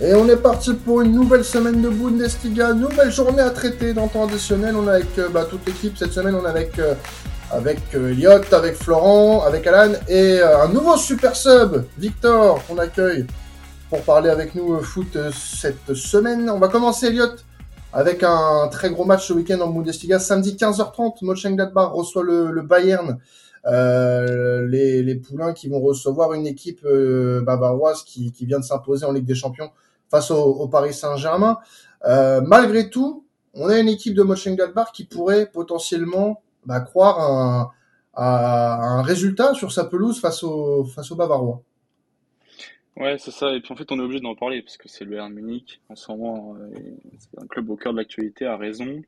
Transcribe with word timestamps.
Et 0.00 0.14
on 0.14 0.28
est 0.28 0.36
parti 0.36 0.74
pour 0.74 1.00
une 1.00 1.10
nouvelle 1.10 1.44
semaine 1.44 1.82
de 1.82 1.88
Bundesliga, 1.88 2.72
nouvelle 2.72 3.10
journée 3.10 3.42
à 3.42 3.50
traiter 3.50 3.92
dans 3.94 4.06
temps 4.06 4.28
additionnel. 4.28 4.76
On 4.76 4.86
est 4.86 4.92
avec 4.92 5.18
euh, 5.18 5.28
bah, 5.28 5.44
toute 5.44 5.66
l'équipe 5.66 5.98
cette 5.98 6.12
semaine, 6.12 6.36
on 6.36 6.44
est 6.44 6.48
avec, 6.48 6.78
euh, 6.78 6.94
avec 7.50 7.80
euh, 7.96 8.38
avec 8.52 8.76
Florent, 8.76 9.42
avec 9.42 9.66
Alan 9.66 9.94
et 10.06 10.40
un 10.40 10.68
nouveau 10.68 10.96
super 10.96 11.34
sub, 11.34 11.84
Victor, 11.98 12.64
qu'on 12.68 12.78
accueille 12.78 13.26
pour 13.90 14.02
parler 14.02 14.30
avec 14.30 14.54
nous 14.54 14.78
foot 14.84 15.18
cette 15.32 15.92
semaine. 15.94 16.48
On 16.48 16.60
va 16.60 16.68
commencer 16.68 17.06
Elliot 17.06 17.34
avec 17.92 18.22
un 18.22 18.68
très 18.70 18.90
gros 18.90 19.04
match 19.04 19.26
ce 19.26 19.32
week-end 19.32 19.58
en 19.58 19.66
Bundesliga. 19.66 20.20
Samedi 20.20 20.54
15h30, 20.54 21.24
Mönchengladbach 21.24 21.90
reçoit 21.90 22.22
le, 22.22 22.52
le 22.52 22.62
Bayern. 22.62 23.18
les, 23.66 25.02
les, 25.02 25.14
poulains 25.16 25.54
qui 25.54 25.68
vont 25.68 25.80
recevoir 25.80 26.34
une 26.34 26.46
équipe 26.46 26.86
bavaroise 26.86 28.04
qui, 28.04 28.30
qui 28.30 28.46
vient 28.46 28.60
de 28.60 28.64
s'imposer 28.64 29.04
en 29.04 29.10
Ligue 29.10 29.26
des 29.26 29.34
Champions 29.34 29.70
face 30.10 30.30
au, 30.30 30.68
Paris 30.68 30.94
Saint-Germain. 30.94 31.58
Euh, 32.04 32.40
malgré 32.40 32.90
tout, 32.90 33.26
on 33.54 33.68
a 33.68 33.78
une 33.78 33.88
équipe 33.88 34.14
de 34.14 34.22
Mönchengladbach 34.22 34.92
qui 34.92 35.04
pourrait 35.04 35.50
potentiellement 35.50 36.42
bah, 36.64 36.80
croire 36.80 37.20
un, 37.20 37.70
à, 38.14 38.76
un 38.82 39.02
résultat 39.02 39.54
sur 39.54 39.72
sa 39.72 39.84
pelouse 39.84 40.20
face 40.20 40.42
au, 40.42 40.84
face 40.84 41.10
au 41.10 41.16
Bavarois. 41.16 41.62
Ouais, 42.96 43.16
c'est 43.18 43.30
ça. 43.30 43.54
Et 43.54 43.60
puis 43.60 43.72
en 43.72 43.76
fait, 43.76 43.90
on 43.92 43.98
est 43.98 44.02
obligé 44.02 44.20
d'en 44.20 44.34
parler 44.34 44.60
parce 44.60 44.76
que 44.76 44.88
c'est 44.88 45.04
le 45.04 45.10
Bayern 45.10 45.32
Munich. 45.32 45.80
En 45.88 45.94
ce 45.94 46.10
moment, 46.10 46.56
euh, 46.56 46.68
c'est 47.18 47.40
un 47.40 47.46
club 47.46 47.70
au 47.70 47.76
cœur 47.76 47.92
de 47.92 47.98
l'actualité, 47.98 48.44
a 48.44 48.56
raison. 48.56 49.02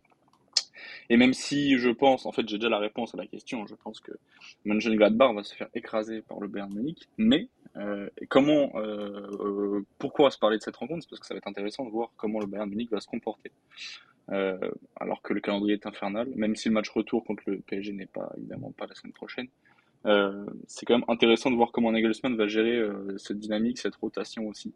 Et 1.10 1.16
même 1.16 1.34
si 1.34 1.76
je 1.76 1.90
pense, 1.90 2.24
en 2.24 2.32
fait, 2.32 2.48
j'ai 2.48 2.56
déjà 2.56 2.68
la 2.68 2.78
réponse 2.78 3.14
à 3.14 3.18
la 3.18 3.26
question, 3.26 3.66
je 3.66 3.74
pense 3.74 3.98
que 4.00 4.12
Mönchengladbach 4.64 5.34
va 5.34 5.42
se 5.42 5.54
faire 5.54 5.68
écraser 5.74 6.22
par 6.22 6.38
le 6.38 6.46
Bayern 6.46 6.72
Munich. 6.72 7.08
Mais 7.18 7.48
euh, 7.76 8.08
comment, 8.28 8.72
euh, 8.74 9.30
euh, 9.40 9.86
pourquoi 9.98 10.30
se 10.30 10.38
parler 10.38 10.58
de 10.58 10.62
cette 10.62 10.76
rencontre? 10.76 11.02
C'est 11.02 11.10
parce 11.10 11.20
que 11.20 11.26
ça 11.26 11.34
va 11.34 11.38
être 11.38 11.46
intéressant 11.46 11.84
de 11.84 11.90
voir 11.90 12.10
comment 12.16 12.40
le 12.40 12.46
Bayern 12.46 12.68
Munich 12.68 12.90
va 12.90 13.00
se 13.00 13.06
comporter. 13.06 13.52
alors 14.96 15.22
que 15.22 15.32
le 15.34 15.40
calendrier 15.40 15.74
est 15.74 15.86
infernal, 15.86 16.28
même 16.36 16.54
si 16.54 16.68
le 16.68 16.74
match 16.74 16.88
retour 16.90 17.24
contre 17.24 17.42
le 17.46 17.58
PSG 17.58 17.92
n'est 17.92 18.06
pas 18.06 18.32
évidemment 18.36 18.70
pas 18.70 18.86
la 18.86 18.94
semaine 18.94 19.12
prochaine. 19.12 19.48
c'est 20.68 20.86
quand 20.86 20.98
même 20.98 21.08
intéressant 21.08 21.50
de 21.50 21.56
voir 21.56 21.72
comment 21.72 21.90
Nagelsmann 21.90 22.36
va 22.36 22.46
gérer 22.46 22.80
cette 23.16 23.40
dynamique, 23.40 23.78
cette 23.78 23.96
rotation 23.96 24.46
aussi. 24.46 24.72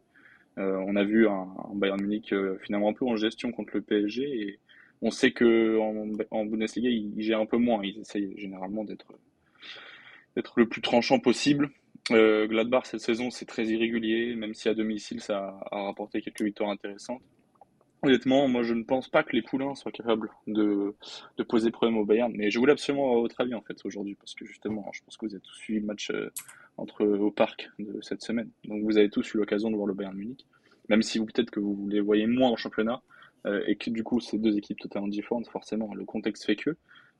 on 0.57 0.95
a 0.97 1.03
vu 1.05 1.29
un, 1.29 1.47
Bayern 1.73 2.01
Munich 2.01 2.33
finalement 2.63 2.89
un 2.89 2.93
peu 2.93 3.05
en 3.05 3.15
gestion 3.15 3.53
contre 3.53 3.71
le 3.75 3.81
PSG 3.81 4.23
et 4.23 4.59
on 5.01 5.09
sait 5.09 5.31
que 5.31 5.77
en, 6.31 6.45
Bundesliga 6.45 6.89
il, 6.89 7.13
il, 7.15 7.23
gère 7.23 7.39
un 7.39 7.45
peu 7.45 7.57
moins. 7.57 7.81
Ils 7.81 7.99
essayent 7.99 8.33
généralement 8.37 8.83
d'être 8.83 9.07
le 10.57 10.67
plus 10.67 10.81
tranchant 10.81 11.19
possible. 11.19 11.71
Euh, 12.11 12.47
Gladbach, 12.47 12.85
cette 12.85 13.01
saison, 13.01 13.31
c'est 13.31 13.45
très 13.45 13.65
irrégulier, 13.65 14.35
même 14.35 14.53
si 14.53 14.69
à 14.69 14.73
domicile, 14.73 15.21
ça 15.21 15.59
a, 15.71 15.83
rapporté 15.83 16.21
quelques 16.21 16.41
victoires 16.41 16.69
intéressantes. 16.69 17.21
Honnêtement, 18.03 18.47
moi, 18.47 18.61
je 18.61 18.73
ne 18.75 18.83
pense 18.83 19.09
pas 19.09 19.23
que 19.23 19.35
les 19.35 19.41
poulains 19.41 19.73
soient 19.73 19.91
capables 19.91 20.29
de, 20.45 20.93
de 21.37 21.43
poser 21.43 21.71
problème 21.71 21.97
au 21.97 22.05
Bayern, 22.05 22.31
mais 22.35 22.51
je 22.51 22.59
voulais 22.59 22.73
absolument 22.73 23.05
avoir 23.05 23.21
votre 23.21 23.41
avis, 23.41 23.55
en 23.55 23.61
fait, 23.61 23.77
aujourd'hui, 23.83 24.15
parce 24.15 24.35
que 24.35 24.45
justement, 24.45 24.87
je 24.93 25.01
pense 25.03 25.17
que 25.17 25.25
vous 25.25 25.33
avez 25.33 25.41
tous 25.41 25.55
suivi 25.55 25.79
le 25.79 25.85
match 25.87 26.11
euh, 26.11 26.29
entre, 26.77 27.05
au 27.05 27.31
parc 27.31 27.69
de 27.79 27.99
cette 28.01 28.21
semaine. 28.21 28.51
Donc, 28.65 28.83
vous 28.83 28.97
avez 28.97 29.09
tous 29.09 29.33
eu 29.33 29.37
l'occasion 29.37 29.71
de 29.71 29.75
voir 29.75 29.87
le 29.87 29.95
Bayern 29.95 30.15
Munich, 30.15 30.45
même 30.89 31.01
si 31.01 31.17
vous, 31.17 31.25
peut-être 31.25 31.49
que 31.49 31.59
vous 31.59 31.87
les 31.89 32.01
voyez 32.01 32.27
moins 32.27 32.51
en 32.51 32.55
championnat, 32.55 33.01
euh, 33.47 33.63
et 33.65 33.75
que 33.75 33.89
du 33.89 34.03
coup, 34.03 34.19
c'est 34.19 34.37
deux 34.37 34.55
équipes 34.57 34.79
totalement 34.79 35.07
différentes, 35.07 35.47
forcément, 35.47 35.91
le 35.95 36.05
contexte 36.05 36.45
fait 36.45 36.55
que. 36.55 36.75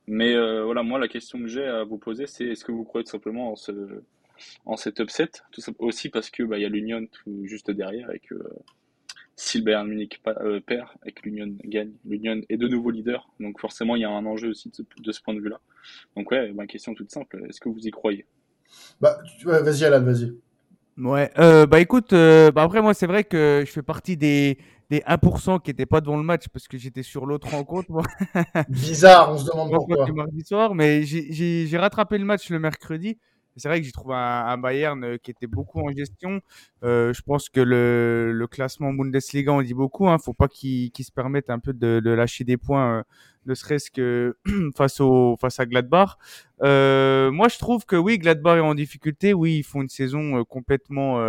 Mais 0.07 0.35
voilà, 0.35 0.83
moi, 0.83 0.99
la 0.99 1.07
question 1.07 1.39
que 1.39 1.47
j'ai 1.47 1.65
à 1.65 1.83
vous 1.83 1.97
poser, 1.97 2.27
c'est 2.27 2.45
est-ce 2.45 2.63
que 2.63 2.71
vous 2.71 2.83
croyez 2.83 3.07
simplement 3.07 3.53
en 3.53 3.55
ce 3.55 4.03
en 4.65 4.77
cet 4.77 4.99
upset, 4.99 5.31
tout 5.51 5.61
ça 5.61 5.71
aussi 5.79 6.09
parce 6.09 6.29
que 6.29 6.43
bah, 6.43 6.57
il 6.57 6.61
y 6.61 6.65
a 6.65 6.69
l'Union 6.69 7.05
tout 7.11 7.45
juste 7.45 7.71
derrière 7.71 8.11
et 8.11 8.19
que 8.19 8.35
si 9.35 9.57
le 9.57 9.65
Bayern 9.65 9.87
Munich 9.87 10.21
euh, 10.27 10.59
perd 10.61 10.87
et 11.05 11.11
que 11.11 11.21
l'Union 11.23 11.53
gagne, 11.65 11.91
l'Union 12.05 12.41
est 12.49 12.57
de 12.57 12.67
nouveau 12.67 12.89
leader, 12.89 13.29
donc 13.39 13.59
forcément 13.59 13.95
il 13.95 14.01
y 14.01 14.05
a 14.05 14.09
un 14.09 14.25
enjeu 14.25 14.49
aussi 14.49 14.71
de, 14.71 15.11
ce 15.11 15.21
point 15.21 15.33
de 15.33 15.41
vue-là. 15.41 15.59
Donc 16.15 16.31
ouais, 16.31 16.51
ma 16.53 16.65
question 16.67 16.93
toute 16.93 17.11
simple, 17.11 17.43
est-ce 17.49 17.59
que 17.59 17.69
vous 17.69 17.85
y 17.85 17.91
croyez? 17.91 18.25
Bah 19.01 19.17
vas-y 19.43 19.83
Alan, 19.83 20.03
vas-y. 20.03 20.33
Ouais, 20.97 21.29
euh, 21.37 21.65
bah 21.65 21.81
écoute, 21.81 22.13
euh, 22.13 22.51
bah 22.51 22.63
après 22.63 22.81
moi 22.81 22.93
c'est 22.93 23.07
vrai 23.07 23.25
que 23.25 23.63
je 23.65 23.71
fais 23.71 23.83
partie 23.83 24.15
des, 24.15 24.57
des 24.89 24.99
1% 24.99 25.61
qui 25.61 25.69
n'étaient 25.69 25.85
pas 25.85 25.99
devant 25.99 26.15
le 26.15 26.23
match 26.23 26.47
parce 26.47 26.69
que 26.69 26.77
j'étais 26.77 27.03
sur 27.03 27.25
l'autre 27.25 27.49
rencontre. 27.49 27.89
Bizarre, 28.69 29.33
on 29.33 29.37
se 29.37 29.51
demande 29.51 29.69
pourquoi. 29.73 30.07
mardi 30.13 30.45
soir, 30.45 30.73
mais 30.73 31.03
j'ai 31.03 31.77
rattrapé 31.77 32.17
le 32.17 32.23
match 32.23 32.49
le 32.49 32.59
mercredi 32.59 33.17
c'est 33.57 33.69
vrai 33.69 33.79
que 33.79 33.85
j'ai 33.85 33.91
trouvé 33.91 34.15
un, 34.15 34.57
Bayern 34.57 35.03
euh, 35.03 35.17
qui 35.17 35.31
était 35.31 35.47
beaucoup 35.47 35.79
en 35.79 35.91
gestion. 35.91 36.41
Euh, 36.83 37.13
je 37.13 37.21
pense 37.21 37.49
que 37.49 37.61
le, 37.61 38.31
le, 38.33 38.47
classement 38.47 38.93
Bundesliga 38.93 39.51
on 39.51 39.61
dit 39.61 39.73
beaucoup. 39.73 40.07
Hein, 40.09 40.17
faut 40.17 40.33
pas 40.33 40.47
qu'ils 40.47 40.91
se 40.99 41.11
permettent 41.11 41.49
un 41.49 41.59
peu 41.59 41.73
de, 41.73 42.01
de 42.03 42.09
lâcher 42.11 42.43
des 42.43 42.57
points, 42.57 42.99
euh, 42.99 43.03
ne 43.45 43.53
serait-ce 43.53 43.91
que 43.91 44.37
face 44.75 44.99
au 44.99 45.37
face 45.39 45.59
à 45.59 45.65
Gladbach. 45.65 46.17
Euh, 46.63 47.31
moi, 47.31 47.47
je 47.47 47.57
trouve 47.57 47.85
que 47.85 47.95
oui, 47.95 48.17
Gladbach 48.17 48.57
est 48.57 48.61
en 48.61 48.75
difficulté. 48.75 49.33
Oui, 49.33 49.57
ils 49.59 49.63
font 49.63 49.81
une 49.81 49.89
saison 49.89 50.43
complètement 50.45 51.19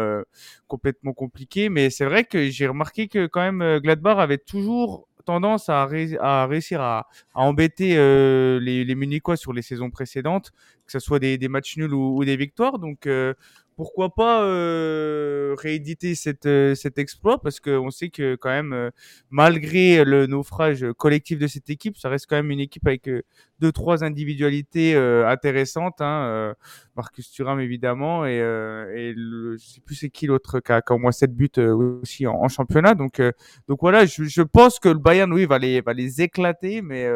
complètement 0.69 1.13
compliquée, 1.13 1.69
mais 1.69 1.91
c'est 1.91 2.05
vrai 2.05 2.25
que 2.25 2.49
j'ai 2.51 2.67
remarqué 2.67 3.09
que 3.09 3.27
quand 3.27 3.41
même 3.41 3.79
Gladbach 3.81 4.19
avait 4.19 4.39
toujours 4.39 5.09
tendance 5.27 5.69
à, 5.69 5.85
réussir 5.85 6.81
à, 6.81 7.09
embêter 7.35 7.99
euh, 7.99 8.59
les, 8.61 8.85
les 8.85 8.95
Munichois 8.95 9.37
sur 9.37 9.53
les 9.53 9.61
saisons 9.61 9.91
précédentes, 9.91 10.53
que 10.87 10.93
ce 10.93 10.99
soit 10.99 11.19
des, 11.19 11.37
des 11.37 11.49
matchs 11.49 11.77
nuls 11.77 11.93
ou, 11.93 12.17
ou, 12.17 12.25
des 12.25 12.37
victoires. 12.37 12.79
Donc, 12.79 13.07
euh, 13.07 13.35
pourquoi 13.77 14.15
pas 14.15 14.43
euh, 14.43 15.55
rééditer 15.59 16.15
cette, 16.15 16.47
euh, 16.47 16.75
cet 16.75 16.99
exploit? 16.99 17.39
Parce 17.41 17.61
qu'on 17.61 17.91
sait 17.91 18.09
que 18.09 18.35
quand 18.35 18.49
même, 18.49 18.73
euh, 18.73 18.91
malgré 19.29 20.03
le 20.03 20.27
naufrage 20.27 20.87
collectif 20.97 21.39
de 21.39 21.47
cette 21.47 21.69
équipe, 21.69 21.99
ça 21.99 22.09
reste 22.09 22.27
quand 22.27 22.37
même 22.37 22.51
une 22.51 22.61
équipe 22.61 22.87
avec 22.87 23.07
euh, 23.07 23.23
deux 23.61 23.73
trois 23.73 24.03
individualités 24.03 24.97
intéressantes. 24.97 26.01
Hein, 26.01 26.55
Marcus 26.95 27.31
Thuram 27.31 27.59
évidemment 27.61 28.27
et, 28.27 28.37
et 28.37 29.15
le, 29.17 29.57
je 29.57 29.65
sais 29.65 29.81
plus 29.81 29.95
c'est 29.95 30.11
qui 30.11 30.27
l'autre 30.27 30.61
qui 30.61 30.73
a, 30.73 30.83
au 30.91 30.99
moins 30.99 31.13
sept 31.13 31.35
buts 31.35 31.51
aussi 32.03 32.27
en, 32.27 32.35
en, 32.35 32.49
championnat. 32.49 32.95
Donc 32.95 33.23
donc 33.67 33.79
voilà, 33.81 34.05
je, 34.05 34.25
je, 34.25 34.43
pense 34.43 34.79
que 34.79 34.91
le 34.91 34.99
Bayern 34.99 35.33
oui 35.33 35.47
va 35.47 35.59
les 35.59 35.81
va 35.81 35.95
les 35.95 36.21
éclater, 36.21 36.83
mais 36.83 37.09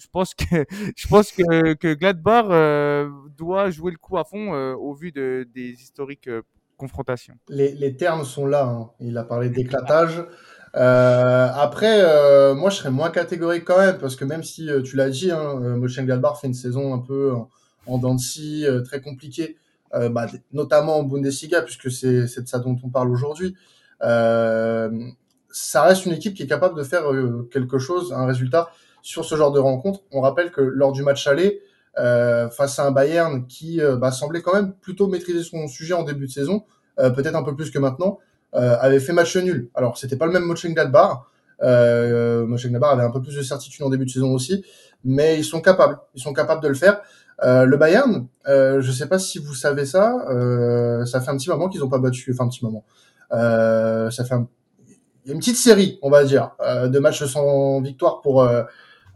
je 0.00 0.08
pense 0.10 0.34
que 0.34 0.44
je 0.96 1.94
Gladbach 1.94 2.46
doit 3.36 3.70
jouer 3.70 3.92
le 3.92 3.98
coup 3.98 4.18
à 4.18 4.24
fond 4.24 4.52
au 4.74 4.94
vu 4.94 5.12
de, 5.12 5.46
des 5.54 5.70
historiques 5.70 6.28
euh, 6.28 6.42
confrontations. 6.80 7.34
Les, 7.48 7.96
termes 7.96 8.24
sont 8.24 8.46
là. 8.46 8.64
Hein. 8.64 8.90
Il 9.00 9.16
a 9.18 9.24
parlé 9.24 9.50
d'éclatage. 9.50 10.24
Euh, 10.76 11.48
après, 11.52 12.00
euh, 12.02 12.54
moi, 12.54 12.70
je 12.70 12.76
serais 12.76 12.90
moins 12.90 13.10
catégorique 13.10 13.64
quand 13.64 13.78
même, 13.78 13.98
parce 13.98 14.16
que 14.16 14.24
même 14.24 14.42
si 14.42 14.70
euh, 14.70 14.82
tu 14.82 14.96
l'as 14.96 15.10
dit, 15.10 15.30
hein, 15.30 15.54
Mönchengladbach 15.76 16.40
fait 16.40 16.46
une 16.46 16.54
saison 16.54 16.94
un 16.94 16.98
peu 16.98 17.32
en, 17.32 17.50
en 17.86 17.98
dents 17.98 18.14
de 18.14 18.80
très 18.80 19.00
compliquée, 19.00 19.56
bah, 19.92 20.26
notamment 20.52 20.98
en 20.98 21.02
Bundesliga, 21.02 21.62
puisque 21.62 21.90
c'est 21.90 22.42
de 22.42 22.46
ça 22.46 22.60
dont 22.60 22.76
on 22.84 22.88
parle 22.88 23.10
aujourd'hui. 23.10 23.56
ça 24.00 25.82
reste 25.82 26.06
une 26.06 26.12
équipe 26.12 26.34
qui 26.34 26.44
est 26.44 26.46
capable 26.46 26.78
de 26.78 26.84
faire 26.84 27.02
quelque 27.50 27.78
chose, 27.78 28.12
un 28.12 28.24
résultat 28.26 28.70
sur 29.02 29.24
ce 29.24 29.34
genre 29.36 29.52
de 29.52 29.58
rencontre. 29.58 30.00
On 30.12 30.20
rappelle 30.20 30.50
que 30.50 30.60
lors 30.60 30.92
du 30.92 31.02
match 31.02 31.26
aller, 31.26 31.60
euh, 31.98 32.48
face 32.48 32.78
à 32.78 32.86
un 32.86 32.92
Bayern 32.92 33.46
qui 33.46 33.80
euh, 33.80 33.96
bah, 33.96 34.12
semblait 34.12 34.42
quand 34.42 34.54
même 34.54 34.72
plutôt 34.74 35.08
maîtriser 35.08 35.42
son 35.42 35.66
sujet 35.66 35.94
en 35.94 36.04
début 36.04 36.26
de 36.26 36.30
saison, 36.30 36.64
euh, 36.98 37.10
peut-être 37.10 37.34
un 37.34 37.42
peu 37.42 37.54
plus 37.56 37.70
que 37.70 37.78
maintenant, 37.78 38.18
avait 38.52 38.98
fait 38.98 39.12
match 39.12 39.36
nul. 39.36 39.70
Alors 39.76 39.96
c'était 39.96 40.16
pas 40.16 40.26
le 40.26 40.32
même 40.32 40.42
Mönchengladbach. 40.42 41.20
Euh, 41.62 42.44
Mönchengladbach 42.46 42.92
avait 42.92 43.04
un 43.04 43.10
peu 43.10 43.22
plus 43.22 43.36
de 43.36 43.42
certitude 43.42 43.84
en 43.84 43.90
début 43.90 44.06
de 44.06 44.10
saison 44.10 44.32
aussi, 44.32 44.64
mais 45.04 45.38
ils 45.38 45.44
sont 45.44 45.60
capables, 45.60 45.98
ils 46.16 46.20
sont 46.20 46.32
capables 46.32 46.60
de 46.60 46.66
le 46.66 46.74
faire. 46.74 47.00
Euh, 47.42 47.64
le 47.64 47.76
Bayern, 47.76 48.26
euh, 48.48 48.80
je 48.80 48.92
sais 48.92 49.06
pas 49.06 49.18
si 49.18 49.38
vous 49.38 49.54
savez 49.54 49.86
ça, 49.86 50.26
euh, 50.30 51.04
ça 51.06 51.20
fait 51.20 51.30
un 51.30 51.36
petit 51.36 51.48
moment 51.48 51.68
qu'ils 51.68 51.80
n'ont 51.80 51.88
pas 51.88 51.98
battu, 51.98 52.32
enfin 52.32 52.44
un 52.44 52.48
petit 52.48 52.64
moment. 52.64 52.84
ça 53.30 54.24
fait 54.24 54.34
un... 54.34 54.48
une 55.26 55.38
petite 55.38 55.56
série, 55.56 55.98
on 56.02 56.10
va 56.10 56.24
dire, 56.24 56.50
de 56.60 56.98
matchs 56.98 57.24
sans 57.24 57.80
victoire 57.80 58.20
pour 58.20 58.44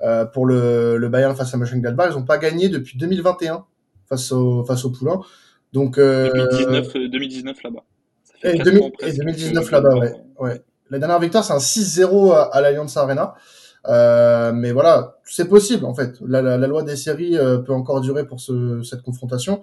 euh, 0.03 0.25
pour 0.25 0.47
le, 0.47 0.97
le, 0.97 1.09
Bayern 1.09 1.35
face 1.37 1.55
à 1.55 1.57
Mönchengladbach. 1.57 2.11
Ils 2.11 2.17
n'ont 2.17 2.25
pas 2.25 2.39
gagné 2.39 2.69
depuis 2.69 2.99
2021 2.99 3.65
face 4.09 4.33
au, 4.33 4.65
face 4.65 4.85
au 4.85 4.91
Poulain. 4.91 5.21
Donc, 5.73 5.99
euh, 5.99 6.31
2019, 6.33 6.93
2019 7.11 7.57
euh, 7.57 7.61
là-bas. 7.65 7.85
Et, 8.45 8.59
2019 8.59 9.71
là-bas, 9.71 9.97
ouais. 9.97 10.13
ouais. 10.39 10.63
La 10.91 10.99
dernière 10.99 11.19
victoire, 11.19 11.45
c'est 11.45 11.53
un 11.53 11.59
6-0 11.59 12.33
à, 12.33 12.43
à 12.43 12.61
l'Allianz 12.61 12.97
Arena. 12.97 13.35
Euh, 13.87 14.53
mais 14.53 14.73
voilà, 14.73 15.19
c'est 15.25 15.49
possible 15.49 15.85
en 15.85 15.95
fait. 15.95 16.17
La, 16.27 16.41
la, 16.41 16.57
la, 16.57 16.67
loi 16.67 16.83
des 16.83 16.97
séries 16.97 17.37
euh, 17.37 17.59
peut 17.59 17.73
encore 17.73 18.01
durer 18.01 18.27
pour 18.27 18.41
ce, 18.41 18.83
cette 18.83 19.03
confrontation. 19.03 19.63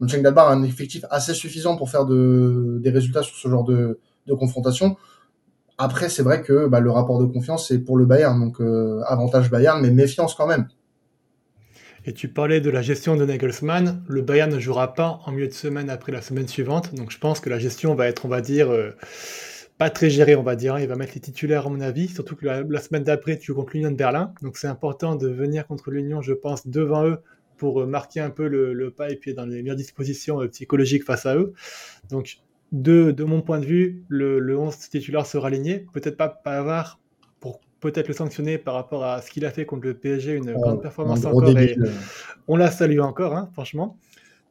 Mönchengladbach 0.00 0.48
a 0.48 0.52
un 0.52 0.62
effectif 0.64 1.04
assez 1.10 1.32
suffisant 1.32 1.76
pour 1.76 1.88
faire 1.88 2.04
de, 2.04 2.78
des 2.82 2.90
résultats 2.90 3.22
sur 3.22 3.36
ce 3.36 3.48
genre 3.48 3.64
de, 3.64 4.00
de 4.26 4.34
confrontation. 4.34 4.96
Après, 5.82 6.08
c'est 6.08 6.22
vrai 6.22 6.42
que 6.42 6.68
bah, 6.68 6.78
le 6.78 6.92
rapport 6.92 7.18
de 7.18 7.24
confiance, 7.24 7.66
c'est 7.66 7.80
pour 7.80 7.96
le 7.96 8.04
Bayern. 8.04 8.38
Donc, 8.38 8.60
euh, 8.60 9.00
avantage 9.08 9.50
Bayern, 9.50 9.82
mais 9.82 9.90
méfiance 9.90 10.32
quand 10.36 10.46
même. 10.46 10.68
Et 12.06 12.12
tu 12.12 12.28
parlais 12.28 12.60
de 12.60 12.70
la 12.70 12.82
gestion 12.82 13.16
de 13.16 13.24
Nagelsmann. 13.24 14.04
Le 14.06 14.22
Bayern 14.22 14.48
ne 14.52 14.60
jouera 14.60 14.94
pas 14.94 15.18
en 15.26 15.32
milieu 15.32 15.48
de 15.48 15.52
semaine 15.52 15.90
après 15.90 16.12
la 16.12 16.22
semaine 16.22 16.46
suivante. 16.46 16.94
Donc, 16.94 17.10
je 17.10 17.18
pense 17.18 17.40
que 17.40 17.50
la 17.50 17.58
gestion 17.58 17.96
va 17.96 18.06
être, 18.06 18.26
on 18.26 18.28
va 18.28 18.40
dire, 18.40 18.70
euh, 18.70 18.90
pas 19.76 19.90
très 19.90 20.08
géré, 20.08 20.36
on 20.36 20.44
va 20.44 20.54
dire. 20.54 20.76
Hein. 20.76 20.80
Il 20.82 20.86
va 20.86 20.94
mettre 20.94 21.14
les 21.16 21.20
titulaires, 21.20 21.66
à 21.66 21.68
mon 21.68 21.80
avis. 21.80 22.06
Surtout 22.06 22.36
que 22.36 22.46
la, 22.46 22.80
semaine 22.80 23.02
d'après, 23.02 23.36
tu 23.36 23.46
joues 23.46 23.56
contre 23.56 23.72
l'Union 23.74 23.90
de 23.90 23.96
Berlin. 23.96 24.32
Donc 24.40 24.58
c'est 24.58 24.68
important 24.68 25.16
de 25.16 25.26
venir 25.26 25.66
contre 25.66 25.90
l'Union, 25.90 26.22
je 26.22 26.32
pense, 26.32 26.64
devant 26.68 27.04
eux 27.08 27.18
pour 27.56 27.80
euh, 27.80 27.86
marquer 27.86 28.20
un 28.20 28.30
peu 28.30 28.46
le, 28.46 28.90
pas 28.92 29.10
et 29.10 29.16
puis 29.16 29.34
dans 29.34 29.46
les 29.46 29.62
meilleures 29.62 29.74
dispositions 29.74 30.46
psychologiques 30.46 31.02
face 31.02 31.26
à 31.26 31.34
eux. 31.34 31.54
Donc, 32.08 32.38
de, 32.72 33.10
de 33.10 33.24
mon 33.24 33.42
point 33.42 33.60
de 33.60 33.66
vue, 33.66 34.02
le, 34.08 34.38
le 34.38 34.58
11 34.58 34.76
titulaire 34.88 35.26
sera 35.26 35.48
aligné. 35.48 35.86
Peut-être 35.92 36.16
pas 36.16 36.28
Pavard 36.28 36.98
pour 37.38 37.60
peut-être 37.80 38.08
le 38.08 38.14
sanctionner 38.14 38.58
par 38.58 38.74
rapport 38.74 39.04
à 39.04 39.20
ce 39.20 39.30
qu'il 39.30 39.44
a 39.44 39.50
fait 39.50 39.66
contre 39.66 39.86
le 39.86 39.94
PSG, 39.94 40.32
une 40.32 40.52
grande 40.54 40.80
performance 40.80 41.24
encore. 41.24 41.56
Et 41.58 41.76
on 42.48 42.56
la 42.56 42.70
salue 42.70 43.00
encore, 43.00 43.36
hein, 43.36 43.50
franchement. 43.52 43.98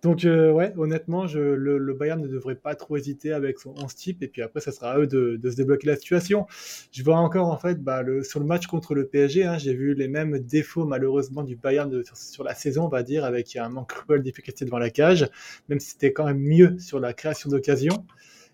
Donc, 0.02 0.26
euh, 0.26 0.52
ouais, 0.52 0.74
honnêtement, 0.78 1.26
le, 1.26 1.94
Bayern 1.94 2.20
ne 2.20 2.28
devrait 2.28 2.56
pas 2.56 2.74
trop 2.74 2.98
hésiter 2.98 3.34
avec 3.34 3.60
son 3.60 3.76
11 3.78 3.94
type. 3.94 4.24
Et 4.24 4.28
puis 4.28 4.42
après, 4.42 4.60
ça 4.60 4.72
sera 4.72 4.94
à 4.94 5.00
eux 5.00 5.08
de, 5.08 5.40
se 5.44 5.56
débloquer 5.56 5.88
la 5.88 5.96
situation. 5.96 6.48
Je 6.92 7.04
vois 7.04 7.18
encore, 7.18 7.48
en 7.50 7.58
fait, 7.58 7.84
bah, 7.84 8.02
sur 8.24 8.40
le 8.40 8.46
match 8.48 8.66
contre 8.66 8.96
le 8.96 9.06
PSG, 9.06 9.44
hein, 9.44 9.58
j'ai 9.60 9.76
vu 9.76 9.94
les 9.94 10.08
mêmes 10.08 10.40
défauts, 10.40 10.86
malheureusement, 10.86 11.44
du 11.44 11.56
Bayern 11.56 12.04
sur, 12.16 12.44
la 12.44 12.56
saison, 12.56 12.86
on 12.86 12.90
va 12.90 13.04
dire, 13.04 13.26
avec 13.26 13.56
un 13.56 13.70
manque 13.70 13.90
cruel 13.90 14.24
d'efficacité 14.24 14.66
devant 14.66 14.80
la 14.80 14.90
cage, 14.90 15.30
même 15.70 15.80
si 15.80 15.92
c'était 15.92 16.14
quand 16.14 16.26
même 16.26 16.40
mieux 16.40 16.80
sur 16.80 17.00
la 17.00 17.14
création 17.14 17.50
d'occasion. 17.52 18.06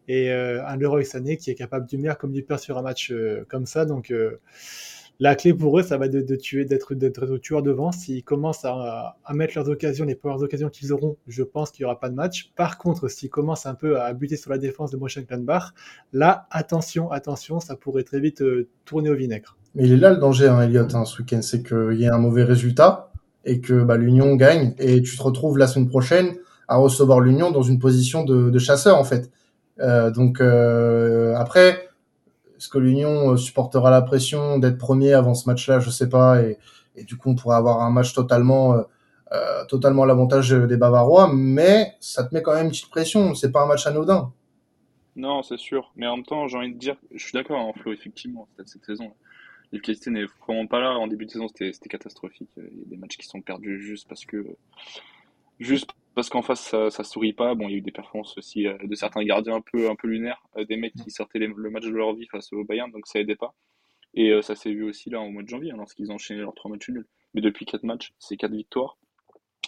Et 0.10 0.32
euh, 0.32 0.66
un 0.66 0.78
Leroy 0.78 1.04
Sané 1.04 1.38
qui 1.38 1.52
est 1.52 1.56
capable 1.56 1.86
du 1.86 1.98
meilleur 1.98 2.18
comme 2.18 2.32
du 2.32 2.44
pire 2.44 2.60
sur 2.60 2.78
un 2.78 2.82
match 2.82 3.12
euh, 3.12 3.46
comme 3.50 3.66
ça. 3.66 3.86
Donc, 3.86 4.12
la 5.20 5.36
clé 5.36 5.54
pour 5.54 5.80
eux, 5.80 5.84
ça 5.84 5.98
va 5.98 6.06
être 6.06 6.14
de, 6.14 6.36
tuer, 6.36 6.66
d'être, 6.66 6.94
d'être 6.94 7.38
tueur 7.38 7.64
devant. 7.64 7.92
S'ils 7.92 8.24
commencent 8.24 8.66
à, 8.66 9.18
mettre 9.34 9.54
leurs 9.56 9.68
occasions, 9.70 10.06
les 10.06 10.16
premières 10.16 10.42
occasions 10.42 10.70
qu'ils 10.70 10.94
auront, 10.94 11.18
je 11.28 11.44
pense 11.44 11.72
qu'il 11.72 11.84
n'y 11.84 11.86
aura 11.86 12.00
pas 12.00 12.10
de 12.10 12.16
match. 12.16 12.52
Par 12.56 12.78
contre, 12.78 13.08
s'ils 13.08 13.30
commencent 13.30 13.66
un 13.66 13.74
peu 13.74 14.00
à 14.00 14.14
buter 14.14 14.38
sur 14.38 14.52
la 14.52 14.60
défense 14.60 14.92
de 14.92 14.98
Mönchengladbach, 14.98 15.74
là, 16.14 16.48
attention, 16.52 17.12
attention, 17.12 17.60
ça 17.60 17.76
pourrait 17.76 18.04
très 18.04 18.20
vite 18.20 18.42
euh, 18.42 18.68
tourner 18.86 19.10
au 19.10 19.16
vinaigre. 19.16 19.58
Mais 19.74 19.86
il 19.86 19.94
est 19.94 19.98
là 19.98 20.12
le 20.12 20.18
danger, 20.18 20.48
hein, 20.48 20.62
Elliot, 20.62 20.96
hein, 20.96 21.06
ce 21.06 21.22
week-end, 21.22 21.42
c'est 21.42 21.64
qu'il 21.64 22.00
y 22.00 22.04
ait 22.04 22.10
un 22.10 22.20
mauvais 22.20 22.44
résultat 22.44 23.12
et 23.46 23.60
que 23.60 23.84
bah, 23.84 23.98
l'Union 23.98 24.36
gagne 24.36 24.76
et 24.78 25.02
tu 25.02 25.18
te 25.18 25.24
retrouves 25.24 25.58
la 25.58 25.68
semaine 25.68 25.88
prochaine 25.88 26.36
à 26.68 26.78
recevoir 26.78 27.22
l'Union 27.22 27.50
dans 27.50 27.64
une 27.64 27.80
position 27.80 28.24
de, 28.24 28.58
chasseur 28.60 28.98
en 28.98 29.04
fait. 29.04 29.32
Euh, 29.80 30.12
donc 30.12 30.42
euh, 30.42 31.34
après 31.36 31.87
est-ce 32.58 32.70
que 32.70 32.80
l'Union 32.80 33.34
euh, 33.34 33.38
supportera 33.38 33.92
la 33.92 34.02
pression 34.02 34.58
d'être 34.58 34.78
premier 34.78 35.14
avant 35.14 35.36
ce 35.36 35.48
match-là? 35.48 35.80
Je 35.80 35.90
sais 35.90 36.10
pas. 36.10 36.42
Et, 36.42 36.58
du 37.04 37.16
coup, 37.16 37.30
on 37.30 37.36
pourrait 37.36 37.58
avoir 37.58 37.82
un 37.82 37.92
match 37.92 38.14
totalement, 38.14 38.74
euh, 38.74 38.82
euh, 39.32 39.66
totalement 39.66 40.04
à 40.04 40.06
l'avantage 40.08 40.50
des 40.50 40.78
Bavarois. 40.78 41.30
Mais 41.32 41.96
ça 42.00 42.24
te 42.24 42.34
met 42.34 42.42
quand 42.42 42.54
même 42.54 42.66
une 42.66 42.72
petite 42.72 42.90
pression. 42.90 43.36
C'est 43.36 43.52
pas 43.52 43.64
un 43.64 43.68
match 43.68 43.86
anodin. 43.86 44.34
Non, 45.16 45.44
c'est 45.44 45.60
sûr. 45.60 45.92
Mais 45.96 46.08
en 46.08 46.18
même 46.18 46.26
temps, 46.26 46.48
j'ai 46.48 46.58
envie 46.58 46.74
de 46.74 46.80
dire, 46.80 46.96
je 47.14 47.24
suis 47.24 47.34
d'accord, 47.34 47.60
en 47.60 47.70
hein, 47.70 47.74
Flo, 47.80 47.94
effectivement, 47.94 48.48
cette 48.66 48.84
saison. 48.86 49.14
L'efficacité 49.72 50.10
n'est 50.10 50.26
vraiment 50.48 50.66
pas 50.66 50.80
là. 50.80 50.92
En 50.92 51.08
début 51.08 51.26
de 51.26 51.32
saison, 51.32 51.48
c'était 51.48 51.90
catastrophique. 51.90 52.50
Il 52.58 52.64
y 52.64 52.82
a 52.84 52.90
des 52.90 52.98
matchs 52.98 53.18
qui 53.18 53.28
sont 53.28 53.42
perdus 53.42 53.80
juste 53.82 54.08
parce 54.08 54.26
que. 54.26 54.46
Juste 55.60 55.90
parce 56.18 56.30
qu'en 56.30 56.42
face 56.42 56.62
ça, 56.62 56.90
ça 56.90 57.04
sourit 57.04 57.34
pas. 57.34 57.54
Bon, 57.54 57.68
il 57.68 57.74
y 57.74 57.76
a 57.76 57.78
eu 57.78 57.82
des 57.82 57.92
performances 57.92 58.36
aussi 58.40 58.66
euh, 58.66 58.76
de 58.84 58.96
certains 58.96 59.24
gardiens 59.24 59.58
un 59.58 59.62
peu 59.62 59.88
un 59.88 59.96
peu 59.96 60.08
lunaires, 60.08 60.42
euh, 60.58 60.66
des 60.66 60.76
mecs 60.76 60.96
qui 60.96 61.12
sortaient 61.12 61.38
le 61.38 61.70
match 61.70 61.86
de 61.86 61.92
leur 61.92 62.16
vie 62.16 62.26
face 62.26 62.52
au 62.54 62.64
Bayern, 62.64 62.92
donc 62.92 63.06
ça 63.06 63.20
aidait 63.20 63.36
pas. 63.36 63.54
Et 64.16 64.32
euh, 64.32 64.42
ça 64.42 64.56
s'est 64.56 64.72
vu 64.72 64.82
aussi 64.84 65.12
là 65.12 65.22
au 65.22 65.30
mois 65.30 65.44
de 65.44 65.48
janvier, 65.48 65.72
hein, 65.72 65.78
lorsqu'ils 65.78 66.10
ont 66.12 66.16
enchaîné 66.16 66.40
leurs 66.40 66.56
trois 66.56 66.72
matchs 66.72 66.90
nuls. 66.90 67.06
Mais 67.36 67.42
depuis 67.42 67.66
quatre 67.68 67.84
matchs, 67.84 68.14
c'est 68.18 68.36
quatre 68.36 68.54
victoires. 68.54 68.98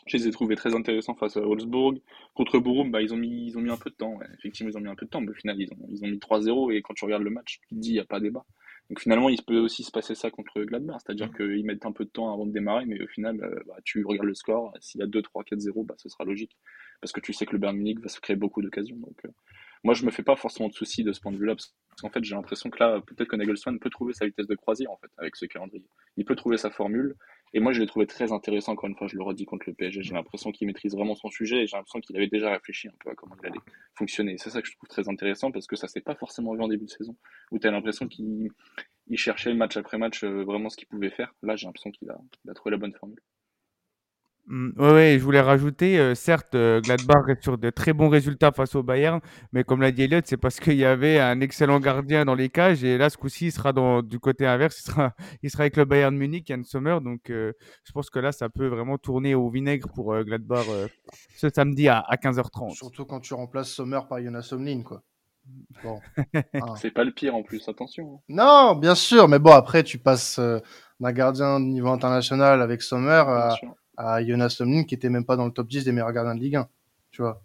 Je 0.08 0.18
les 0.18 0.28
ai 0.28 0.32
trouvés 0.32 0.56
très 0.56 0.74
intéressants 0.74 1.14
face 1.14 1.38
à 1.38 1.42
Wolfsburg. 1.42 2.02
Contre 2.34 2.58
Borum, 2.58 2.90
bah, 2.90 3.04
ils, 3.04 3.14
ont 3.14 3.18
mis, 3.18 3.46
ils 3.46 3.56
ont 3.60 3.62
mis 3.62 3.70
un 3.70 3.78
peu 3.78 3.92
de 3.92 3.96
temps. 3.96 4.18
Effectivement, 4.40 4.72
ils 4.72 4.78
ont 4.78 4.82
mis 4.82 4.90
un 4.90 4.96
peu 4.96 5.06
de 5.06 5.12
temps, 5.12 5.22
mais 5.22 5.30
au 5.30 5.36
final, 5.36 5.62
ils 5.62 5.72
ont, 5.72 5.88
ils 5.92 6.04
ont 6.04 6.08
mis 6.08 6.18
3-0. 6.18 6.74
Et 6.74 6.82
quand 6.82 6.96
tu 6.96 7.06
regardes 7.06 7.22
le 7.22 7.30
match, 7.30 7.60
tu 7.62 7.76
te 7.76 7.80
dis, 7.80 7.90
il 7.90 7.94
n'y 7.94 8.00
a 8.00 8.06
pas 8.06 8.20
débat. 8.20 8.44
Donc 8.90 9.02
finalement, 9.02 9.30
il 9.30 9.42
peut 9.44 9.60
aussi 9.60 9.84
se 9.84 9.92
passer 9.92 10.16
ça 10.16 10.32
contre 10.32 10.62
Gladbach, 10.62 10.98
c'est-à-dire 11.06 11.28
mm. 11.28 11.36
qu'ils 11.36 11.66
mettent 11.66 11.86
un 11.86 11.92
peu 11.92 12.06
de 12.06 12.10
temps 12.10 12.34
avant 12.34 12.46
de 12.46 12.52
démarrer, 12.52 12.86
mais 12.86 13.02
au 13.02 13.08
final, 13.08 13.38
bah, 13.68 13.76
tu 13.84 14.04
regardes 14.04 14.28
le 14.28 14.34
score, 14.34 14.74
s'il 14.80 15.00
y 15.00 15.04
a 15.04 15.08
2, 15.08 15.22
3, 15.22 15.44
4, 15.44 15.60
0, 15.60 15.84
bah, 15.84 15.96
ce 15.98 16.10
sera 16.10 16.26
logique 16.26 16.58
parce 17.02 17.12
que 17.12 17.20
tu 17.20 17.34
sais 17.34 17.46
que 17.46 17.54
le 17.54 17.60
Bayern 17.60 17.78
Munich 17.78 18.00
va 18.00 18.10
se 18.10 18.20
créer 18.20 18.36
beaucoup 18.36 18.62
d'occasions. 18.62 18.98
Donc, 18.98 19.18
euh, 19.26 19.30
moi, 19.84 19.94
je 19.94 20.06
me 20.06 20.12
fais 20.12 20.24
pas 20.24 20.36
forcément 20.36 20.68
de 20.68 20.74
soucis 20.74 21.04
de 21.04 21.14
ce 21.14 21.22
point 21.22 21.32
de 21.32 21.38
vue-là, 21.38 21.56
parce 21.56 21.74
qu'en 22.02 22.10
fait, 22.10 22.24
j'ai 22.24 22.36
l'impression 22.36 22.70
que 22.70 22.82
là, 22.84 23.02
peut-être 23.06 23.30
que 23.30 23.36
Nagelsmann 23.36 23.80
peut 23.80 23.90
trouver 23.90 24.14
sa 24.14 24.26
vitesse 24.26 24.48
de 24.48 24.56
croisière, 24.56 24.92
en 24.92 24.98
fait, 24.98 25.12
avec 25.18 25.36
ce 25.36 25.46
calendrier. 25.46 25.86
Il 26.18 26.26
peut 26.26 26.36
trouver 26.36 26.58
sa 26.58 26.70
formule, 26.70 27.16
et 27.54 27.60
moi, 27.60 27.72
je 27.74 27.82
l'ai 27.82 27.88
trouvé 27.88 28.06
très 28.06 28.32
intéressant, 28.32 28.74
encore 28.74 28.90
une 28.90 28.96
fois, 28.96 29.08
je 29.08 29.16
le 29.16 29.24
redis 29.24 29.46
contre 29.46 29.66
le 29.68 29.74
PSG. 29.74 30.04
J'ai 30.04 30.14
l'impression 30.14 30.52
qu'il 30.52 30.68
maîtrise 30.68 30.94
vraiment 30.94 31.16
son 31.16 31.30
sujet, 31.30 31.64
et 31.64 31.68
j'ai 31.68 31.78
l'impression 31.78 32.00
qu'il 32.00 32.16
avait 32.16 32.28
déjà 32.28 32.52
réfléchi 32.52 32.88
un 32.88 32.94
peu 33.04 33.10
à 33.10 33.16
comment 33.16 33.36
il 33.42 33.48
allait 33.48 33.60
fonctionner. 33.96 34.38
C'est 34.38 34.50
ça 34.50 34.62
que 34.62 34.68
je 34.68 34.76
trouve 34.76 34.90
très 34.90 35.10
intéressant, 35.10 35.52
parce 35.52 35.68
que 35.68 35.76
ça 35.76 35.88
s'est 35.88 36.02
pas 36.02 36.16
forcément 36.16 36.54
vu 36.54 36.62
en 36.62 36.68
début 36.68 36.86
de 36.86 36.92
saison, 36.92 37.16
où 37.52 37.60
tu 37.60 37.68
as 37.68 37.72
l'impression 37.72 38.08
qu'il 38.08 38.52
cherchait 39.16 39.54
match 39.54 39.78
après 39.78 39.98
match 39.98 40.24
euh, 40.24 40.44
vraiment 40.44 40.70
ce 40.70 40.78
qu'il 40.78 40.88
pouvait 40.88 41.10
faire. 41.10 41.34
Là, 41.42 41.56
j'ai 41.56 41.66
l'impression 41.66 41.92
qu'il 41.92 42.10
a, 42.10 42.20
a 42.50 42.54
trouvé 42.54 42.72
la 42.72 42.78
bonne 42.78 42.94
formule. 42.94 43.20
Oui, 44.50 44.56
mmh, 44.56 44.72
ouais, 44.80 45.18
je 45.20 45.24
voulais 45.24 45.42
rajouter, 45.42 46.00
euh, 46.00 46.16
certes, 46.16 46.56
euh, 46.56 46.82
Gladbach 46.82 47.30
est 47.30 47.44
sur 47.44 47.60
de 47.60 47.70
très 47.70 47.94
bons 47.94 48.10
résultats 48.10 48.52
face 48.52 48.74
au 48.74 48.82
Bayern, 48.82 49.20
mais 49.54 49.64
comme 49.64 49.82
l'a 49.82 49.92
dit 49.92 50.04
Elliot, 50.04 50.22
c'est 50.26 50.38
parce 50.38 50.60
qu'il 50.60 50.76
y 50.76 50.86
avait 50.86 51.20
un 51.20 51.40
excellent 51.40 51.80
gardien 51.80 52.26
dans 52.26 52.34
les 52.34 52.50
cages, 52.50 52.84
et 52.84 52.98
là, 52.98 53.12
ce 53.12 53.18
coup-ci, 53.18 53.48
il 53.48 53.52
sera 53.52 53.74
dans, 53.74 54.02
du 54.02 54.20
côté 54.20 54.48
inverse, 54.48 54.80
il 54.80 54.90
sera, 54.92 55.14
il 55.44 55.52
sera 55.52 55.64
avec 55.64 55.78
le 55.78 55.86
Bayern 55.86 56.16
Munich, 56.18 56.50
Yann 56.50 56.64
Sommer, 56.64 56.98
donc 57.04 57.30
euh, 57.30 57.54
je 57.84 57.92
pense 57.92 58.10
que 58.10 58.18
là, 58.18 58.32
ça 58.32 58.50
peut 58.50 58.66
vraiment 58.66 58.98
tourner 58.98 59.36
au 59.36 59.52
vinaigre 59.52 59.88
pour 59.94 60.18
Gladbach 60.24 60.66
ce 61.36 61.50
samedi 61.50 61.88
à, 61.88 62.00
à 62.00 62.16
15h30. 62.16 62.74
Surtout 62.74 63.06
quand 63.06 63.20
tu 63.20 63.36
remplaces 63.36 63.70
Sommer 63.70 64.00
par 64.10 64.20
Jonas 64.20 64.42
Somlin, 64.42 64.82
quoi. 64.82 65.04
Bon. 65.84 66.00
Ah. 66.54 66.74
C'est 66.76 66.92
pas 66.92 67.04
le 67.04 67.12
pire 67.12 67.36
en 67.36 67.44
plus, 67.44 67.68
attention. 67.70 68.16
Hein. 68.16 68.20
Non, 68.30 68.76
bien 68.76 68.96
sûr, 68.96 69.28
mais 69.28 69.38
bon, 69.38 69.52
après, 69.52 69.84
tu 69.84 70.00
passes 70.00 70.40
d'un 71.00 71.12
gardien 71.12 71.60
de 71.60 71.66
niveau 71.66 71.90
international 71.90 72.64
avec 72.64 72.82
Sommer 72.82 73.24
à 73.28 73.56
à 74.00 74.24
Jonas 74.24 74.56
Tomlin 74.58 74.84
qui 74.84 74.96
était 74.96 75.10
même 75.10 75.26
pas 75.26 75.36
dans 75.36 75.46
le 75.46 75.52
top 75.52 75.68
10 75.68 75.84
des 75.84 75.92
meilleurs 75.92 76.14
gardiens 76.14 76.34
de 76.34 76.40
Ligue 76.40 76.56
1. 76.56 76.68
Tu 77.12 77.22
vois. 77.22 77.42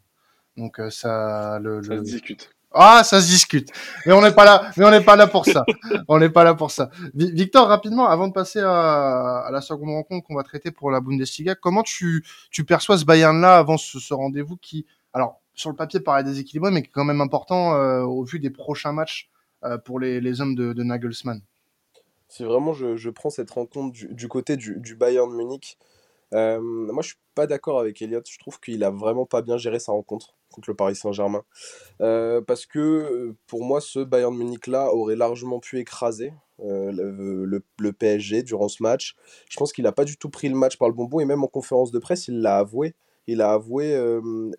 Donc 0.56 0.78
euh, 0.78 0.88
ça 0.88 1.58
le, 1.60 1.82
ça 1.82 1.96
se 1.98 2.02
discute. 2.02 2.50
Ah, 2.76 3.04
ça 3.04 3.20
se 3.20 3.26
discute. 3.26 3.70
Mais 4.04 4.12
on 4.12 4.20
n'est 4.20 4.32
pas 4.32 4.44
là, 4.44 4.70
mais 4.76 4.84
on 4.84 4.90
n'est 4.90 5.04
pas 5.04 5.14
là 5.14 5.26
pour 5.28 5.46
ça. 5.46 5.64
on 6.08 6.18
n'est 6.18 6.30
pas 6.30 6.42
là 6.42 6.54
pour 6.54 6.72
ça. 6.72 6.90
Victor, 7.14 7.68
rapidement, 7.68 8.08
avant 8.08 8.26
de 8.26 8.32
passer 8.32 8.60
à, 8.60 9.44
à 9.46 9.50
la 9.52 9.60
seconde 9.60 9.90
rencontre 9.90 10.26
qu'on 10.26 10.34
va 10.34 10.42
traiter 10.42 10.72
pour 10.72 10.90
la 10.90 11.00
Bundesliga, 11.00 11.54
comment 11.54 11.84
tu, 11.84 12.24
tu 12.50 12.64
perçois 12.64 12.98
ce 12.98 13.04
Bayern-là 13.04 13.58
avant 13.58 13.76
ce, 13.76 14.00
ce 14.00 14.12
rendez-vous 14.12 14.56
qui, 14.56 14.86
alors, 15.12 15.40
sur 15.54 15.70
le 15.70 15.76
papier 15.76 16.00
paraît 16.00 16.24
déséquilibré, 16.24 16.72
mais 16.72 16.82
qui 16.82 16.88
est 16.88 16.92
quand 16.92 17.04
même 17.04 17.20
important 17.20 17.74
euh, 17.74 18.02
au 18.02 18.24
vu 18.24 18.40
des 18.40 18.50
prochains 18.50 18.92
matchs 18.92 19.30
euh, 19.62 19.78
pour 19.78 20.00
les, 20.00 20.20
les, 20.20 20.40
hommes 20.40 20.56
de, 20.56 20.72
de 20.72 20.82
Nagelsmann? 20.82 21.42
Si 22.26 22.42
vraiment 22.42 22.72
je, 22.72 22.96
je, 22.96 23.10
prends 23.10 23.30
cette 23.30 23.52
rencontre 23.52 23.92
du, 23.92 24.12
du 24.12 24.26
côté 24.26 24.56
du, 24.56 24.80
du 24.80 24.96
Bayern 24.96 25.32
Munich, 25.32 25.78
euh, 26.32 26.60
moi, 26.60 27.02
je 27.02 27.08
suis 27.08 27.18
pas 27.34 27.46
d'accord 27.46 27.78
avec 27.78 28.00
Elliot. 28.00 28.22
Je 28.28 28.38
trouve 28.38 28.58
qu'il 28.60 28.82
a 28.84 28.90
vraiment 28.90 29.26
pas 29.26 29.42
bien 29.42 29.56
géré 29.56 29.78
sa 29.78 29.92
rencontre 29.92 30.36
contre 30.50 30.70
le 30.70 30.76
Paris 30.76 30.96
Saint-Germain. 30.96 31.44
Euh, 32.00 32.40
parce 32.40 32.66
que 32.66 33.34
pour 33.46 33.64
moi, 33.64 33.80
ce 33.80 34.00
Bayern 34.00 34.36
Munich-là 34.36 34.92
aurait 34.94 35.16
largement 35.16 35.60
pu 35.60 35.78
écraser 35.78 36.32
euh, 36.60 36.92
le, 36.92 37.62
le, 37.76 37.92
PSG 37.92 38.42
durant 38.42 38.68
ce 38.68 38.82
match. 38.82 39.16
Je 39.48 39.56
pense 39.56 39.72
qu'il 39.72 39.84
n'a 39.84 39.92
pas 39.92 40.04
du 40.04 40.16
tout 40.16 40.30
pris 40.30 40.48
le 40.48 40.54
match 40.54 40.78
par 40.78 40.88
le 40.88 40.94
bon 40.94 41.04
bout 41.04 41.20
et 41.20 41.24
même 41.24 41.42
en 41.42 41.48
conférence 41.48 41.90
de 41.90 41.98
presse, 41.98 42.28
il 42.28 42.40
l'a 42.40 42.58
avoué. 42.58 42.94
Il 43.26 43.40
a 43.40 43.52
avoué 43.52 43.98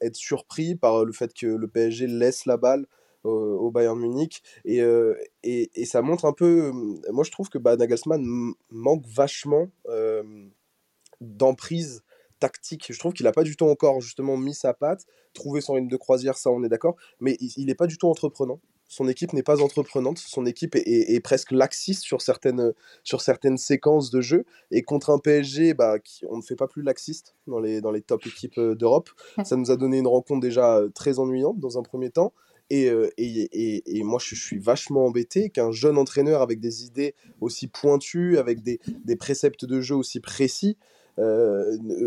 être 0.02 0.16
surpris 0.16 0.76
par 0.76 1.06
le 1.06 1.14
fait 1.14 1.34
que 1.34 1.46
le 1.46 1.68
PSG 1.68 2.08
laisse 2.08 2.48
la 2.48 2.58
balle 2.58 2.88
au 3.24 3.70
Bayern 3.72 3.98
Munich 3.98 4.42
et, 4.66 4.80
et, 5.44 5.70
et, 5.76 5.86
ça 5.86 6.02
montre 6.02 6.26
un 6.26 6.34
peu. 6.34 6.72
Moi, 7.12 7.24
je 7.24 7.30
trouve 7.30 7.50
que 7.50 7.60
bah, 7.60 7.76
Nagelsmann 7.76 8.54
manque 8.72 9.06
vachement 9.08 9.70
d'emprise 11.22 12.04
tactique. 12.40 12.92
Je 12.92 13.00
trouve 13.00 13.14
qu'il 13.14 13.26
n'a 13.26 13.32
pas 13.32 13.44
du 13.44 13.56
tout 13.56 13.66
encore 13.66 14.02
justement 14.02 14.38
mis 14.38 14.54
sa 14.54 14.74
patte, 14.74 15.06
trouvé 15.34 15.62
son 15.62 15.76
ligne 15.76 15.88
de 15.88 15.98
croisière, 15.98 16.38
ça 16.38 16.52
on 16.52 16.64
est 16.64 16.70
d'accord, 16.70 16.96
mais 17.20 17.38
il 17.40 17.66
n'est 17.66 17.76
pas 17.76 17.88
du 17.88 17.98
tout 17.98 18.08
entreprenant. 18.08 18.60
Son 18.88 19.08
équipe 19.08 19.34
n'est 19.34 19.44
pas 19.44 19.62
entreprenante, 19.62 20.20
son 20.20 20.46
équipe 20.46 20.76
est, 20.76 21.20
presque 21.20 21.52
laxiste 21.52 22.04
sur 22.04 22.22
certaines, 22.22 22.74
sur 23.04 23.22
certaines 23.22 23.58
séquences 23.58 24.12
de 24.12 24.22
jeu. 24.22 24.46
Et 24.70 24.84
contre 24.84 25.10
un 25.10 25.18
PSG, 25.18 25.74
bah, 25.74 25.98
qui, 25.98 26.24
on 26.30 26.38
ne 26.38 26.42
fait 26.44 26.56
pas 26.56 26.68
plus 26.68 26.84
laxiste 26.84 27.36
dans 27.48 27.60
les, 27.60 27.82
dans 27.82 27.92
les 27.92 28.02
top 28.02 28.26
équipes 28.28 28.60
euh, 28.60 28.76
d'Europe. 28.76 29.10
Ça 29.44 29.56
nous 29.56 29.72
a 29.72 29.76
donné 29.76 29.98
une 29.98 30.08
rencontre 30.08 30.42
déjà 30.42 30.78
euh, 30.78 30.90
très 30.90 31.18
ennuyante 31.18 31.60
dans 31.60 31.80
un 31.80 31.82
premier 31.82 32.12
temps. 32.12 32.32
Et, 32.70 32.90
euh, 32.90 33.10
et, 33.18 33.50
et, 33.52 33.98
et, 33.98 34.04
moi, 34.04 34.20
je 34.24 34.36
suis 34.36 34.60
vachement 34.60 35.06
embêté 35.06 35.50
qu'un 35.50 35.72
jeune 35.72 35.98
entraîneur 35.98 36.42
avec 36.42 36.60
des 36.60 36.86
idées 36.86 37.16
aussi 37.42 37.68
pointues, 37.68 38.38
avec 38.38 38.62
des, 38.62 38.80
des 39.04 39.16
préceptes 39.16 39.66
de 39.66 39.82
jeu 39.82 39.96
aussi 39.96 40.20
précis, 40.20 40.78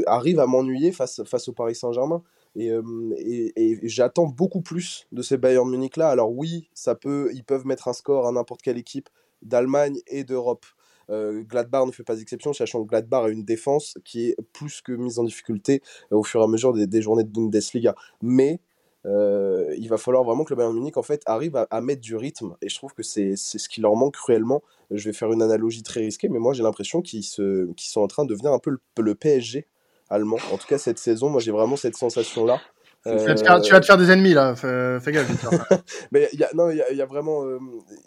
arrive 0.07 0.41
à 0.41 0.47
m'ennuyer 0.47 0.93
face, 0.93 1.23
face 1.25 1.49
au 1.49 1.53
Paris 1.53 1.75
Saint-Germain. 1.75 2.23
Et, 2.57 2.71
euh, 2.71 2.83
et, 3.17 3.79
j'attends 3.85 4.27
beaucoup 4.27 4.63
plus 4.63 5.07
de 5.13 5.23
ces 5.23 5.37
Bayern 5.37 5.69
Munich 5.69 5.97
là. 5.97 6.09
Alors 6.09 6.33
oui, 6.33 6.69
ça 6.75 6.95
peut, 6.95 7.31
ils 7.33 7.45
peuvent 7.45 7.67
mettre 7.67 7.89
un 7.89 7.93
score 7.93 8.27
à 8.27 8.33
n'importe 8.33 8.63
quelle 8.63 8.79
équipe 8.79 9.09
d'Allemagne 9.43 9.99
et 10.07 10.25
d'Europe. 10.25 10.67
Euh, 11.11 11.43
Gladbach 11.43 11.87
ne 11.87 11.93
fait 11.93 12.03
pas 12.03 12.21
exception, 12.21 12.53
sachant 12.53 12.83
que 12.83 12.89
Gladbach 12.89 13.25
a 13.27 13.29
une 13.29 13.45
défense 13.45 13.97
qui 14.05 14.29
est 14.29 14.37
plus 14.53 14.83
que 14.83 14.93
mise 14.93 15.19
en 15.19 15.25
difficulté 15.25 15.83
au 16.11 16.23
fur 16.23 16.41
et 16.41 16.45
à 16.45 16.49
mesure 16.49 16.73
des, 16.73 16.87
des 16.87 17.01
journées 17.01 17.25
de 17.25 17.31
Bundesliga. 17.31 17.95
Mais 18.21 18.61
Euh, 19.07 19.75
il 19.79 19.89
va 19.89 19.97
falloir 19.97 20.25
vraiment 20.25 20.45
que 20.45 20.53
le 20.53 20.57
Bayern 20.57 20.75
Munich 20.75 20.97
en 20.97 21.03
fait 21.03 21.23
arrive 21.27 21.57
à, 21.71 21.81
mettre 21.81 22.01
du 22.01 22.17
rythme 22.17 22.57
et 22.61 22.69
je 22.69 22.75
trouve 22.75 22.93
que 22.95 23.03
c'est 23.03 23.37
ce 23.37 23.69
qui 23.69 23.81
leur 23.81 23.95
manque 23.97 24.15
cruellement. 24.15 24.63
Je 24.91 25.05
vais 25.05 25.13
faire 25.13 25.33
une 25.33 25.43
analogie 25.43 25.83
très 25.83 26.01
risquée, 26.01 26.29
mais 26.29 26.39
moi 26.39 26.53
j'ai 26.53 26.63
l'impression 26.63 27.01
qu'ils 27.03 27.25
sont 27.25 28.01
en 28.01 28.09
train 28.09 28.25
de 28.25 28.31
devenir 28.31 28.53
un 28.53 28.59
peu 28.59 28.77
le, 28.99 29.15
PSG 29.15 29.67
allemand. 30.11 30.39
En 30.53 30.59
tout 30.59 30.67
cas 30.67 30.79
cette 30.79 30.99
saison, 30.99 31.29
moi 31.29 31.41
j'ai 31.41 31.53
vraiment 31.53 31.77
cette 31.77 31.97
sensation 31.97 32.45
là. 32.45 32.61
Tu, 33.05 33.11
vas 33.11 33.81
te 33.81 33.87
faire 33.87 33.97
des 33.97 34.11
ennemis 34.11 34.35
là, 34.35 34.55
fais, 34.55 35.13
gaffe. 35.13 35.31
mais 36.13 36.29
y 36.33 36.43
a, 36.43 36.51
non, 36.55 36.71
il 36.71 36.77
y, 36.77 37.03
a 37.03 37.07
vraiment. 37.07 37.45
Euh, 37.45 37.59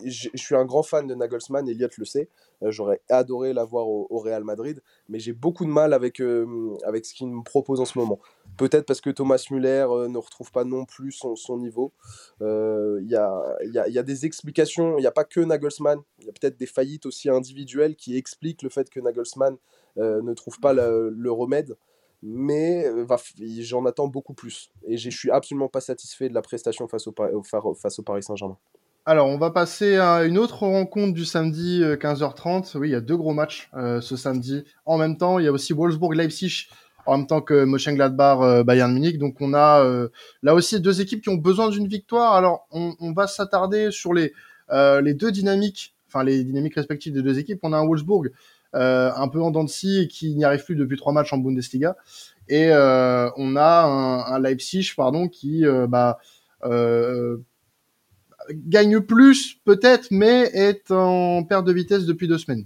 je 0.05 0.29
suis 0.35 0.55
un 0.55 0.65
grand 0.65 0.83
fan 0.83 1.07
de 1.07 1.15
Nagelsmann, 1.15 1.67
Elliot 1.67 1.87
le 1.97 2.05
sait. 2.05 2.29
Euh, 2.61 2.71
j'aurais 2.71 3.01
adoré 3.09 3.53
l'avoir 3.53 3.87
au, 3.87 4.05
au, 4.09 4.19
Real 4.19 4.43
Madrid, 4.43 4.81
mais 5.09 5.17
j'ai 5.17 5.33
beaucoup 5.33 5.65
de 5.65 5.71
mal 5.71 5.93
avec, 5.93 6.21
avec 6.85 7.05
ce 7.05 7.13
qu'il 7.13 7.27
me 7.27 7.41
propose 7.43 7.79
en 7.79 7.85
ce 7.85 7.97
moment. 7.97 8.19
Peut-être 8.57 8.85
parce 8.85 9.01
que 9.01 9.09
Thomas 9.09 9.43
Muller 9.49 9.87
euh, 9.89 10.07
ne 10.07 10.17
retrouve 10.17 10.51
pas 10.51 10.63
non 10.63 10.85
plus 10.85 11.11
son, 11.11 11.35
son 11.35 11.57
niveau. 11.57 11.93
Il 12.41 12.45
euh, 12.45 13.01
y, 13.03 13.15
a, 13.15 13.41
y, 13.63 13.77
a, 13.77 13.87
y, 13.87 13.97
a, 13.97 14.03
des 14.03 14.25
explications. 14.25 14.97
Il 14.97 15.01
n'y 15.01 15.07
a 15.07 15.11
pas 15.11 15.23
que 15.23 15.39
Nagelsmann. 15.39 15.99
Il 16.19 16.25
y 16.25 16.29
a 16.29 16.33
peut-être 16.33 16.57
des 16.57 16.65
faillites 16.65 17.05
aussi 17.05 17.29
individuelles 17.29 17.95
qui 17.95 18.17
expliquent 18.17 18.61
le 18.61 18.69
fait 18.69 18.89
que 18.89 18.99
Nagelsmann 18.99 19.57
euh, 19.97 20.21
ne 20.21 20.33
trouve 20.33 20.59
pas 20.59 20.73
le, 20.73 21.31
remède. 21.31 21.75
Mais 22.23 22.85
j'en 23.59 23.85
attends 23.85 24.07
beaucoup 24.07 24.33
plus. 24.33 24.71
Et 24.87 24.97
je 24.97 25.09
suis 25.09 25.31
absolument 25.31 25.69
pas 25.69 25.81
satisfait 25.81 26.29
de 26.29 26.33
la 26.33 26.41
prestation 26.41 26.87
face 26.87 27.07
au, 27.07 27.13
face 27.73 27.99
au 27.99 28.03
Paris 28.03 28.23
Saint-Germain. 28.23 28.57
Alors, 29.05 29.27
on 29.27 29.39
va 29.39 29.49
passer 29.49 29.97
à 29.97 30.23
une 30.25 30.37
autre 30.37 30.59
rencontre 30.59 31.13
du 31.13 31.25
samedi 31.25 31.81
15h30. 31.81 32.77
Oui, 32.77 32.89
il 32.89 32.91
y 32.91 32.95
a 32.95 33.01
deux 33.01 33.17
gros 33.17 33.33
matchs 33.33 33.71
ce 33.73 34.15
samedi. 34.15 34.63
En 34.85 34.99
même 34.99 35.17
temps, 35.17 35.39
il 35.39 35.45
y 35.45 35.47
a 35.47 35.51
aussi 35.51 35.73
Wolfsburg-Leipzig 35.73 36.67
en 37.05 37.17
même 37.17 37.27
temps 37.27 37.41
que 37.41 37.65
Mönchengladbach 37.65 38.41
euh, 38.41 38.63
Bayern 38.63 38.93
Munich. 38.93 39.17
Donc 39.17 39.37
on 39.39 39.53
a 39.53 39.83
euh, 39.83 40.09
là 40.43 40.53
aussi 40.53 40.79
deux 40.79 41.01
équipes 41.01 41.21
qui 41.21 41.29
ont 41.29 41.35
besoin 41.35 41.69
d'une 41.69 41.87
victoire. 41.87 42.33
Alors 42.33 42.67
on, 42.71 43.13
va 43.13 43.27
s'attarder 43.27 43.91
sur 43.91 44.13
les 44.13 44.33
euh, 44.71 45.01
les 45.01 45.13
deux 45.13 45.31
dynamiques, 45.31 45.95
enfin 46.07 46.23
les 46.23 46.43
dynamiques 46.43 46.75
respectives 46.75 47.13
des 47.13 47.21
deux 47.21 47.39
équipes. 47.39 47.59
On 47.63 47.73
a 47.73 47.77
un 47.77 47.85
Wolfsburg 47.85 48.29
un 48.73 49.27
peu 49.27 49.41
en 49.41 49.51
dents 49.51 49.63
de 49.63 49.69
scie 49.69 49.99
et 49.99 50.07
qui 50.07 50.35
n'y 50.35 50.43
arrive 50.43 50.63
plus 50.63 50.75
depuis 50.75 50.97
trois 50.97 51.13
matchs 51.13 51.33
en 51.33 51.37
Bundesliga. 51.37 51.95
Et 52.47 52.69
on 52.71 53.55
a 53.55 53.83
un, 53.83 54.19
un, 54.33 54.39
Leipzig 54.39 54.93
pardon 54.95 55.27
qui 55.27 55.63
bah 55.87 56.19
gagne 58.49 59.01
plus 59.01 59.55
peut-être, 59.65 60.07
mais 60.11 60.49
est 60.53 60.91
en 60.91 61.43
perte 61.43 61.65
de 61.65 61.73
vitesse 61.73 62.05
depuis 62.05 62.27
deux 62.27 62.37
semaines. 62.37 62.65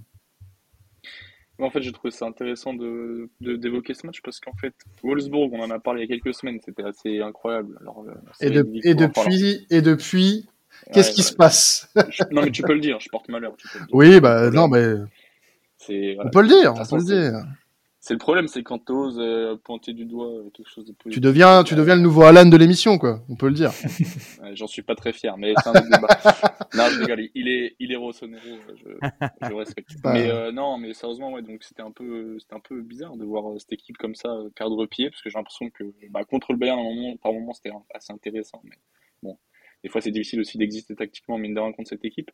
En 1.58 1.70
fait, 1.70 1.80
j'ai 1.80 1.92
trouvé 1.92 2.10
ça 2.10 2.26
intéressant 2.26 2.74
de, 2.74 3.30
d'évoquer 3.40 3.94
ce 3.94 4.06
match 4.06 4.20
parce 4.22 4.40
qu'en 4.40 4.52
fait, 4.60 4.74
Wolfsburg, 5.02 5.50
on 5.54 5.60
en 5.60 5.70
a 5.70 5.78
parlé 5.78 6.02
il 6.02 6.10
y 6.10 6.12
a 6.12 6.14
quelques 6.18 6.34
semaines, 6.34 6.58
c'était 6.62 6.82
assez 6.82 7.20
incroyable. 7.20 7.78
Alors, 7.80 8.04
euh, 8.06 8.12
et, 8.42 8.48
et, 8.90 8.94
depuis, 8.94 9.66
et 9.70 9.80
depuis, 9.80 10.46
qu'est-ce 10.92 11.12
qui 11.12 11.22
se 11.22 11.32
passe? 11.32 11.90
Non, 12.30 12.42
mais 12.42 12.50
tu 12.50 12.62
peux 12.62 12.74
le 12.74 12.80
dire, 12.80 13.00
je 13.00 13.08
porte 13.08 13.30
malheur. 13.30 13.54
Tu 13.56 13.68
peux 13.68 13.78
le 13.78 13.86
dire. 13.86 13.94
Oui, 13.94 14.20
bah 14.20 14.50
non, 14.50 14.68
mais. 14.68 14.96
On 15.88 16.30
peut 16.30 16.42
le 16.42 16.48
dire, 16.48 16.74
on 16.74 16.86
peut 16.86 16.96
le 16.96 17.04
dire. 17.04 17.42
C'est 18.06 18.14
le 18.14 18.18
problème, 18.18 18.46
c'est 18.46 18.62
quand 18.62 18.78
tu 18.84 18.92
oses 18.92 19.18
euh, 19.18 19.56
pointer 19.56 19.92
du 19.92 20.04
doigt 20.04 20.28
euh, 20.28 20.50
quelque 20.50 20.70
chose 20.70 20.84
de 20.84 20.92
plus. 20.92 21.10
Tu 21.10 21.18
deviens, 21.18 21.64
tu 21.64 21.74
deviens 21.74 21.96
le 21.96 22.02
nouveau 22.02 22.22
Alan 22.22 22.46
de 22.46 22.56
l'émission, 22.56 22.98
quoi. 22.98 23.24
On 23.28 23.34
peut 23.34 23.48
le 23.48 23.54
dire. 23.54 23.72
J'en 24.54 24.68
suis 24.68 24.82
pas 24.82 24.94
très 24.94 25.12
fier, 25.12 25.36
mais 25.36 25.54
c'est 25.60 25.70
un 25.70 25.72
autre 25.72 25.90
débat. 25.90 26.06
non, 26.74 26.84
je 26.88 27.00
rigole. 27.00 27.28
Il 27.34 27.48
est, 27.48 27.74
il 27.80 27.90
est 27.90 27.96
Rossonero, 27.96 28.58
je, 28.76 29.08
je 29.48 29.52
respecte. 29.52 29.90
Mais 30.04 30.30
euh, 30.30 30.52
non, 30.52 30.78
mais 30.78 30.94
sérieusement, 30.94 31.32
ouais. 31.32 31.42
Donc 31.42 31.64
c'était 31.64 31.82
un 31.82 31.90
peu, 31.90 32.38
c'était 32.38 32.54
un 32.54 32.60
peu 32.60 32.80
bizarre 32.80 33.16
de 33.16 33.24
voir 33.24 33.42
cette 33.58 33.72
équipe 33.72 33.98
comme 33.98 34.14
ça 34.14 34.30
perdre 34.54 34.86
pied, 34.86 35.10
parce 35.10 35.20
que 35.20 35.28
j'ai 35.28 35.38
l'impression 35.38 35.68
que 35.70 35.82
bah, 36.10 36.22
contre 36.22 36.52
le 36.52 36.58
Bayern, 36.58 36.78
moment, 36.80 37.16
par 37.16 37.32
moment, 37.32 37.54
c'était 37.54 37.72
assez 37.92 38.12
intéressant. 38.12 38.60
Mais 38.62 38.78
des 39.86 39.90
fois, 39.90 40.00
c'est 40.00 40.10
difficile 40.10 40.40
aussi 40.40 40.58
d'exister 40.58 40.96
tactiquement, 40.96 41.38
mine 41.38 41.54
de 41.54 41.60
rien, 41.60 41.70
contre 41.70 41.90
cette 41.90 42.04
équipe. 42.04 42.32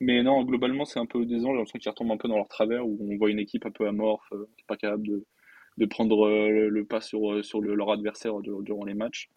Mais 0.00 0.22
non, 0.22 0.42
globalement, 0.42 0.86
c'est 0.86 0.98
un 0.98 1.04
peu 1.04 1.26
décevant. 1.26 1.50
J'ai 1.50 1.58
l'impression 1.58 1.78
qu'ils 1.78 1.90
retombent 1.90 2.12
un 2.12 2.16
peu 2.16 2.28
dans 2.28 2.38
leur 2.38 2.48
travers, 2.48 2.86
où 2.86 2.96
on 2.98 3.18
voit 3.18 3.28
une 3.28 3.40
équipe 3.40 3.66
un 3.66 3.70
peu 3.70 3.86
amorphe, 3.86 4.26
euh, 4.32 4.46
qui 4.56 4.62
n'est 4.62 4.66
pas 4.66 4.78
capable 4.78 5.06
de, 5.06 5.26
de 5.76 5.84
prendre 5.84 6.26
euh, 6.26 6.70
le, 6.70 6.84
pas 6.86 7.02
sur, 7.02 7.30
euh, 7.30 7.42
sur 7.42 7.60
leur 7.60 7.90
adversaire 7.90 8.40
durant 8.40 8.86
les 8.86 8.94
matchs. 8.94 9.28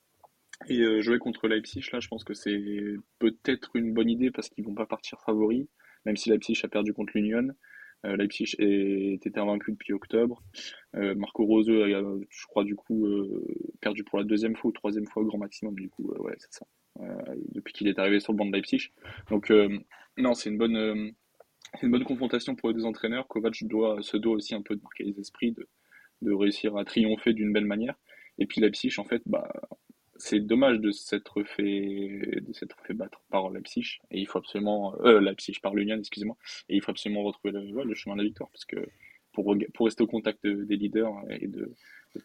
Et 0.69 1.01
jouer 1.01 1.19
contre 1.19 1.49
Leipzig, 1.49 1.83
là, 1.91 1.99
je 1.99 2.07
pense 2.07 2.23
que 2.23 2.33
c'est 2.33 2.57
peut-être 3.19 3.75
une 3.75 3.93
bonne 3.93 4.09
idée 4.09 4.31
parce 4.31 4.47
qu'ils 4.47 4.63
vont 4.63 4.73
pas 4.73 4.85
partir 4.85 5.19
favoris, 5.25 5.67
même 6.05 6.15
si 6.15 6.29
Leipzig 6.29 6.57
a 6.63 6.69
perdu 6.69 6.93
contre 6.93 7.11
l'Union. 7.15 7.49
Leipzig 8.03 8.55
était 8.59 9.37
invaincu 9.39 9.71
depuis 9.71 9.93
octobre. 9.93 10.41
Marco 10.93 11.45
Rose 11.45 11.69
a, 11.69 12.01
je 12.29 12.45
crois, 12.47 12.63
du 12.63 12.75
coup, 12.75 13.07
perdu 13.81 14.03
pour 14.03 14.19
la 14.19 14.23
deuxième 14.23 14.55
fois 14.55 14.69
ou 14.69 14.71
troisième 14.71 15.07
fois 15.07 15.23
au 15.23 15.25
grand 15.25 15.39
maximum. 15.39 15.75
Du 15.75 15.89
coup, 15.89 16.13
ouais, 16.19 16.35
c'est 16.37 16.53
ça. 16.53 16.65
Euh, 17.01 17.35
depuis 17.53 17.73
qu'il 17.73 17.87
est 17.87 17.99
arrivé 17.99 18.19
sur 18.19 18.33
le 18.33 18.37
banc 18.37 18.45
de 18.45 18.53
Leipzig. 18.53 18.91
Donc 19.29 19.51
euh, 19.51 19.77
non, 20.17 20.33
c'est 20.33 20.49
une 20.49 20.57
bonne 20.57 20.75
euh, 20.75 21.11
une 21.83 21.91
bonne 21.91 22.03
confrontation 22.03 22.55
pour 22.55 22.69
les 22.69 22.75
deux 22.75 22.85
entraîneurs. 22.85 23.27
Kovac 23.27 23.63
doit, 23.63 24.01
se 24.01 24.17
doit 24.17 24.35
aussi 24.35 24.55
un 24.55 24.61
peu 24.61 24.75
de 24.75 24.81
marquer 24.81 25.03
les 25.03 25.19
esprits, 25.19 25.51
de, 25.51 25.67
de 26.21 26.31
réussir 26.31 26.75
à 26.77 26.85
triompher 26.85 27.33
d'une 27.33 27.53
belle 27.53 27.65
manière. 27.65 27.95
Et 28.39 28.45
puis 28.45 28.61
Leipzig, 28.61 28.93
en 28.97 29.03
fait, 29.03 29.21
bah, 29.25 29.51
c'est 30.19 30.39
dommage 30.39 30.79
de 30.79 30.91
s'être 30.91 31.43
fait, 31.43 32.41
de 32.41 32.53
s'être 32.53 32.77
fait 32.85 32.93
battre 32.93 33.21
par 33.29 33.49
Leipzig. 33.49 33.99
Et 34.11 34.19
il 34.19 34.27
faut 34.27 34.39
absolument, 34.39 34.95
euh, 35.03 35.19
Leipzig 35.19 35.59
par 35.61 35.75
l'Union, 35.75 35.97
excusez-moi. 35.97 36.37
Et 36.69 36.75
il 36.75 36.81
faut 36.81 36.91
absolument 36.91 37.23
retrouver 37.23 37.51
le, 37.51 37.83
le 37.83 37.95
chemin 37.95 38.15
de 38.15 38.21
la 38.21 38.25
victoire 38.25 38.49
parce 38.51 38.65
que 38.65 38.77
pour, 39.33 39.55
pour 39.73 39.85
rester 39.85 40.03
au 40.03 40.07
contact 40.07 40.45
des 40.45 40.75
leaders 40.75 41.13
et 41.29 41.47
de, 41.47 41.73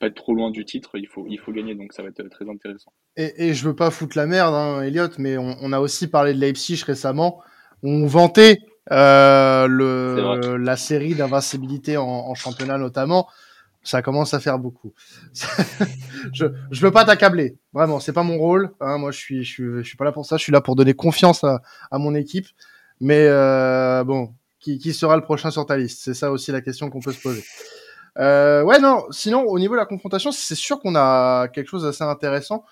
pas 0.01 0.07
être 0.07 0.15
trop 0.15 0.35
loin 0.35 0.51
du 0.51 0.65
titre, 0.65 0.93
il 0.95 1.07
faut, 1.07 1.27
il 1.29 1.39
faut 1.39 1.53
gagner, 1.53 1.75
donc 1.75 1.93
ça 1.93 2.03
va 2.03 2.09
être 2.09 2.27
très 2.29 2.49
intéressant. 2.49 2.93
Et, 3.17 3.49
et 3.49 3.55
je 3.55 3.69
veux 3.69 3.77
pas 3.77 3.91
foutre 3.91 4.17
la 4.17 4.27
merde, 4.27 4.55
hein, 4.55 4.83
Elliot, 4.83 5.09
mais 5.19 5.37
on, 5.37 5.57
on, 5.61 5.73
a 5.73 5.81
aussi 5.81 6.09
parlé 6.09 6.33
de 6.33 6.39
Leipzig 6.39 6.83
récemment. 6.87 7.43
On 7.83 8.07
vantait 8.07 8.61
euh, 8.91 9.67
le, 9.67 10.57
la 10.57 10.77
série 10.77 11.15
d'invincibilité 11.15 11.97
en, 11.97 12.07
en, 12.07 12.35
championnat 12.35 12.79
notamment. 12.79 13.29
Ça 13.85 14.01
commence 14.01 14.33
à 14.33 14.39
faire 14.41 14.59
beaucoup. 14.59 14.93
je, 16.33 16.47
je 16.71 16.81
veux 16.81 16.93
pas 16.93 17.05
t'accabler, 17.05 17.59
vraiment, 17.73 17.99
c'est 17.99 18.13
pas 18.13 18.23
mon 18.23 18.39
rôle. 18.39 18.71
Hein, 18.81 18.99
moi, 18.99 19.11
je 19.11 19.19
suis, 19.19 19.43
je 19.43 19.51
suis, 19.51 19.65
je 19.79 19.83
suis 19.83 19.97
pas 19.97 20.05
là 20.05 20.13
pour 20.13 20.25
ça. 20.25 20.37
Je 20.37 20.43
suis 20.43 20.53
là 20.53 20.61
pour 20.61 20.77
donner 20.77 20.95
confiance 20.95 21.43
à, 21.43 21.63
à 21.91 21.99
mon 21.99 22.15
équipe. 22.15 22.47
Mais 23.01 23.27
euh, 23.27 24.05
bon, 24.05 24.33
qui, 24.61 24.79
qui 24.79 24.93
sera 24.95 25.17
le 25.17 25.23
prochain 25.23 25.51
sur 25.51 25.67
ta 25.67 25.77
liste? 25.77 26.03
C'est 26.05 26.15
ça 26.15 26.31
aussi 26.31 26.53
la 26.53 26.61
question 26.61 26.89
qu'on 26.91 27.01
peut 27.01 27.13
se 27.13 27.21
poser. 27.21 27.43
Euh, 28.19 28.63
ouais, 28.63 28.79
non, 28.79 29.05
sinon, 29.11 29.43
au 29.43 29.59
niveau 29.59 29.75
de 29.75 29.81
la 29.81 29.87
confrontation, 29.87 30.31
c'est 30.31 30.55
sûr 30.55 30.79
qu'on 30.79 30.95
a 30.95 31.49
quelque 31.49 31.69
chose 31.69 31.83
d'assez 31.83 32.05
intéressant. 32.05 32.65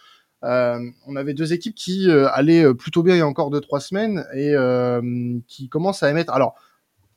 Euh, 0.45 0.79
on 1.09 1.17
avait 1.17 1.35
deux 1.35 1.53
équipes 1.53 1.75
qui 1.75 2.09
allaient 2.09 2.73
plutôt 2.75 3.03
bien 3.03 3.17
il 3.17 3.19
y 3.19 3.23
a 3.23 3.27
encore 3.27 3.51
deux 3.51 3.61
trois 3.61 3.81
semaines 3.81 4.25
et 4.33 4.55
qui 5.49 5.69
commencent 5.69 6.05
à 6.05 6.11
émettre. 6.11 6.33
Alors 6.33 6.55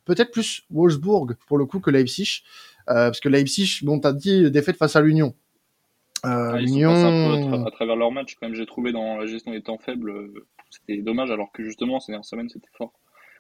peut-être 0.06 0.32
plus 0.32 0.64
Wolfsburg 0.70 1.36
pour 1.48 1.58
le 1.58 1.66
coup 1.66 1.80
que 1.80 1.90
Leipzig, 1.90 2.44
parce 2.86 3.20
que 3.20 3.30
Leipzig, 3.30 3.80
bon, 3.84 4.00
t'as 4.00 4.14
dit 4.14 4.50
défaite 4.52 4.78
face 4.78 4.96
à 4.96 5.02
l'Union. 5.02 5.34
Ah, 6.24 6.58
L'Union, 6.58 7.66
à, 7.66 7.72
travers 7.72 7.98
leur 7.98 8.12
match, 8.12 8.36
quand 8.36 8.48
même, 8.48 8.56
j'ai 8.56 8.66
trouvé 8.66 8.94
dans 8.94 9.18
la 9.18 9.26
gestion 9.26 9.52
des 9.52 9.62
temps 9.62 9.78
faibles, 9.78 10.32
c'était 10.70 11.02
dommage, 11.02 11.32
alors 11.32 11.52
que 11.52 11.64
justement 11.64 12.00
ces 12.00 12.14
dernières 12.14 12.26
semaines 12.26 12.50
c'était 12.50 12.70
fort. 12.78 12.94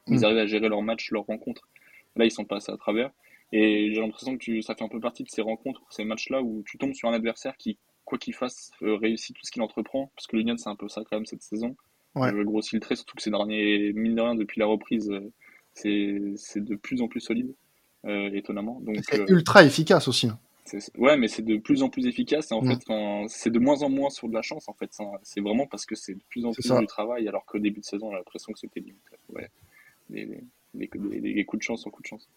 Ils 0.07 0.19
mm. 0.19 0.23
arrivaient 0.23 0.41
à 0.41 0.45
gérer 0.45 0.69
leur 0.69 0.81
match, 0.81 1.11
leur 1.11 1.25
rencontre. 1.25 1.69
Là, 2.15 2.25
ils 2.25 2.31
sont 2.31 2.45
passés 2.45 2.71
à 2.71 2.77
travers. 2.77 3.11
Et 3.51 3.93
j'ai 3.93 4.01
l'impression 4.01 4.37
que 4.37 4.61
ça 4.61 4.75
fait 4.75 4.83
un 4.83 4.89
peu 4.89 4.99
partie 4.99 5.23
de 5.23 5.29
ces 5.29 5.41
rencontres, 5.41 5.81
ces 5.89 6.03
matchs-là 6.05 6.41
où 6.41 6.63
tu 6.65 6.77
tombes 6.77 6.93
sur 6.93 7.09
un 7.09 7.13
adversaire 7.13 7.55
qui, 7.57 7.77
quoi 8.03 8.17
qu'il 8.17 8.33
fasse, 8.33 8.71
euh, 8.81 8.95
réussit 8.95 9.35
tout 9.35 9.45
ce 9.45 9.51
qu'il 9.51 9.61
entreprend. 9.61 10.11
Parce 10.15 10.27
que 10.27 10.35
l'Union, 10.35 10.57
c'est 10.57 10.69
un 10.69 10.75
peu 10.75 10.87
ça 10.87 11.01
quand 11.01 11.17
même 11.17 11.25
cette 11.25 11.43
saison. 11.43 11.75
Ouais. 12.15 12.29
Je 12.31 12.35
le 12.35 12.79
trait, 12.79 12.95
surtout 12.95 13.15
que 13.15 13.21
ces 13.21 13.31
derniers, 13.31 13.93
mine 13.93 14.15
de 14.15 14.21
rien, 14.21 14.35
depuis 14.35 14.59
la 14.59 14.65
reprise, 14.65 15.09
euh, 15.11 15.31
c'est 16.35 16.63
de 16.63 16.75
plus 16.75 17.01
en 17.01 17.07
plus 17.07 17.21
solide, 17.21 17.49
euh, 17.49 17.55
étonnamment. 18.07 18.79
Donc 18.81 18.97
C'est 19.09 19.21
euh, 19.21 19.25
ultra 19.27 19.63
efficace 19.63 20.07
aussi. 20.07 20.27
Hein. 20.27 20.39
Ouais, 20.97 21.17
mais 21.17 21.27
c'est 21.27 21.43
de 21.43 21.57
plus 21.57 21.83
en 21.83 21.89
plus 21.89 22.07
efficace 22.07 22.51
et 22.51 22.55
en 22.55 22.63
fait, 22.63 22.79
c'est 23.27 23.51
de 23.51 23.59
moins 23.59 23.83
en 23.83 23.89
moins 23.89 24.09
sur 24.09 24.27
de 24.27 24.33
la 24.33 24.41
chance 24.41 24.69
en 24.69 24.73
fait. 24.73 24.89
C'est 25.21 25.41
vraiment 25.41 25.67
parce 25.67 25.85
que 25.85 25.95
c'est 25.95 26.15
de 26.15 26.23
plus 26.29 26.45
en 26.45 26.51
plus 26.51 26.71
du 26.71 26.87
travail, 26.87 27.27
alors 27.27 27.45
qu'au 27.45 27.59
début 27.59 27.81
de 27.81 27.85
saison, 27.85 28.09
j'ai 28.09 28.17
l'impression 28.17 28.53
que 28.53 28.59
c'était 28.59 28.79
limite. 28.79 29.01
Ouais, 29.29 29.49
des, 30.73 31.45
coups 31.45 31.59
de 31.59 31.63
chance 31.63 31.85
en 31.85 31.89
coups 31.89 32.03
de 32.03 32.07
chance. 32.07 32.29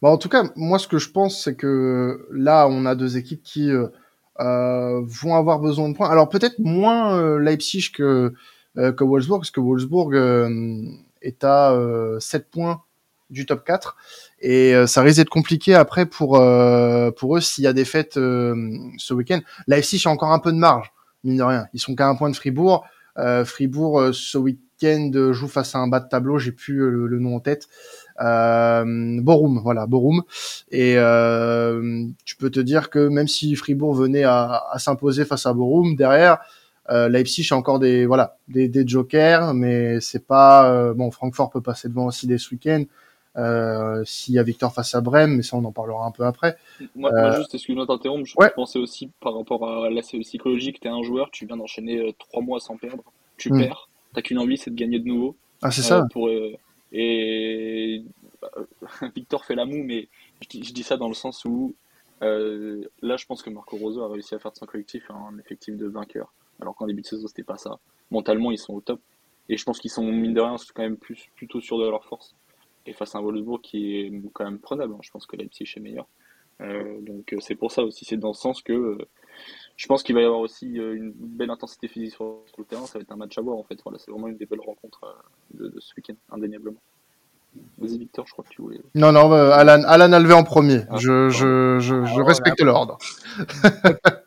Bon, 0.00 0.08
en 0.08 0.18
tout 0.18 0.28
cas, 0.28 0.44
moi, 0.56 0.78
ce 0.78 0.88
que 0.88 0.98
je 0.98 1.10
pense, 1.10 1.42
c'est 1.42 1.56
que 1.56 2.26
là, 2.30 2.68
on 2.68 2.86
a 2.86 2.94
deux 2.94 3.16
équipes 3.16 3.42
qui 3.42 3.70
euh, 3.70 3.88
euh 4.40 5.00
vont 5.04 5.34
avoir 5.34 5.60
besoin 5.60 5.88
de 5.88 5.94
points. 5.94 6.10
Alors, 6.10 6.28
peut-être 6.28 6.58
moins 6.58 7.18
euh, 7.18 7.38
Leipzig 7.38 7.90
que, 7.92 8.32
euh, 8.78 8.92
que 8.92 9.04
Wolfsburg, 9.04 9.40
parce 9.40 9.50
que 9.50 9.60
Wolfsburg 9.60 10.14
est 11.20 11.44
à 11.44 11.76
7 12.20 12.50
points 12.50 12.83
du 13.30 13.46
top 13.46 13.64
4. 13.64 13.96
Et 14.40 14.74
ça 14.86 15.02
risque 15.02 15.16
d'être 15.18 15.30
compliqué 15.30 15.74
après 15.74 16.06
pour, 16.06 16.40
pour 17.16 17.36
eux 17.36 17.40
s'il 17.40 17.64
y 17.64 17.66
a 17.66 17.72
des 17.72 17.84
fêtes 17.84 18.14
ce 18.14 19.14
week-end. 19.14 19.40
Leipzig 19.66 20.02
a 20.06 20.10
encore 20.10 20.32
un 20.32 20.38
peu 20.38 20.52
de 20.52 20.58
marge, 20.58 20.92
mine 21.24 21.38
de 21.38 21.42
rien. 21.42 21.66
Ils 21.72 21.80
sont 21.80 21.94
qu'à 21.94 22.06
un 22.08 22.14
point 22.14 22.30
de 22.30 22.36
Fribourg. 22.36 22.84
Fribourg, 23.44 24.10
ce 24.12 24.38
week-end, 24.38 25.10
joue 25.32 25.48
face 25.48 25.74
à 25.74 25.78
un 25.78 25.88
bas 25.88 26.00
de 26.00 26.08
tableau. 26.08 26.38
J'ai 26.38 26.52
plus 26.52 26.90
le, 26.90 27.18
nom 27.18 27.36
en 27.36 27.40
tête. 27.40 27.68
Euh, 28.20 29.20
Borum, 29.20 29.60
voilà, 29.62 29.86
Borum. 29.86 30.22
Et 30.70 30.94
euh, 30.96 32.06
tu 32.24 32.36
peux 32.36 32.50
te 32.50 32.60
dire 32.60 32.90
que 32.90 33.08
même 33.08 33.28
si 33.28 33.54
Fribourg 33.56 33.94
venait 33.94 34.24
à, 34.24 34.62
s'imposer 34.78 35.24
face 35.24 35.46
à 35.46 35.52
Borum, 35.52 35.96
derrière, 35.96 36.38
Euh, 36.90 37.08
Leipzig 37.08 37.48
a 37.50 37.56
encore 37.56 37.78
des 37.78 38.04
voilà 38.04 38.36
des, 38.48 38.86
jokers, 38.86 39.54
mais 39.54 40.02
c'est 40.02 40.26
pas 40.26 40.70
euh, 40.70 40.92
bon. 40.92 41.10
Francfort 41.10 41.48
peut 41.48 41.62
passer 41.62 41.88
devant 41.88 42.04
aussi 42.08 42.26
des 42.26 42.36
ce 42.36 42.50
week-end. 42.50 42.84
Euh, 43.36 44.04
S'il 44.04 44.34
y 44.34 44.38
a 44.38 44.42
Victor 44.42 44.72
face 44.72 44.94
à 44.94 45.00
Brême, 45.00 45.36
mais 45.36 45.42
ça 45.42 45.56
on 45.56 45.64
en 45.64 45.72
parlera 45.72 46.06
un 46.06 46.10
peu 46.12 46.24
après. 46.24 46.56
Moi, 46.94 47.10
Euh, 47.12 47.20
moi 47.20 47.30
juste, 47.38 47.54
excuse-moi 47.54 47.86
t'interrompre, 47.86 48.24
je 48.26 48.34
ouais. 48.38 48.50
pensais 48.50 48.78
aussi 48.78 49.10
par 49.20 49.36
rapport 49.36 49.68
à 49.68 49.90
l'aspect 49.90 50.20
psychologique, 50.20 50.80
t'es 50.80 50.88
un 50.88 51.02
joueur, 51.02 51.30
tu 51.30 51.46
viens 51.46 51.56
d'enchaîner 51.56 51.98
euh, 51.98 52.12
trois 52.18 52.42
mois 52.42 52.60
sans 52.60 52.76
perdre, 52.76 53.02
tu 53.36 53.52
Mm. 53.52 53.58
perds, 53.58 53.88
t'as 54.14 54.22
qu'une 54.22 54.38
envie, 54.38 54.56
c'est 54.56 54.70
de 54.70 54.76
gagner 54.76 54.98
de 55.00 55.06
nouveau. 55.08 55.36
Ah 55.62 55.70
c'est 55.70 55.82
ça. 55.82 56.06
pour, 56.12 56.28
euh, 56.28 56.52
et 56.92 58.02
bah, 58.40 58.50
Victor 59.16 59.44
fait 59.44 59.54
la 59.54 59.64
moue, 59.64 59.82
mais 59.82 60.08
je 60.42 60.48
dis, 60.48 60.62
je 60.64 60.72
dis 60.72 60.82
ça 60.82 60.96
dans 60.96 61.08
le 61.08 61.14
sens 61.14 61.44
où 61.44 61.74
euh, 62.22 62.84
là, 63.02 63.16
je 63.16 63.26
pense 63.26 63.42
que 63.42 63.50
Marco 63.50 63.76
Rose 63.76 63.98
a 63.98 64.06
réussi 64.08 64.34
à 64.34 64.38
faire 64.38 64.52
de 64.52 64.56
son 64.56 64.66
collectif 64.66 65.10
un 65.10 65.36
effectif 65.38 65.76
de 65.76 65.86
vainqueur, 65.86 66.32
alors 66.60 66.74
qu'en 66.76 66.86
début 66.86 67.02
de 67.02 67.06
saison, 67.06 67.26
c'était 67.26 67.42
pas 67.42 67.58
ça. 67.58 67.78
Mentalement, 68.10 68.50
ils 68.52 68.58
sont 68.58 68.74
au 68.74 68.80
top, 68.80 69.00
et 69.48 69.56
je 69.56 69.64
pense 69.64 69.80
qu'ils 69.80 69.90
sont 69.90 70.04
mine 70.04 70.32
de 70.34 70.40
rien 70.40 70.56
quand 70.74 70.82
même 70.82 70.96
plus 70.96 71.28
plutôt 71.36 71.60
sûrs 71.60 71.78
de 71.78 71.88
leur 71.88 72.04
force. 72.04 72.34
Et 72.86 72.92
face 72.92 73.14
à 73.14 73.18
un 73.18 73.22
Wolfsburg 73.22 73.60
qui 73.62 73.96
est 73.96 74.12
quand 74.32 74.44
même 74.44 74.58
prenable, 74.58 74.94
hein, 74.94 75.00
je 75.02 75.10
pense 75.10 75.26
que 75.26 75.36
Leipzig 75.36 75.72
est 75.76 75.80
meilleur. 75.80 76.06
Euh, 76.60 77.00
donc 77.00 77.32
euh, 77.32 77.38
c'est 77.40 77.56
pour 77.56 77.72
ça 77.72 77.82
aussi, 77.82 78.04
c'est 78.04 78.16
dans 78.16 78.32
ce 78.32 78.40
sens 78.42 78.62
que 78.62 78.72
euh, 78.72 78.98
je 79.76 79.86
pense 79.88 80.02
qu'il 80.04 80.14
va 80.14 80.20
y 80.20 80.24
avoir 80.24 80.40
aussi 80.40 80.78
euh, 80.78 80.94
une 80.94 81.10
belle 81.12 81.50
intensité 81.50 81.88
physique 81.88 82.12
sur, 82.12 82.42
sur 82.46 82.58
le 82.58 82.64
terrain. 82.64 82.86
Ça 82.86 82.98
va 82.98 83.02
être 83.02 83.10
un 83.12 83.16
match 83.16 83.36
à 83.38 83.40
voir 83.40 83.56
en 83.56 83.64
fait. 83.64 83.78
Voilà, 83.82 83.98
c'est 83.98 84.10
vraiment 84.10 84.28
une 84.28 84.36
des 84.36 84.46
belles 84.46 84.60
rencontres 84.60 85.16
de, 85.54 85.68
de 85.68 85.80
ce 85.80 85.92
week-end, 85.96 86.14
indéniablement. 86.30 86.80
Vas-y 87.78 87.98
Victor, 87.98 88.26
je 88.26 88.32
crois 88.32 88.44
que 88.44 88.50
tu 88.50 88.62
voulais. 88.62 88.80
Non 88.94 89.12
non, 89.12 89.30
Alan 89.32 89.82
Alan 89.84 90.12
a 90.12 90.18
levé 90.18 90.34
en 90.34 90.44
premier. 90.44 90.82
Ah, 90.90 90.96
je 90.96 91.28
je 91.28 91.78
je, 91.80 92.04
je 92.04 92.20
Ah, 92.20 92.24
respecte 92.24 92.60
l'ordre. 92.60 92.98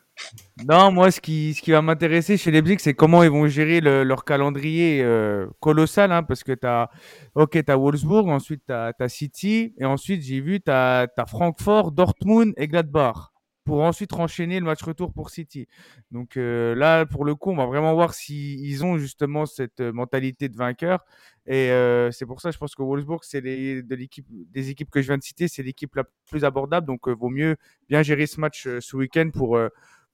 Non, 0.66 0.92
moi, 0.92 1.12
ce 1.12 1.22
qui, 1.22 1.54
ce 1.54 1.62
qui 1.62 1.72
va 1.72 1.82
m'intéresser 1.84 2.36
chez 2.36 2.50
les 2.50 2.62
Leipzig, 2.62 2.78
c'est 2.80 2.96
comment 2.96 3.22
ils 3.22 3.30
vont 3.30 3.48
gérer 3.48 3.80
le- 3.80 4.04
leur 4.04 4.26
calendrier 4.26 5.04
euh, 5.04 5.46
colossal, 5.60 6.12
hein, 6.12 6.24
parce 6.24 6.44
que 6.44 6.52
tu 6.54 6.66
as, 6.66 6.90
ok, 7.36 7.64
t'as 7.64 7.76
Wolfsburg, 7.76 8.28
ensuite 8.30 8.64
tu 8.66 8.74
as, 8.74 8.94
City, 9.08 9.76
et 9.78 9.86
ensuite 9.86 10.24
j'ai 10.24 10.42
vu, 10.42 10.60
tu 10.60 10.72
as, 10.72 11.08
Francfort, 11.28 11.92
Dortmund 11.92 12.54
et 12.58 12.68
Gladbach, 12.68 13.30
pour 13.66 13.82
ensuite 13.82 14.14
enchaîner 14.14 14.60
le 14.60 14.66
match 14.66 14.82
retour 14.82 15.14
pour 15.14 15.30
City. 15.30 15.68
Donc 16.12 16.38
euh, 16.38 16.74
là, 16.74 17.06
pour 17.06 17.24
le 17.24 17.36
coup, 17.36 17.52
on 17.52 17.56
va 17.56 17.66
vraiment 17.68 17.94
voir 17.94 18.14
s'ils 18.16 18.84
ont 18.84 18.98
justement 18.98 19.46
cette 19.46 19.80
euh, 19.82 19.92
mentalité 19.94 20.50
de 20.50 20.56
vainqueur. 20.58 21.06
Et 21.46 21.70
euh, 21.72 22.10
c'est 22.12 22.26
pour 22.26 22.42
ça, 22.42 22.50
je 22.52 22.58
pense 22.58 22.74
que 22.76 22.82
Wolfsburg, 22.82 23.20
c'est 23.24 23.42
de 23.42 23.96
l'équipe, 23.96 24.26
des 24.30 24.70
équipes 24.70 24.90
que 24.90 25.02
je 25.02 25.08
viens 25.08 25.18
de 25.18 25.24
citer, 25.24 25.48
c'est 25.48 25.64
l'équipe 25.64 25.94
la 25.96 26.04
plus 26.30 26.44
abordable. 26.46 26.88
Donc, 26.88 27.08
euh, 27.08 27.14
vaut 27.14 27.30
mieux 27.30 27.58
bien 27.90 28.02
gérer 28.04 28.26
ce 28.28 28.40
match 28.40 28.68
euh, 28.68 28.80
ce 28.82 28.96
week-end 28.98 29.30
pour, 29.34 29.58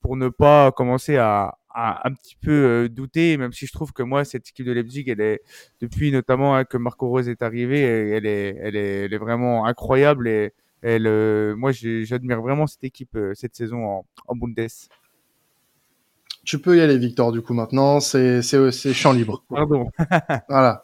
pour 0.04 0.18
ne 0.18 0.30
pas 0.30 0.72
commencer 0.72 1.18
à, 1.18 1.58
à 1.74 2.08
un 2.08 2.14
petit 2.14 2.36
peu 2.36 2.52
euh, 2.52 2.90
douter, 2.90 3.38
même 3.38 3.54
si 3.54 3.66
je 3.66 3.72
trouve 3.72 3.94
que 3.94 4.04
moi, 4.04 4.26
cette 4.26 4.48
équipe 4.50 4.66
de 4.66 4.72
Leipzig, 4.72 5.06
elle 5.08 5.22
est, 5.22 5.42
depuis 5.82 6.12
notamment 6.12 6.56
hein, 6.56 6.66
que 6.66 6.78
Marco 6.78 7.08
Rose 7.08 7.30
est 7.30 7.42
arrivé, 7.42 7.82
elle 7.82 8.26
est, 8.26 8.56
elle 8.62 8.76
est, 8.76 8.96
elle 9.06 9.14
est 9.14 9.18
vraiment 9.18 9.66
incroyable 9.66 10.28
et 10.28 10.54
elle, 10.82 11.08
euh, 11.08 11.56
moi, 11.56 11.72
j'admire 11.72 12.42
vraiment 12.42 12.68
cette 12.68 12.84
équipe 12.84 13.16
euh, 13.16 13.34
cette 13.34 13.56
saison 13.56 13.86
en, 13.86 14.06
en 14.28 14.36
Bundes. 14.36 14.68
Tu 16.44 16.60
peux 16.60 16.78
y 16.78 16.82
aller 16.82 16.98
Victor 16.98 17.32
du 17.32 17.42
coup 17.42 17.54
maintenant. 17.54 18.02
C'est 18.02 18.42
champ 18.94 19.14
libre. 19.14 19.46
Pardon. 19.50 19.90
Voilà. 20.50 20.84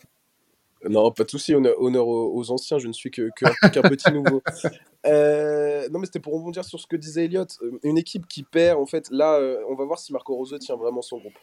Non, 0.87 1.11
pas 1.11 1.23
de 1.25 1.29
souci, 1.29 1.53
honneur, 1.53 1.75
honneur 1.81 2.07
aux, 2.07 2.51
anciens, 2.51 2.77
je 2.79 2.87
ne 2.87 2.93
suis 2.93 3.11
que- 3.11 3.29
que- 3.35 3.69
qu'un 3.69 3.81
petit 3.81 4.11
nouveau. 4.11 4.41
Euh, 5.05 5.87
non, 5.91 5.99
mais 5.99 6.07
c'était 6.07 6.19
pour 6.19 6.33
rebondir 6.33 6.65
sur 6.65 6.77
ce 6.77 6.85
que 6.85 6.97
disait 6.97 7.23
Elliot. 7.23 7.45
Euh, 7.61 7.79
Une 7.83 7.97
équipe 7.97 8.27
qui 8.27 8.43
perd, 8.43 8.77
en 8.77 8.85
fait, 8.85 9.07
là, 9.11 9.35
euh, 9.39 9.63
on 9.69 9.75
va 9.75 9.85
voir 9.85 9.97
si 9.97 10.11
Marco 10.11 10.35
Rose 10.35 10.53
tient 10.59 10.75
vraiment 10.75 11.01
son 11.01 11.19
groupe. 11.19 11.37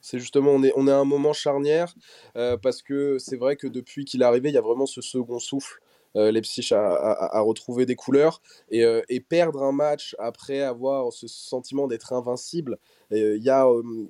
C'est 0.00 0.20
justement, 0.20 0.52
on 0.52 0.62
est, 0.62 0.72
on 0.76 0.86
est 0.86 0.92
à 0.92 0.98
un 0.98 1.04
moment 1.04 1.32
charnière, 1.32 1.92
euh, 2.36 2.56
parce 2.56 2.82
que 2.82 3.18
c'est 3.18 3.36
vrai 3.36 3.56
que 3.56 3.66
depuis 3.66 4.04
qu'il 4.04 4.22
est 4.22 4.24
arrivé, 4.24 4.50
il 4.50 4.54
y 4.54 4.58
a 4.58 4.60
vraiment 4.62 4.86
ce 4.86 5.00
second 5.00 5.40
souffle. 5.40 5.80
Leipzig 6.14 6.72
a, 6.72 6.80
a- 6.92 7.36
a 7.36 7.40
retrouvé 7.40 7.84
des 7.86 7.94
couleurs 7.96 8.40
et, 8.70 8.84
et 9.08 9.20
perdre 9.20 9.62
un 9.64 9.70
match 9.72 10.14
après 10.18 10.60
avoir 10.60 11.12
ce 11.12 11.26
sentiment 11.28 11.86
d'être 11.88 12.12
invincible, 12.12 12.78
il 13.12 13.42
y 13.42 13.50
a 13.50 13.64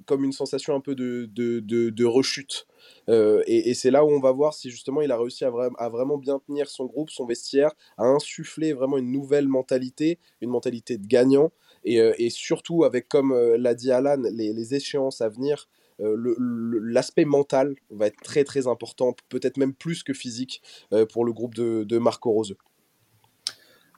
comme 0.07 0.25
une 0.25 0.33
sensation 0.33 0.75
un 0.75 0.81
peu 0.81 0.95
de, 0.95 1.27
de, 1.33 1.61
de, 1.61 1.89
de 1.91 2.05
rechute. 2.07 2.67
Euh, 3.09 3.43
et 3.47 3.75
c'est 3.75 3.91
là 3.91 4.05
où 4.05 4.09
on 4.09 4.21
va 4.21 4.33
voir 4.33 4.55
si 4.55 4.71
justement 4.71 5.01
il 5.01 5.11
a 5.11 5.19
réussi 5.19 5.45
à, 5.45 5.51
vra- 5.51 5.73
à 5.79 5.89
vraiment 5.89 6.19
bien 6.19 6.39
tenir 6.47 6.69
son 6.69 6.87
groupe, 6.87 7.11
son 7.11 7.27
vestiaire, 7.27 7.73
à 7.99 8.05
insuffler 8.05 8.73
vraiment 8.73 8.99
une 8.99 9.11
nouvelle 9.11 9.49
mentalité, 9.49 10.19
une 10.41 10.51
mentalité 10.51 10.99
de 10.99 11.07
gagnant. 11.07 11.53
Et, 11.85 12.01
euh, 12.01 12.13
surtout, 12.29 12.85
avec, 12.85 13.09
comme 13.09 13.33
euh, 13.33 13.57
l'a 13.59 13.75
dit 13.75 13.91
Alan, 13.91 14.23
les, 14.33 14.75
échéances 14.75 15.21
à 15.21 15.29
venir, 15.29 15.69
l'aspect 15.99 17.27
mental 17.27 17.75
va 17.91 18.07
être 18.07 18.21
très 18.23 18.45
très 18.45 18.67
important, 18.67 19.15
peut-être 19.29 19.59
même 19.59 19.75
plus 19.75 20.03
que 20.03 20.15
physique, 20.15 20.63
pour 21.13 21.27
le 21.27 21.33
groupe 21.33 21.55
de, 21.55 21.99
Marco 21.99 22.31
Rose. 22.31 22.57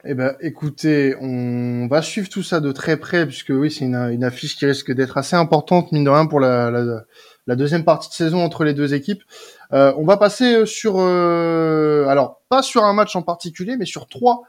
Eh 0.04 0.14
ben, 0.14 0.34
écoutez, 0.40 1.14
on 1.20 1.86
va 1.86 2.02
suivre 2.02 2.28
tout 2.28 2.42
ça 2.42 2.58
de 2.58 2.72
très 2.72 2.96
près, 2.96 3.24
puisque 3.24 3.50
oui, 3.50 3.70
c'est 3.70 3.84
une, 3.84 4.24
affiche 4.24 4.56
qui 4.56 4.66
risque 4.66 4.90
d'être 4.92 5.16
assez 5.16 5.36
importante, 5.36 5.92
mine 5.92 6.02
de 6.02 6.10
rien, 6.10 6.26
pour 6.26 6.40
la, 6.40 7.04
la 7.46 7.56
deuxième 7.56 7.84
partie 7.84 8.08
de 8.08 8.14
saison 8.14 8.42
entre 8.44 8.64
les 8.64 8.74
deux 8.74 8.94
équipes. 8.94 9.22
Euh, 9.72 9.92
on 9.96 10.04
va 10.04 10.16
passer 10.16 10.66
sur, 10.66 10.96
euh, 10.98 12.06
alors 12.08 12.40
pas 12.48 12.62
sur 12.62 12.84
un 12.84 12.92
match 12.92 13.16
en 13.16 13.22
particulier, 13.22 13.76
mais 13.76 13.86
sur 13.86 14.06
trois, 14.06 14.42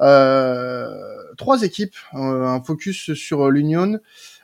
euh, 0.00 0.88
trois 1.36 1.62
équipes. 1.62 1.96
Euh, 2.14 2.44
un 2.44 2.62
focus 2.62 3.12
sur 3.14 3.50
l'Union, 3.50 3.98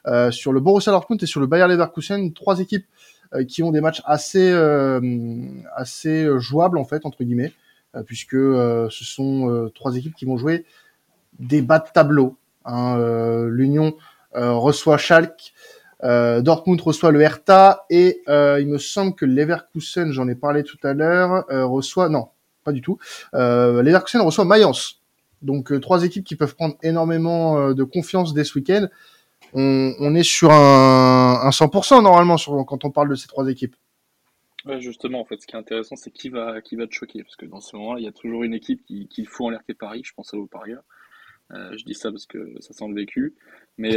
euh, 0.07 0.31
sur 0.31 0.53
le 0.53 0.61
Borussia 0.61 0.93
Dortmund 0.93 1.23
et 1.23 1.27
sur 1.27 1.41
le 1.41 1.47
Bayer 1.47 1.69
Leverkusen. 1.69 2.33
Trois 2.33 2.61
équipes 2.61 2.87
euh, 3.35 3.45
qui 3.45 3.63
ont 3.63 3.71
des 3.71 3.81
matchs 3.81 4.03
assez, 4.05 4.51
euh, 4.51 5.01
assez 5.77 6.29
jouables 6.39 6.79
en 6.79 6.85
fait 6.85 7.07
entre 7.07 7.23
guillemets 7.25 7.53
euh, 7.95 8.03
puisque 8.03 8.35
euh, 8.35 8.89
ce 8.91 9.05
sont 9.05 9.51
euh, 9.51 9.71
trois 9.75 9.97
équipes 9.97 10.15
qui 10.15 10.25
vont 10.25 10.37
jouer 10.37 10.65
des 11.39 11.63
bas 11.63 11.79
de 11.79 11.89
tableau. 11.93 12.37
hein. 12.65 12.97
Euh, 12.99 13.49
L'Union 13.49 13.95
euh, 14.37 14.53
reçoit 14.53 14.99
Schalke, 14.99 15.53
euh, 16.03 16.41
Dortmund 16.41 16.81
reçoit 16.81 17.13
le 17.13 17.21
Hertha 17.21 17.85
et 17.91 18.23
euh, 18.29 18.61
il 18.61 18.69
me 18.69 18.79
semble 18.79 19.15
que 19.15 19.25
Leverkusen, 19.25 20.13
j'en 20.13 20.29
ai 20.29 20.35
parlé 20.35 20.65
tout 20.65 20.79
à 20.83 20.93
l'heure, 20.93 21.45
euh, 21.51 21.65
reçoit 21.65 22.09
non, 22.09 22.29
pas 22.65 22.73
du 22.73 22.81
tout. 22.81 22.99
Leverkusen 23.33 24.21
reçoit 24.23 24.45
Mayence. 24.45 25.01
Donc 25.43 25.79
trois 25.81 26.05
équipes 26.05 26.25
qui 26.25 26.37
peuvent 26.37 26.55
prendre 26.55 26.77
énormément 26.83 27.73
de 27.73 27.85
confiance 27.85 28.33
dès 28.33 28.45
ce 28.45 28.59
week-end. 28.59 28.89
On, 29.53 30.15
est 30.15 30.25
sur 30.25 30.51
un, 30.51 31.41
un 31.43 31.51
100% 31.51 32.03
normalement 32.03 32.37
quand 32.65 32.85
on 32.85 32.91
parle 32.91 33.11
de 33.11 33.15
ces 33.15 33.29
trois 33.29 33.49
équipes. 33.49 33.77
Justement, 34.79 35.21
en 35.21 35.25
fait, 35.27 35.41
ce 35.43 35.47
qui 35.47 35.55
est 35.55 35.59
intéressant, 35.59 35.95
c'est 35.95 36.11
qui 36.11 36.31
va, 36.31 36.63
qui 36.63 36.75
va 36.77 36.87
te 36.87 36.95
choquer. 36.95 37.23
Parce 37.23 37.37
que 37.37 37.45
dans 37.45 37.61
ce 37.61 37.77
moment-là, 37.77 38.01
il 38.01 38.05
y 38.05 38.09
a 38.09 38.13
toujours 38.13 38.45
une 38.45 38.55
équipe 38.55 38.83
qui, 38.85 39.09
qui 39.09 39.27
fout 39.27 39.47
en 39.47 39.51
l'air 39.51 39.61
paris. 39.79 40.03
Je 40.05 40.15
pense 40.15 40.33
à 40.33 40.39
parieurs. 40.51 40.83
Euh, 41.53 41.77
je 41.77 41.85
dis 41.85 41.95
ça 41.95 42.11
parce 42.11 42.27
que 42.27 42.55
ça 42.61 42.73
sent 42.73 42.89
le 42.89 42.95
vécu. 42.95 43.35
Mais, 43.77 43.97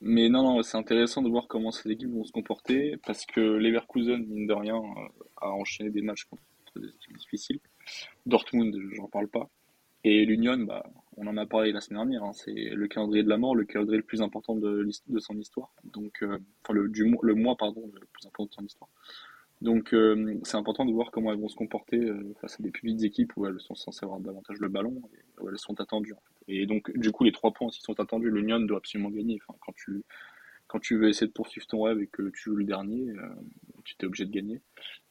mais 0.00 0.28
non, 0.28 0.42
non, 0.42 0.62
c'est 0.62 0.76
intéressant 0.76 1.22
de 1.22 1.28
voir 1.28 1.46
comment 1.48 1.72
ces 1.72 1.90
équipes 1.90 2.12
vont 2.12 2.24
se 2.24 2.32
comporter. 2.32 2.96
Parce 3.04 3.26
que 3.26 3.40
Leverkusen, 3.40 4.24
mine 4.26 4.46
de 4.46 4.54
rien, 4.54 4.76
euh, 4.76 5.24
a 5.38 5.50
enchaîné 5.50 5.90
des 5.90 6.02
matchs 6.02 6.24
contre 6.24 6.42
des 6.76 6.88
équipes 6.88 7.16
difficiles. 7.16 7.60
Dortmund, 8.26 8.76
j'en 8.92 9.08
parle 9.08 9.28
pas. 9.28 9.48
Et 10.04 10.24
l'Union, 10.24 10.58
bah, 10.58 10.84
on 11.16 11.26
en 11.26 11.36
a 11.36 11.46
parlé 11.46 11.72
la 11.72 11.80
semaine 11.80 11.98
dernière. 12.00 12.22
hein, 12.22 12.32
c'est 12.32 12.52
le 12.52 12.86
calendrier 12.86 13.24
de 13.24 13.28
la 13.28 13.38
mort, 13.38 13.56
le 13.56 13.64
calendrier 13.64 13.98
le 13.98 14.04
plus 14.04 14.22
important 14.22 14.54
de, 14.54 14.88
son 15.18 15.36
histoire. 15.36 15.72
Donc, 15.84 16.22
euh, 16.22 16.38
enfin, 16.62 16.74
le, 16.74 16.88
du, 16.88 17.16
le 17.22 17.34
mois, 17.34 17.56
pardon, 17.56 17.90
le 17.92 18.06
plus 18.12 18.26
important 18.26 18.46
de 18.46 18.52
son 18.52 18.64
histoire. 18.64 18.90
Donc 19.60 19.92
euh, 19.92 20.38
c'est 20.44 20.56
important 20.56 20.84
de 20.84 20.92
voir 20.92 21.10
comment 21.10 21.32
elles 21.32 21.40
vont 21.40 21.48
se 21.48 21.56
comporter 21.56 21.98
euh, 21.98 22.34
face 22.40 22.60
à 22.60 22.62
des 22.62 22.70
plus 22.70 22.82
petites 22.82 23.02
équipes 23.04 23.32
où 23.36 23.46
elles 23.46 23.60
sont 23.60 23.74
censées 23.74 24.04
avoir 24.04 24.20
davantage 24.20 24.58
le 24.60 24.68
ballon 24.68 25.02
et 25.12 25.42
où 25.42 25.48
elles 25.48 25.58
sont 25.58 25.80
attendues. 25.80 26.14
Et 26.46 26.66
donc 26.66 26.90
du 26.96 27.10
coup 27.10 27.24
les 27.24 27.32
trois 27.32 27.52
points 27.52 27.70
s'ils 27.70 27.82
sont 27.82 27.98
attendus, 27.98 28.30
l'Union 28.30 28.60
doit 28.60 28.78
absolument 28.78 29.10
gagner. 29.10 29.40
Enfin, 29.42 29.58
quand 29.60 29.74
tu 29.74 30.04
quand 30.68 30.78
tu 30.78 30.96
veux 30.98 31.08
essayer 31.08 31.26
de 31.26 31.32
poursuivre 31.32 31.66
ton 31.66 31.82
rêve 31.82 32.00
et 32.00 32.06
que 32.06 32.30
tu 32.30 32.50
joues 32.50 32.56
le 32.56 32.64
dernier, 32.64 33.10
euh, 33.10 33.28
tu 33.84 33.96
t'es 33.96 34.06
obligé 34.06 34.26
de 34.26 34.30
gagner. 34.30 34.60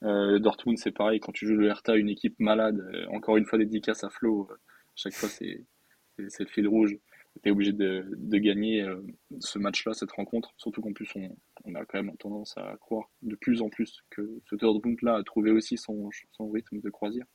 Euh, 0.03 0.39
Dortmund 0.39 0.77
c'est 0.77 0.91
pareil, 0.91 1.19
quand 1.19 1.31
tu 1.31 1.47
joues 1.47 1.55
le 1.55 1.67
Hertha, 1.67 1.95
une 1.95 2.09
équipe 2.09 2.39
malade, 2.39 2.79
euh, 2.93 3.07
encore 3.07 3.37
une 3.37 3.45
fois 3.45 3.57
dédicace 3.57 4.03
à 4.03 4.09
Flo, 4.09 4.47
euh, 4.51 4.55
chaque 4.95 5.13
fois 5.13 5.29
c'est 5.29 5.65
le 6.17 6.45
fil 6.47 6.67
rouge. 6.67 6.95
Es 7.43 7.51
obligé 7.51 7.71
de, 7.71 8.05
de 8.15 8.37
gagner 8.37 8.81
euh, 8.81 9.01
ce 9.39 9.59
match-là, 9.59 9.93
cette 9.93 10.11
rencontre, 10.11 10.53
surtout 10.57 10.81
qu'en 10.81 10.93
plus 10.93 11.09
on, 11.15 11.35
on 11.65 11.75
a 11.75 11.85
quand 11.85 12.01
même 12.01 12.15
tendance 12.17 12.57
à 12.57 12.75
croire 12.79 13.09
de 13.21 13.35
plus 13.35 13.61
en 13.61 13.69
plus 13.69 14.01
que 14.09 14.41
ce 14.49 14.55
Dortmund-là 14.55 15.15
a 15.15 15.23
trouvé 15.23 15.51
aussi 15.51 15.77
son, 15.77 16.09
son 16.31 16.49
rythme 16.49 16.79
de 16.81 16.89
croisière. 16.89 17.25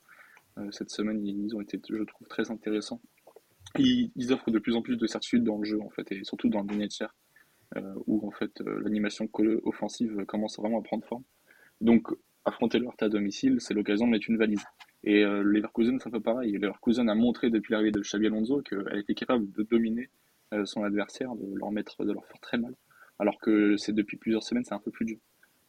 Euh, 0.58 0.70
cette 0.70 0.90
semaine, 0.90 1.24
ils 1.24 1.54
ont 1.56 1.60
été, 1.60 1.80
je 1.88 2.02
trouve, 2.02 2.26
très 2.28 2.50
intéressants. 2.50 3.00
Ils, 3.78 4.10
ils 4.16 4.32
offrent 4.32 4.50
de 4.50 4.58
plus 4.58 4.76
en 4.76 4.82
plus 4.82 4.96
de 4.96 5.06
certitude 5.06 5.44
dans 5.44 5.58
le 5.58 5.64
jeu, 5.64 5.80
en 5.80 5.90
fait, 5.90 6.10
et 6.12 6.24
surtout 6.24 6.48
dans 6.48 6.60
le 6.60 6.66
dernier 6.66 6.88
tiers, 6.88 7.14
euh, 7.76 7.94
où 8.06 8.26
en 8.26 8.32
fait 8.32 8.60
l'animation 8.60 9.28
offensive 9.64 10.24
commence 10.26 10.58
vraiment 10.58 10.80
à 10.80 10.82
prendre 10.82 11.06
forme. 11.06 11.24
Donc, 11.80 12.08
affronter 12.44 12.78
le 12.78 12.86
Hertha 12.86 13.06
à 13.06 13.08
domicile, 13.08 13.60
c'est 13.60 13.74
l'occasion 13.74 14.06
de 14.06 14.12
mettre 14.12 14.28
une 14.28 14.38
valise. 14.38 14.64
Et 15.04 15.24
euh, 15.24 15.42
Leverkusen, 15.42 15.98
c'est 15.98 16.08
un 16.08 16.12
peu 16.12 16.20
pareil. 16.20 16.52
Leverkusen 16.52 17.08
a 17.08 17.14
montré 17.14 17.50
depuis 17.50 17.72
l'arrivée 17.72 17.92
de 17.92 18.00
Xabi 18.00 18.26
Alonso 18.26 18.62
qu'elle 18.62 18.98
était 18.98 19.14
capable 19.14 19.50
de 19.52 19.62
dominer 19.62 20.10
euh, 20.52 20.64
son 20.64 20.84
adversaire, 20.84 21.34
de 21.34 21.58
leur 21.58 21.70
mettre, 21.70 22.04
de 22.04 22.12
leur 22.12 22.24
faire 22.26 22.40
très 22.40 22.58
mal 22.58 22.74
alors 23.22 23.38
que 23.38 23.76
c'est 23.76 23.92
depuis 23.92 24.16
plusieurs 24.16 24.42
semaines, 24.42 24.64
c'est 24.64 24.74
un 24.74 24.80
peu 24.80 24.90
plus 24.90 25.04
dur, 25.04 25.18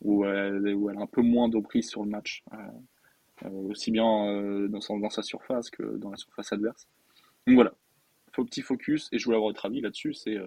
où 0.01 0.25
elle, 0.25 0.73
où 0.75 0.89
elle 0.89 0.97
a 0.97 1.01
un 1.01 1.07
peu 1.07 1.21
moins 1.21 1.49
d'emprise 1.49 1.87
sur 1.87 2.03
le 2.03 2.09
match, 2.09 2.43
aussi 3.43 3.91
bien 3.91 4.03
dans, 4.69 4.97
dans, 4.97 5.09
sa 5.09 5.21
surface 5.21 5.69
que 5.69 5.97
dans 5.97 6.09
la 6.09 6.17
surface 6.17 6.51
adverse. 6.51 6.87
Donc 7.45 7.55
voilà, 7.55 7.73
faut 8.31 8.43
petit 8.43 8.61
focus, 8.61 9.07
et 9.11 9.19
je 9.19 9.25
voulais 9.25 9.37
avoir 9.37 9.49
votre 9.51 9.65
avis 9.67 9.81
là-dessus, 9.81 10.15
c'est 10.15 10.37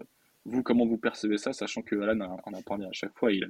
vous, 0.45 0.65
comment 0.65 0.85
vous 0.85 0.99
percevez 0.99 1.39
ça, 1.39 1.53
sachant 1.53 1.83
que 1.83 1.95
Alan 2.01 2.41
en 2.45 2.53
a 2.53 2.63
parlé 2.63 2.87
à 2.87 2.93
chaque 2.93 3.17
fois, 3.17 3.33
il 3.33 3.45
a 3.45 3.49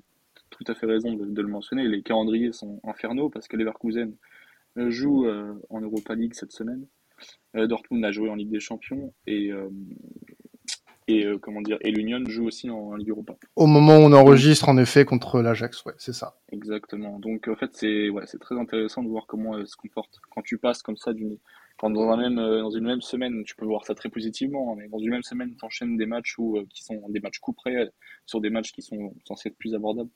tout 0.50 0.64
à 0.66 0.74
fait 0.74 0.86
raison 0.86 1.14
de, 1.14 1.42
le 1.42 1.48
mentionner. 1.48 1.86
Les 1.88 2.02
calendriers 2.02 2.52
sont 2.52 2.80
infernaux 2.84 3.28
parce 3.28 3.48
que 3.48 3.56
Leverkusen 3.56 4.14
euh, 4.78 4.90
joue 4.90 5.26
euh, 5.26 5.54
en 5.70 5.80
Europa 5.80 6.14
League 6.14 6.34
cette 6.34 6.52
semaine. 6.52 6.86
Euh, 7.56 7.66
Dortmund 7.66 8.04
a 8.04 8.12
joué 8.12 8.28
en 8.28 8.34
Ligue 8.34 8.50
des 8.50 8.60
Champions 8.60 9.12
et 9.26 9.50
et 11.08 11.24
comment 11.40 11.60
dire 11.60 11.78
et 11.82 11.92
l'Union 11.92 12.24
joue 12.26 12.46
aussi 12.46 12.68
en, 12.68 12.96
Ligue 12.96 13.10
Europa. 13.10 13.36
Au 13.54 13.66
moment 13.66 13.96
où 13.98 14.00
on 14.00 14.12
enregistre 14.12 14.68
en 14.68 14.76
effet 14.76 15.04
contre 15.04 15.40
l'Ajax, 15.40 15.84
ouais, 15.84 15.94
c'est 15.98 16.12
ça. 16.12 16.36
Exactement. 16.50 17.20
Donc 17.20 17.46
en 17.46 17.54
fait 17.54 17.70
c'est 17.74 18.10
ouais, 18.10 18.24
c'est 18.26 18.40
très 18.40 18.58
intéressant 18.58 19.04
de 19.04 19.08
voir 19.08 19.26
comment 19.28 19.56
elle 19.56 19.68
se 19.68 19.76
comporte 19.76 20.18
quand 20.30 20.42
tu 20.42 20.58
passes 20.58 20.82
comme 20.82 20.96
ça 20.96 21.12
d'une 21.12 21.38
dans, 21.82 22.10
un 22.10 22.16
même, 22.16 22.36
dans 22.36 22.70
une 22.70 22.86
même 22.86 23.02
semaine, 23.02 23.44
tu 23.44 23.54
peux 23.54 23.66
voir 23.66 23.84
ça 23.84 23.94
très 23.94 24.08
positivement, 24.08 24.72
hein, 24.72 24.76
mais 24.78 24.88
dans 24.88 24.98
une 24.98 25.10
même 25.10 25.22
semaine, 25.22 25.54
tu 25.56 25.64
enchaînes 25.64 25.98
des 25.98 26.06
matchs 26.06 26.38
où, 26.38 26.58
qui 26.70 26.82
sont 26.82 27.02
des 27.10 27.20
matchs 27.20 27.38
coup 27.38 27.52
près 27.52 27.92
sur 28.24 28.40
des 28.40 28.48
matchs 28.48 28.72
qui 28.72 28.80
sont 28.80 29.14
censés 29.26 29.50
être 29.50 29.58
plus 29.58 29.74
abordables 29.74 30.08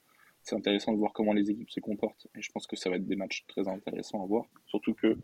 c'est 0.42 0.56
intéressant 0.56 0.92
de 0.92 0.98
voir 0.98 1.12
comment 1.12 1.32
les 1.32 1.50
équipes 1.50 1.70
se 1.70 1.80
comportent. 1.80 2.26
Et 2.36 2.42
je 2.42 2.50
pense 2.52 2.66
que 2.66 2.76
ça 2.76 2.90
va 2.90 2.96
être 2.96 3.06
des 3.06 3.16
matchs 3.16 3.44
très 3.48 3.68
intéressants 3.68 4.22
à 4.22 4.26
voir. 4.26 4.44
Surtout 4.66 4.94
que, 4.94 5.16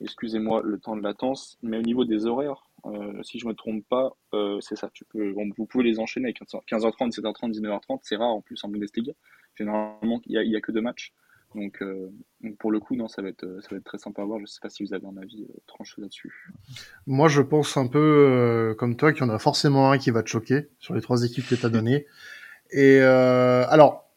excusez-moi 0.00 0.62
le 0.64 0.78
temps 0.78 0.96
de 0.96 1.02
latence, 1.02 1.58
mais 1.62 1.78
au 1.78 1.82
niveau 1.82 2.04
des 2.04 2.26
horaires, 2.26 2.70
euh, 2.86 3.22
si 3.22 3.38
je 3.38 3.46
me 3.46 3.54
trompe 3.54 3.84
pas, 3.88 4.16
euh, 4.32 4.58
c'est 4.60 4.76
ça. 4.76 4.90
Tu 4.92 5.04
peux, 5.04 5.34
vous 5.56 5.66
pouvez 5.66 5.84
les 5.84 5.98
enchaîner 5.98 6.32
15h30, 6.32 7.10
17h30, 7.10 7.52
19h30. 7.52 8.00
C'est 8.02 8.16
rare 8.16 8.28
en 8.28 8.40
plus 8.40 8.62
en 8.64 8.68
Bundesliga. 8.68 9.12
Généralement, 9.56 10.20
il 10.26 10.40
n'y 10.40 10.54
a, 10.54 10.58
a, 10.58 10.60
que 10.60 10.72
deux 10.72 10.80
matchs. 10.80 11.12
Donc, 11.56 11.82
euh, 11.82 12.08
pour 12.60 12.70
le 12.70 12.78
coup, 12.78 12.94
non, 12.94 13.08
ça 13.08 13.22
va 13.22 13.28
être, 13.28 13.44
ça 13.60 13.68
va 13.72 13.78
être 13.78 13.84
très 13.84 13.98
sympa 13.98 14.22
à 14.22 14.24
voir. 14.24 14.38
Je 14.38 14.44
ne 14.44 14.46
sais 14.46 14.60
pas 14.62 14.70
si 14.70 14.84
vous 14.84 14.94
avez 14.94 15.04
un 15.04 15.16
avis 15.16 15.48
tranché 15.66 16.00
là-dessus. 16.00 16.32
Moi, 17.06 17.28
je 17.28 17.42
pense 17.42 17.76
un 17.76 17.88
peu 17.88 18.74
comme 18.78 18.96
toi 18.96 19.12
qu'il 19.12 19.22
y 19.22 19.24
en 19.24 19.30
a 19.30 19.38
forcément 19.40 19.90
un 19.90 19.98
qui 19.98 20.12
va 20.12 20.22
te 20.22 20.28
choquer 20.28 20.68
sur 20.78 20.94
les 20.94 21.00
trois 21.00 21.24
équipes 21.24 21.46
que 21.48 21.56
tu 21.56 21.66
as 21.66 21.70
données. 21.70 22.06
Et 22.70 23.00
alors, 23.00 24.09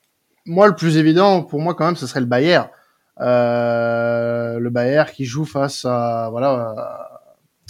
moi, 0.45 0.67
le 0.67 0.75
plus 0.75 0.97
évident 0.97 1.43
pour 1.43 1.62
moi 1.62 1.73
quand 1.73 1.86
même, 1.86 1.95
ce 1.95 2.08
serait 2.08 2.19
le 2.19 2.25
Bayern. 2.25 2.69
Euh, 3.19 4.60
le 4.60 4.69
Bayern 4.69 5.08
qui 5.10 5.25
joue 5.25 5.45
face 5.45 5.86
à 5.86 6.29
voilà 6.32 7.19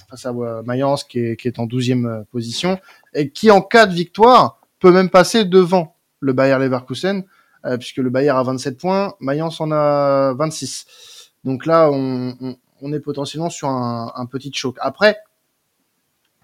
face 0.10 0.26
à 0.26 0.34
Mayence 0.64 1.04
qui 1.04 1.20
est, 1.20 1.60
en 1.60 1.66
12e 1.66 2.06
euh, 2.06 2.24
position 2.32 2.80
et 3.14 3.30
qui 3.30 3.52
en 3.52 3.62
cas 3.62 3.86
de 3.86 3.94
victoire 3.94 4.62
peut 4.80 4.92
même 4.92 5.10
passer 5.10 5.44
devant 5.44 5.98
le 6.22 6.32
Bayern 6.34 6.62
Leverkusen 6.62 7.24
euh, 7.66 7.78
puisque 7.78 7.98
le 7.98 8.10
Bayern 8.10 8.38
a 8.38 8.44
27 8.44 8.78
points, 8.78 9.14
Mayence 9.22 9.62
en 9.62 9.72
a 9.72 10.34
26. 10.34 11.32
Donc 11.46 11.66
là, 11.66 11.90
on, 11.92 12.94
est 12.94 13.00
potentiellement 13.00 13.50
sur 13.50 13.70
un, 13.70 14.26
petit 14.30 14.52
choc. 14.54 14.76
Après, 14.82 15.18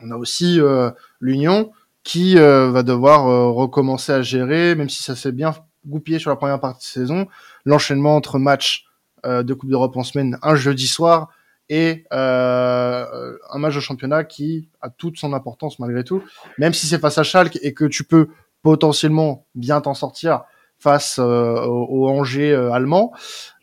on 0.02 0.12
a 0.12 0.16
aussi 0.16 0.62
euh, 0.62 0.92
l'Union 1.20 1.72
qui 2.04 2.38
euh, 2.38 2.72
va 2.72 2.84
devoir 2.84 3.26
recommencer 3.54 4.14
à 4.14 4.22
gérer, 4.22 4.76
même 4.76 4.90
si 4.90 5.04
ça 5.04 5.18
s'est 5.18 5.34
bien 5.34 5.54
goupillé 5.86 6.20
sur 6.20 6.30
la 6.30 6.36
première 6.36 6.60
partie 6.60 6.88
de 6.88 7.02
saison. 7.02 7.28
L'enchaînement 7.66 8.16
entre 8.16 8.40
matchs 8.40 8.86
euh, 9.26 9.44
de 9.44 9.54
Coupe 9.54 9.70
d'Europe 9.70 9.96
en 9.98 10.04
semaine, 10.04 10.38
un 10.42 10.56
jeudi 10.56 10.88
soir 10.88 11.30
et 11.70 12.06
euh, 12.14 13.38
un 13.52 13.60
match 13.60 13.76
de 13.76 13.80
championnat 13.80 14.24
qui 14.24 14.70
a 14.82 14.90
toute 14.90 15.18
son 15.18 15.34
importance 15.34 15.80
malgré 15.80 16.04
tout. 16.04 16.24
Même 16.58 16.74
si 16.74 16.88
c'est 16.88 17.00
face 17.00 17.18
à 17.18 17.24
Schalke 17.24 17.60
et 17.62 17.74
que 17.74 17.86
tu 17.86 18.04
peux 18.04 18.30
potentiellement 18.62 19.46
bien 19.56 19.82
t'en 19.82 19.94
sortir 19.94 20.44
face 20.80 21.20
euh, 21.20 21.66
au, 21.66 22.08
Angers 22.08 22.54
euh, 22.54 22.72
allemand, 22.72 23.12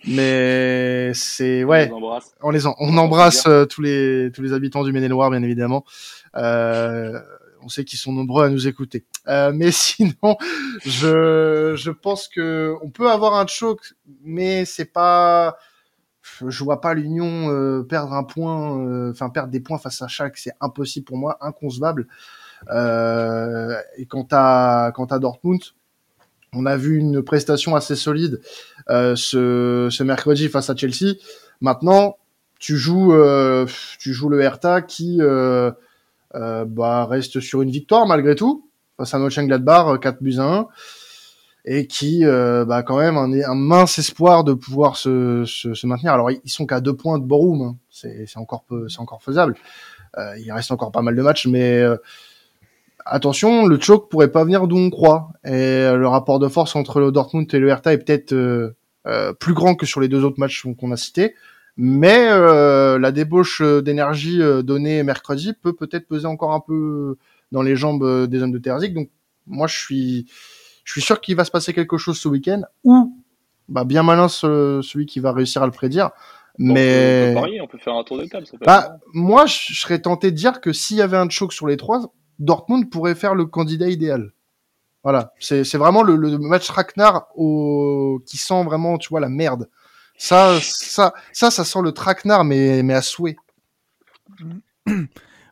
mais 0.06 1.12
c'est 1.14 1.64
ouais, 1.64 1.90
on 2.42 2.50
les, 2.50 2.66
on, 2.66 2.98
embrasse 2.98 3.48
tous 3.70 3.80
les 3.80 4.30
tous 4.34 4.42
les 4.42 4.52
habitants 4.52 4.84
du 4.84 4.92
Maine-et-Loire 4.92 5.30
bien 5.30 5.42
évidemment. 5.42 5.84
Euh, 6.36 7.18
on 7.66 7.68
sait 7.68 7.84
qu'ils 7.84 7.98
sont 7.98 8.12
nombreux 8.12 8.44
à 8.44 8.48
nous 8.48 8.68
écouter. 8.68 9.04
Euh, 9.26 9.50
mais 9.52 9.70
sinon, 9.72 10.36
je, 10.84 11.74
je 11.76 11.90
pense 11.90 12.28
que 12.28 12.74
on 12.80 12.90
peut 12.90 13.10
avoir 13.10 13.34
un 13.34 13.46
choc, 13.46 13.80
mais 14.22 14.64
c'est 14.64 14.92
pas, 14.92 15.56
je 16.46 16.64
vois 16.64 16.80
pas 16.80 16.94
l'Union 16.94 17.50
euh, 17.50 17.82
perdre 17.82 18.12
un 18.12 18.22
point, 18.22 18.78
euh, 18.78 19.10
enfin 19.10 19.30
perdre 19.30 19.50
des 19.50 19.58
points 19.58 19.78
face 19.78 20.00
à 20.00 20.06
chaque, 20.06 20.38
c'est 20.38 20.52
impossible 20.60 21.04
pour 21.04 21.18
moi, 21.18 21.38
inconcevable. 21.40 22.06
et 22.70 24.06
quant 24.08 24.28
à 24.30 24.92
quant 24.94 25.06
à 25.06 25.18
Dortmund, 25.18 25.60
on 26.52 26.66
a 26.66 26.76
vu 26.76 26.98
une 26.98 27.22
prestation 27.22 27.74
assez 27.74 27.96
solide 27.96 28.40
ce, 28.88 29.88
ce 29.90 30.02
mercredi 30.04 30.48
face 30.48 30.70
à 30.70 30.76
Chelsea. 30.76 31.16
Maintenant, 31.60 32.16
tu 32.60 32.76
joues 32.76 33.12
tu 33.98 34.12
joues 34.12 34.28
le 34.28 34.40
Hertha 34.40 34.82
qui 34.82 35.18
euh, 35.20 35.72
bah, 36.34 37.06
reste 37.06 37.40
sur 37.40 37.62
une 37.62 37.70
victoire 37.70 38.06
malgré 38.06 38.34
tout 38.34 38.66
face 38.96 39.14
à 39.14 39.18
Mönchengladbach 39.18 40.00
4 40.00 40.14
euh, 40.14 40.18
buts 40.20 40.38
à 40.38 40.42
1 40.42 40.68
et 41.68 41.86
qui 41.86 42.24
euh, 42.24 42.64
bah, 42.64 42.82
quand 42.82 42.98
même 42.98 43.16
un, 43.16 43.32
un, 43.32 43.54
mince 43.54 43.98
espoir 43.98 44.44
de 44.44 44.54
pouvoir 44.54 44.96
se, 44.96 45.44
se, 45.46 45.74
se 45.74 45.86
maintenir. 45.86 46.12
Alors 46.12 46.30
ils 46.30 46.50
sont 46.50 46.66
qu'à 46.66 46.80
deux 46.80 46.94
points 46.94 47.18
de 47.18 47.24
Borum, 47.24 47.62
hein. 47.62 47.76
c'est 47.90 48.26
encore 48.36 48.64
c'est 48.88 49.00
encore 49.00 49.22
faisable. 49.22 49.56
Euh, 50.16 50.38
il 50.38 50.50
reste 50.52 50.70
encore 50.70 50.92
pas 50.92 51.02
mal 51.02 51.16
de 51.16 51.22
matchs, 51.22 51.46
mais 51.46 51.80
euh, 51.80 51.96
attention, 53.04 53.66
le 53.66 53.80
choc 53.80 54.08
pourrait 54.08 54.30
pas 54.30 54.44
venir 54.44 54.66
d'où 54.68 54.78
on 54.78 54.90
croit. 54.90 55.30
Et 55.44 55.90
le 55.92 56.06
rapport 56.06 56.38
de 56.38 56.48
force 56.48 56.76
entre 56.76 57.00
le 57.00 57.10
Dortmund 57.10 57.52
et 57.52 57.58
le 57.58 57.68
Hertha 57.68 57.92
est 57.92 57.98
peut-être 57.98 58.74
plus 59.38 59.54
grand 59.54 59.74
que 59.74 59.86
sur 59.86 60.00
les 60.00 60.08
deux 60.08 60.24
autres 60.24 60.38
matchs 60.38 60.64
qu'on 60.78 60.90
a 60.92 60.96
cités. 60.96 61.34
Mais 61.76 62.28
euh, 62.30 62.98
la 62.98 63.12
débauche 63.12 63.60
euh, 63.60 63.82
d'énergie 63.82 64.40
euh, 64.40 64.62
donnée 64.62 65.02
mercredi 65.02 65.52
peut 65.52 65.74
peut-être 65.74 66.08
peser 66.08 66.26
encore 66.26 66.52
un 66.52 66.60
peu 66.60 67.18
dans 67.52 67.62
les 67.62 67.76
jambes 67.76 68.26
des 68.26 68.42
hommes 68.42 68.52
de 68.52 68.58
Terzic. 68.58 68.94
Donc 68.94 69.10
moi, 69.46 69.66
je 69.66 69.76
suis, 69.76 70.26
je 70.84 70.92
suis 70.92 71.02
sûr 71.02 71.20
qu'il 71.20 71.36
va 71.36 71.44
se 71.44 71.50
passer 71.50 71.74
quelque 71.74 71.98
chose 71.98 72.18
ce 72.18 72.28
week-end. 72.28 72.62
Ou 72.84 73.14
bah, 73.68 73.84
bien 73.84 74.02
malin 74.02 74.28
celui 74.28 75.06
qui 75.06 75.20
va 75.20 75.32
réussir 75.32 75.62
à 75.62 75.66
le 75.66 75.72
prédire. 75.72 76.10
mais 76.58 77.34
on 77.36 77.42
peut, 77.42 77.50
on 77.62 77.66
peut 77.66 77.78
faire 77.78 77.94
un 77.94 78.04
tour 78.04 78.18
de 78.18 78.24
table. 78.24 78.46
bah, 78.64 78.96
moi, 79.12 79.44
je 79.44 79.74
serais 79.74 80.00
tenté 80.00 80.30
de 80.30 80.36
dire 80.36 80.60
que 80.62 80.72
s'il 80.72 80.96
y 80.96 81.02
avait 81.02 81.18
un 81.18 81.28
choc 81.28 81.52
sur 81.52 81.66
les 81.66 81.76
trois, 81.76 82.12
Dortmund 82.38 82.88
pourrait 82.90 83.14
faire 83.14 83.34
le 83.34 83.44
candidat 83.44 83.88
idéal. 83.88 84.32
Voilà, 85.02 85.32
c'est 85.38 85.76
vraiment 85.76 86.02
le, 86.02 86.16
le 86.16 86.36
match 86.38 86.68
Ragnar 86.68 87.28
au... 87.36 88.20
qui 88.26 88.38
sent 88.38 88.64
vraiment, 88.64 88.98
tu 88.98 89.10
vois, 89.10 89.20
la 89.20 89.28
merde. 89.28 89.68
Ça, 90.18 90.58
ça, 90.62 91.12
ça, 91.32 91.50
ça 91.50 91.64
sent 91.64 91.80
le 91.82 91.92
traquenard, 91.92 92.44
mais, 92.44 92.82
mais 92.82 92.94
à 92.94 93.02
souhait. 93.02 93.36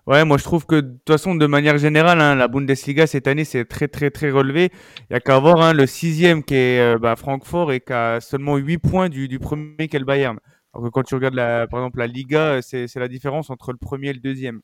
Ouais, 0.07 0.22
moi 0.27 0.37
je 0.37 0.44
trouve 0.44 0.66
que 0.66 0.74
de 0.77 0.90
toute 0.90 1.09
façon, 1.09 1.35
de 1.35 1.46
manière 1.46 1.79
générale, 1.79 2.20
hein, 2.20 2.35
la 2.35 2.46
Bundesliga 2.46 3.07
cette 3.07 3.27
année 3.27 3.44
c'est 3.44 3.64
très 3.64 3.88
très 3.88 4.11
très 4.11 4.31
relevé. 4.31 4.70
Il 5.09 5.14
y 5.14 5.16
a 5.16 5.20
qu'à 5.20 5.38
voir 5.38 5.62
hein, 5.62 5.72
le 5.72 5.87
sixième 5.87 6.44
qui 6.44 6.55
est 6.55 6.79
euh, 6.79 6.98
bah, 6.98 7.16
Francfort 7.16 7.72
et 7.72 7.81
qui 7.81 7.92
a 7.94 8.20
seulement 8.20 8.57
8 8.59 8.77
points 8.79 9.09
du, 9.09 9.38
premier 9.38 9.88
qui 9.88 9.96
est 9.96 9.98
le 9.98 10.05
Bayern. 10.05 10.38
Alors 10.74 10.85
que 10.85 10.90
quand 10.90 11.05
tu 11.05 11.14
regardes 11.14 11.35
la, 11.35 11.66
par 11.68 11.81
exemple 11.81 11.98
la 12.00 12.07
Liga, 12.07 12.61
c'est 12.61 12.94
la 12.96 13.09
différence 13.09 13.48
entre 13.48 13.72
le 13.72 13.79
premier 13.79 14.11
et 14.11 14.12
le 14.12 14.20
deuxième. 14.20 14.61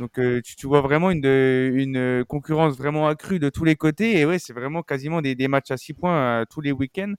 Donc 0.00 0.18
euh, 0.18 0.40
tu, 0.42 0.66
vois 0.66 0.80
vraiment 0.80 1.10
une, 1.10 1.26
une 1.26 2.24
concurrence 2.26 2.78
vraiment 2.78 3.08
accrue 3.08 3.38
de 3.38 3.50
tous 3.50 3.64
les 3.64 3.76
côtés 3.76 4.18
et 4.18 4.24
ouais, 4.24 4.38
c'est 4.38 4.54
vraiment 4.54 4.82
quasiment 4.82 5.20
des, 5.20 5.34
des 5.34 5.48
matchs 5.48 5.70
à 5.70 5.76
6 5.76 5.92
points 5.92 6.16
euh, 6.16 6.44
tous 6.48 6.62
les 6.62 6.72
week-ends. 6.72 7.12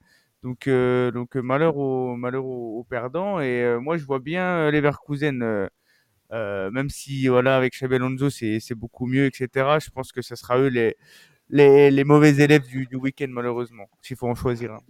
Donc, 0.44 0.68
euh, 0.68 1.12
donc 1.12 1.36
euh, 1.36 1.42
malheur 1.42 1.78
aux 1.78 2.16
malheur 2.16 2.46
aux, 2.46 2.84
perdants. 2.90 3.40
Et 3.42 3.64
euh, 3.64 3.80
moi, 3.80 3.98
je 3.98 4.06
vois 4.06 4.20
bien 4.20 4.72
Leverkusen, 4.72 5.70
même 6.32 6.90
si 6.90 7.28
voilà 7.28 7.58
avec 7.58 7.74
Xabi 7.74 7.98
c'est 8.32 8.60
c'est 8.60 8.76
beaucoup 8.76 9.06
mieux, 9.08 9.26
etc. 9.26 9.80
Je 9.80 9.90
pense 9.92 10.12
que 10.12 10.22
ce 10.22 10.36
sera 10.36 10.58
eux 10.60 10.68
les 10.68 10.96
les, 11.50 11.92
les 11.92 12.04
mauvais 12.04 12.36
élèves 12.38 12.68
du, 12.68 12.86
du 12.86 12.96
week-end 12.96 13.28
malheureusement, 13.30 13.90
s'il 14.02 14.18
faut 14.18 14.28
en 14.28 14.36
choisir 14.36 14.74
un. 14.74 14.82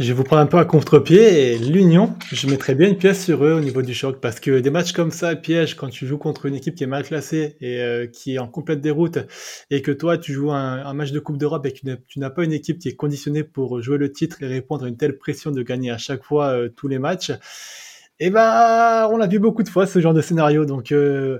Je 0.00 0.14
vous 0.14 0.24
prendre 0.24 0.40
un 0.40 0.46
peu 0.46 0.56
à 0.56 0.64
contre-pied 0.64 1.52
et 1.52 1.58
l'Union, 1.58 2.14
je 2.32 2.46
mettrais 2.46 2.74
bien 2.74 2.88
une 2.88 2.96
pièce 2.96 3.22
sur 3.22 3.44
eux 3.44 3.52
au 3.52 3.60
niveau 3.60 3.82
du 3.82 3.92
choc 3.92 4.18
parce 4.18 4.40
que 4.40 4.58
des 4.58 4.70
matchs 4.70 4.92
comme 4.92 5.10
ça, 5.10 5.36
piège, 5.36 5.76
quand 5.76 5.90
tu 5.90 6.06
joues 6.06 6.16
contre 6.16 6.46
une 6.46 6.54
équipe 6.54 6.74
qui 6.74 6.84
est 6.84 6.86
mal 6.86 7.02
classée 7.02 7.58
et 7.60 7.82
euh, 7.82 8.06
qui 8.06 8.36
est 8.36 8.38
en 8.38 8.48
complète 8.48 8.80
déroute 8.80 9.18
et 9.68 9.82
que 9.82 9.90
toi 9.90 10.16
tu 10.16 10.32
joues 10.32 10.52
un, 10.52 10.86
un 10.86 10.94
match 10.94 11.12
de 11.12 11.20
Coupe 11.20 11.36
d'Europe 11.36 11.66
et 11.66 11.72
que 11.72 11.80
tu 12.08 12.18
n'as 12.18 12.30
pas 12.30 12.44
une 12.44 12.54
équipe 12.54 12.78
qui 12.78 12.88
est 12.88 12.96
conditionnée 12.96 13.44
pour 13.44 13.82
jouer 13.82 13.98
le 13.98 14.10
titre 14.10 14.42
et 14.42 14.46
répondre 14.46 14.86
à 14.86 14.88
une 14.88 14.96
telle 14.96 15.18
pression 15.18 15.50
de 15.50 15.60
gagner 15.60 15.90
à 15.90 15.98
chaque 15.98 16.24
fois 16.24 16.46
euh, 16.46 16.70
tous 16.74 16.88
les 16.88 16.98
matchs 16.98 17.32
Et 18.22 18.26
eh 18.26 18.30
ben, 18.30 19.08
on 19.10 19.16
l'a 19.16 19.26
vu 19.26 19.38
beaucoup 19.38 19.62
de 19.62 19.70
fois 19.70 19.86
ce 19.86 19.98
genre 19.98 20.12
de 20.12 20.20
scénario. 20.20 20.66
Donc 20.66 20.92
euh, 20.92 21.38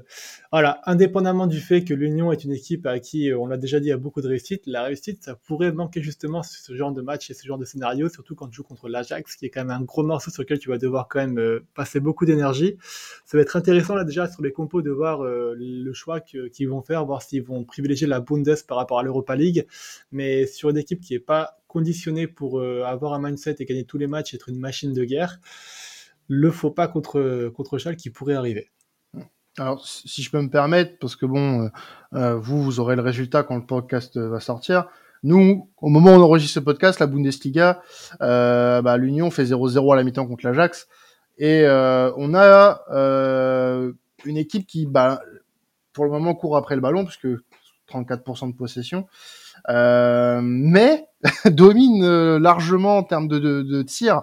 voilà, 0.51 0.81
indépendamment 0.87 1.47
du 1.47 1.61
fait 1.61 1.85
que 1.85 1.93
l'Union 1.93 2.33
est 2.33 2.43
une 2.43 2.53
équipe 2.53 2.87
à 2.87 2.99
qui 3.01 3.31
euh, 3.31 3.38
on 3.38 3.47
l'a 3.49 3.59
déjà 3.59 3.81
dit 3.81 3.93
a 3.93 3.99
beaucoup 3.99 4.23
de 4.23 4.29
réussite, 4.29 4.62
la 4.64 4.85
réussite 4.85 5.23
ça 5.23 5.35
pourrait 5.35 5.73
manquer 5.73 6.01
justement 6.01 6.43
ce 6.43 6.75
genre 6.75 6.90
de 6.93 7.03
match 7.03 7.31
et 7.31 7.35
ce 7.35 7.47
genre 7.47 7.59
de 7.59 7.66
scénario, 7.66 8.09
surtout 8.09 8.35
quand 8.35 8.49
tu 8.49 8.55
joues 8.55 8.62
contre 8.62 8.88
l'Ajax, 8.88 9.37
qui 9.37 9.45
est 9.45 9.51
quand 9.51 9.61
même 9.61 9.77
un 9.79 9.83
gros 9.83 10.03
morceau 10.03 10.31
sur 10.31 10.43
lequel 10.43 10.59
tu 10.59 10.71
vas 10.71 10.79
devoir 10.79 11.07
quand 11.07 11.19
même 11.19 11.38
euh, 11.38 11.62
passer 11.75 12.01
beaucoup 12.01 12.25
d'énergie. 12.25 12.79
Ça 13.27 13.37
va 13.37 13.43
être 13.43 13.57
intéressant 13.57 13.95
là 13.95 14.05
déjà 14.05 14.27
sur 14.27 14.40
les 14.40 14.51
compos 14.51 14.81
de 14.81 14.90
voir 14.90 15.23
le 15.23 15.93
choix 15.93 16.21
qu'ils 16.21 16.69
vont 16.71 16.81
faire, 16.81 17.05
voir 17.05 17.21
s'ils 17.21 17.43
vont 17.43 17.62
privilégier 17.62 18.07
la 18.07 18.21
Bundes 18.21 18.57
par 18.66 18.79
rapport 18.79 18.99
à 18.99 19.03
l'Europa 19.03 19.37
League, 19.37 19.66
mais 20.12 20.47
sur 20.47 20.71
une 20.71 20.79
équipe 20.79 21.01
qui 21.01 21.12
est 21.12 21.19
pas 21.19 21.59
conditionnée 21.69 22.27
pour 22.27 22.62
avoir 22.62 23.12
un 23.12 23.21
mindset 23.21 23.57
et 23.59 23.66
gagner 23.66 23.85
tous 23.85 23.99
les 23.99 24.07
matchs, 24.07 24.33
être 24.33 24.49
une 24.49 24.59
machine 24.59 24.95
de 24.95 25.05
guerre 25.05 25.38
le 26.33 26.53
faux 26.53 26.71
pas 26.71 26.87
contre, 26.87 27.49
contre 27.49 27.77
qui 27.95 28.09
pourrait 28.09 28.35
arriver. 28.35 28.71
Alors, 29.59 29.85
si 29.85 30.23
je 30.23 30.31
peux 30.31 30.40
me 30.40 30.49
permettre, 30.49 30.97
parce 31.01 31.16
que 31.16 31.27
bon, 31.27 31.62
euh, 31.62 31.69
euh, 32.14 32.37
vous, 32.37 32.62
vous 32.62 32.79
aurez 32.79 32.95
le 32.95 33.03
résultat 33.03 33.43
quand 33.43 33.57
le 33.57 33.66
podcast 33.66 34.16
va 34.16 34.38
sortir. 34.38 34.87
Nous, 35.25 35.69
au 35.79 35.88
moment 35.88 36.12
où 36.12 36.21
on 36.21 36.23
enregistre 36.23 36.55
ce 36.55 36.61
podcast, 36.61 37.01
la 37.01 37.09
Bundesliga, 37.09 37.83
euh, 38.23 38.81
bah, 38.81 38.97
l'Union 38.97 39.33
fait 39.33 39.43
0-0 39.43 39.93
à 39.93 39.97
la 39.97 40.05
mi-temps 40.05 40.27
contre 40.27 40.47
l'Ajax. 40.47 40.87
Et 41.37 41.64
on 41.66 42.35
a 42.35 42.81
une 44.25 44.37
équipe 44.37 44.66
qui, 44.69 44.87
bah, 44.87 45.21
pour 45.93 46.05
le 46.05 46.12
moment, 46.12 46.35
court 46.35 46.57
après 46.57 46.77
le 46.77 46.81
ballon, 46.81 47.05
puisque 47.05 47.27
34% 47.90 48.53
de 48.53 48.57
possession, 48.57 49.09
mais 49.69 51.07
domine 51.47 52.37
largement 52.37 52.99
en 52.99 53.03
termes 53.03 53.27
de, 53.27 53.40
de, 53.40 53.62
de 53.62 53.83
tir 53.83 54.23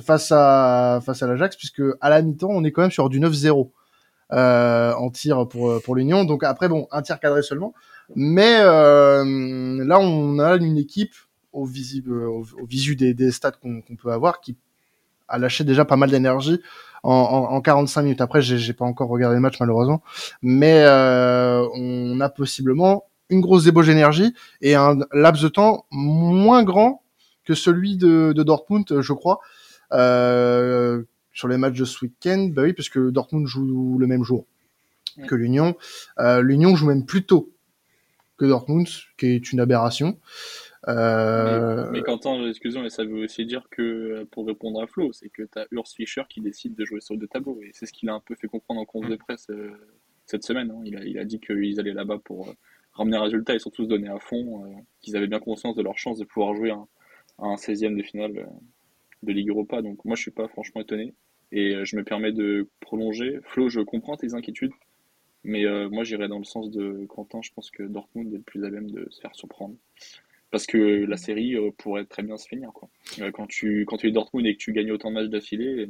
face 0.00 0.32
à 0.32 1.00
face 1.04 1.22
à 1.22 1.26
l'Ajax 1.26 1.56
puisque 1.56 1.82
à 2.00 2.10
la 2.10 2.22
mi-temps 2.22 2.50
on 2.50 2.64
est 2.64 2.72
quand 2.72 2.82
même 2.82 2.90
sur 2.90 3.08
du 3.08 3.20
9-0 3.20 3.70
euh, 4.32 4.92
en 4.94 5.10
tir 5.10 5.46
pour 5.48 5.80
pour 5.82 5.94
l'Union. 5.94 6.24
Donc 6.24 6.42
après 6.42 6.68
bon 6.68 6.88
un 6.90 7.02
tir 7.02 7.20
cadré 7.20 7.42
seulement, 7.42 7.74
mais 8.14 8.58
euh, 8.60 9.84
là 9.84 10.00
on 10.00 10.38
a 10.38 10.56
une 10.56 10.78
équipe 10.78 11.14
au 11.52 11.64
visible 11.64 12.24
au, 12.26 12.44
visu 12.68 12.96
des, 12.96 13.14
des 13.14 13.30
stats 13.30 13.52
qu'on 13.52 13.82
peut 13.96 14.10
avoir 14.10 14.40
qui 14.40 14.56
a 15.28 15.38
lâché 15.38 15.64
déjà 15.64 15.84
pas 15.84 15.96
mal 15.96 16.10
d'énergie 16.10 16.60
en, 17.02 17.12
en, 17.12 17.60
45 17.60 18.02
minutes. 18.02 18.20
Après 18.20 18.42
j'ai 18.42 18.72
pas 18.72 18.84
encore 18.84 19.08
regardé 19.08 19.36
le 19.36 19.40
match 19.40 19.60
malheureusement, 19.60 20.02
mais 20.42 20.82
euh, 20.84 21.64
on 21.74 22.18
a 22.20 22.28
possiblement 22.28 23.04
une 23.28 23.40
grosse 23.40 23.66
ébauche 23.66 23.86
d'énergie 23.86 24.34
et 24.60 24.74
un 24.74 24.98
laps 25.12 25.42
de 25.42 25.48
temps 25.48 25.86
moins 25.90 26.64
grand 26.64 27.02
que 27.44 27.54
celui 27.54 27.96
de 27.96 28.32
Dortmund, 28.32 29.00
je 29.00 29.12
crois. 29.12 29.38
Euh, 29.92 31.02
sur 31.32 31.48
les 31.48 31.58
matchs 31.58 31.78
de 31.78 31.84
ce 31.84 32.04
week-end, 32.04 32.48
bah 32.50 32.62
oui, 32.62 32.72
parce 32.72 32.88
que 32.88 33.10
Dortmund 33.10 33.46
joue 33.46 33.98
le 33.98 34.06
même 34.06 34.22
jour 34.22 34.46
que 35.28 35.34
l'Union. 35.34 35.76
Euh, 36.18 36.40
L'Union 36.40 36.76
joue 36.76 36.86
même 36.86 37.04
plus 37.04 37.24
tôt 37.24 37.52
que 38.36 38.44
Dortmund, 38.44 38.86
qui 39.16 39.26
est 39.26 39.52
une 39.52 39.60
aberration. 39.60 40.18
Euh... 40.88 41.90
Mais, 41.90 41.98
mais 41.98 42.02
Quentin, 42.02 42.46
excusez-moi, 42.48 42.90
ça 42.90 43.04
veut 43.04 43.24
aussi 43.24 43.44
dire 43.46 43.66
que, 43.70 44.24
pour 44.30 44.46
répondre 44.46 44.82
à 44.82 44.86
Flo, 44.86 45.12
c'est 45.12 45.28
que 45.28 45.42
tu 45.42 45.58
as 45.58 45.66
Urs 45.70 45.88
Fischer 45.88 46.22
qui 46.28 46.40
décide 46.40 46.74
de 46.74 46.84
jouer 46.84 47.00
sur 47.00 47.16
deux 47.16 47.26
tableaux. 47.26 47.60
Et 47.62 47.70
c'est 47.72 47.86
ce 47.86 47.92
qu'il 47.92 48.08
a 48.08 48.14
un 48.14 48.20
peu 48.20 48.34
fait 48.34 48.46
comprendre 48.46 48.80
en 48.80 48.84
conférence 48.84 49.10
de 49.10 49.16
presse 49.16 49.46
euh, 49.50 49.72
cette 50.26 50.44
semaine. 50.44 50.70
Hein. 50.70 50.82
Il, 50.84 50.96
a, 50.96 51.04
il, 51.04 51.18
a, 51.18 51.24
dit 51.24 51.40
qu'ils 51.40 51.80
allaient 51.80 51.94
là-bas 51.94 52.18
pour 52.24 52.48
euh, 52.48 52.52
ramener 52.92 53.16
un 53.16 53.22
résultat 53.22 53.54
et 53.54 53.58
surtout 53.58 53.84
se 53.84 53.88
donner 53.88 54.08
à 54.08 54.18
fond, 54.18 54.64
euh, 54.64 54.68
qu'ils 55.00 55.16
avaient 55.16 55.26
bien 55.26 55.40
conscience 55.40 55.76
de 55.76 55.82
leur 55.82 55.98
chance 55.98 56.18
de 56.18 56.24
pouvoir 56.24 56.54
jouer 56.54 56.70
un, 56.70 56.86
un 57.38 57.54
16e 57.54 57.96
de 57.96 58.02
finale 58.02 58.48
de 59.26 59.32
Ligue 59.32 59.50
Europa. 59.50 59.82
Donc 59.82 60.04
moi, 60.04 60.16
je 60.16 60.22
suis 60.22 60.30
pas 60.30 60.48
franchement 60.48 60.80
étonné. 60.80 61.14
Et 61.52 61.74
euh, 61.74 61.84
je 61.84 61.96
me 61.96 62.04
permets 62.04 62.32
de 62.32 62.68
prolonger. 62.80 63.38
Flo, 63.44 63.68
je 63.68 63.80
comprends 63.80 64.16
tes 64.16 64.34
inquiétudes. 64.34 64.72
Mais 65.44 65.64
euh, 65.64 65.88
moi, 65.88 66.02
j'irais 66.02 66.28
dans 66.28 66.38
le 66.38 66.44
sens 66.44 66.70
de 66.70 67.06
Quentin. 67.08 67.40
Je 67.42 67.50
pense 67.54 67.70
que 67.70 67.82
Dortmund 67.84 68.32
est 68.32 68.38
le 68.38 68.42
plus 68.42 68.64
à 68.64 68.70
même 68.70 68.90
de 68.90 69.06
se 69.10 69.20
faire 69.20 69.34
surprendre. 69.34 69.76
Parce 70.50 70.66
que 70.66 71.04
la 71.04 71.16
série 71.16 71.54
euh, 71.54 71.70
pourrait 71.76 72.04
très 72.04 72.22
bien 72.22 72.36
se 72.36 72.48
finir. 72.48 72.70
Quand, 73.32 73.46
tu, 73.46 73.84
quand 73.86 73.96
tu 73.96 74.08
es 74.08 74.12
Dortmund 74.12 74.46
et 74.46 74.54
que 74.54 74.58
tu 74.58 74.72
gagnes 74.72 74.90
autant 74.90 75.10
de 75.10 75.14
matchs 75.14 75.28
d'affilée, 75.28 75.88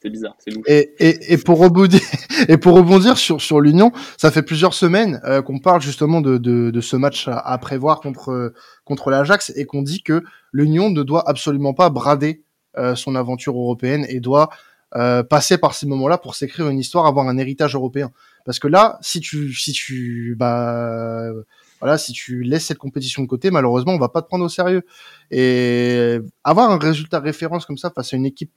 c'est 0.00 0.10
bizarre, 0.10 0.36
c'est 0.38 0.50
louche. 0.50 0.64
Et, 0.68 0.94
et, 0.98 1.32
et, 1.32 1.38
pour 1.38 1.58
rebondir, 1.58 2.00
et 2.48 2.56
pour 2.56 2.76
rebondir 2.76 3.18
sur, 3.18 3.40
sur 3.40 3.60
l'Union, 3.60 3.92
ça 4.16 4.30
fait 4.30 4.42
plusieurs 4.42 4.74
semaines 4.74 5.20
qu'on 5.44 5.58
parle 5.58 5.80
justement 5.80 6.20
de, 6.20 6.38
de, 6.38 6.80
ce 6.80 6.96
match 6.96 7.26
à, 7.28 7.38
à 7.38 7.58
prévoir 7.58 8.00
contre, 8.00 8.54
contre 8.84 9.10
l'Ajax 9.10 9.52
et 9.56 9.64
qu'on 9.64 9.82
dit 9.82 10.02
que 10.02 10.22
l'Union 10.52 10.90
ne 10.90 11.02
doit 11.02 11.28
absolument 11.28 11.74
pas 11.74 11.90
brader 11.90 12.44
son 12.94 13.14
aventure 13.16 13.56
européenne 13.56 14.06
et 14.08 14.20
doit 14.20 14.50
euh, 14.96 15.22
passer 15.22 15.58
par 15.58 15.74
ces 15.74 15.86
moments-là 15.86 16.16
pour 16.16 16.34
s'écrire 16.34 16.68
une 16.70 16.78
histoire, 16.78 17.04
avoir 17.04 17.28
un 17.28 17.36
héritage 17.36 17.74
européen. 17.74 18.10
Parce 18.46 18.58
que 18.58 18.68
là, 18.68 18.98
si 19.02 19.20
tu, 19.20 19.52
si 19.52 19.72
tu, 19.72 20.34
bah, 20.38 21.30
voilà, 21.80 21.98
si 21.98 22.14
tu 22.14 22.42
laisses 22.42 22.64
cette 22.64 22.78
compétition 22.78 23.22
de 23.22 23.28
côté, 23.28 23.50
malheureusement, 23.50 23.92
on 23.92 23.98
va 23.98 24.08
pas 24.08 24.22
te 24.22 24.28
prendre 24.28 24.46
au 24.46 24.48
sérieux. 24.48 24.86
Et 25.30 26.18
avoir 26.42 26.70
un 26.70 26.78
résultat 26.78 27.20
référence 27.20 27.66
comme 27.66 27.76
ça 27.76 27.90
face 27.90 28.14
à 28.14 28.16
une 28.16 28.24
équipe 28.24 28.50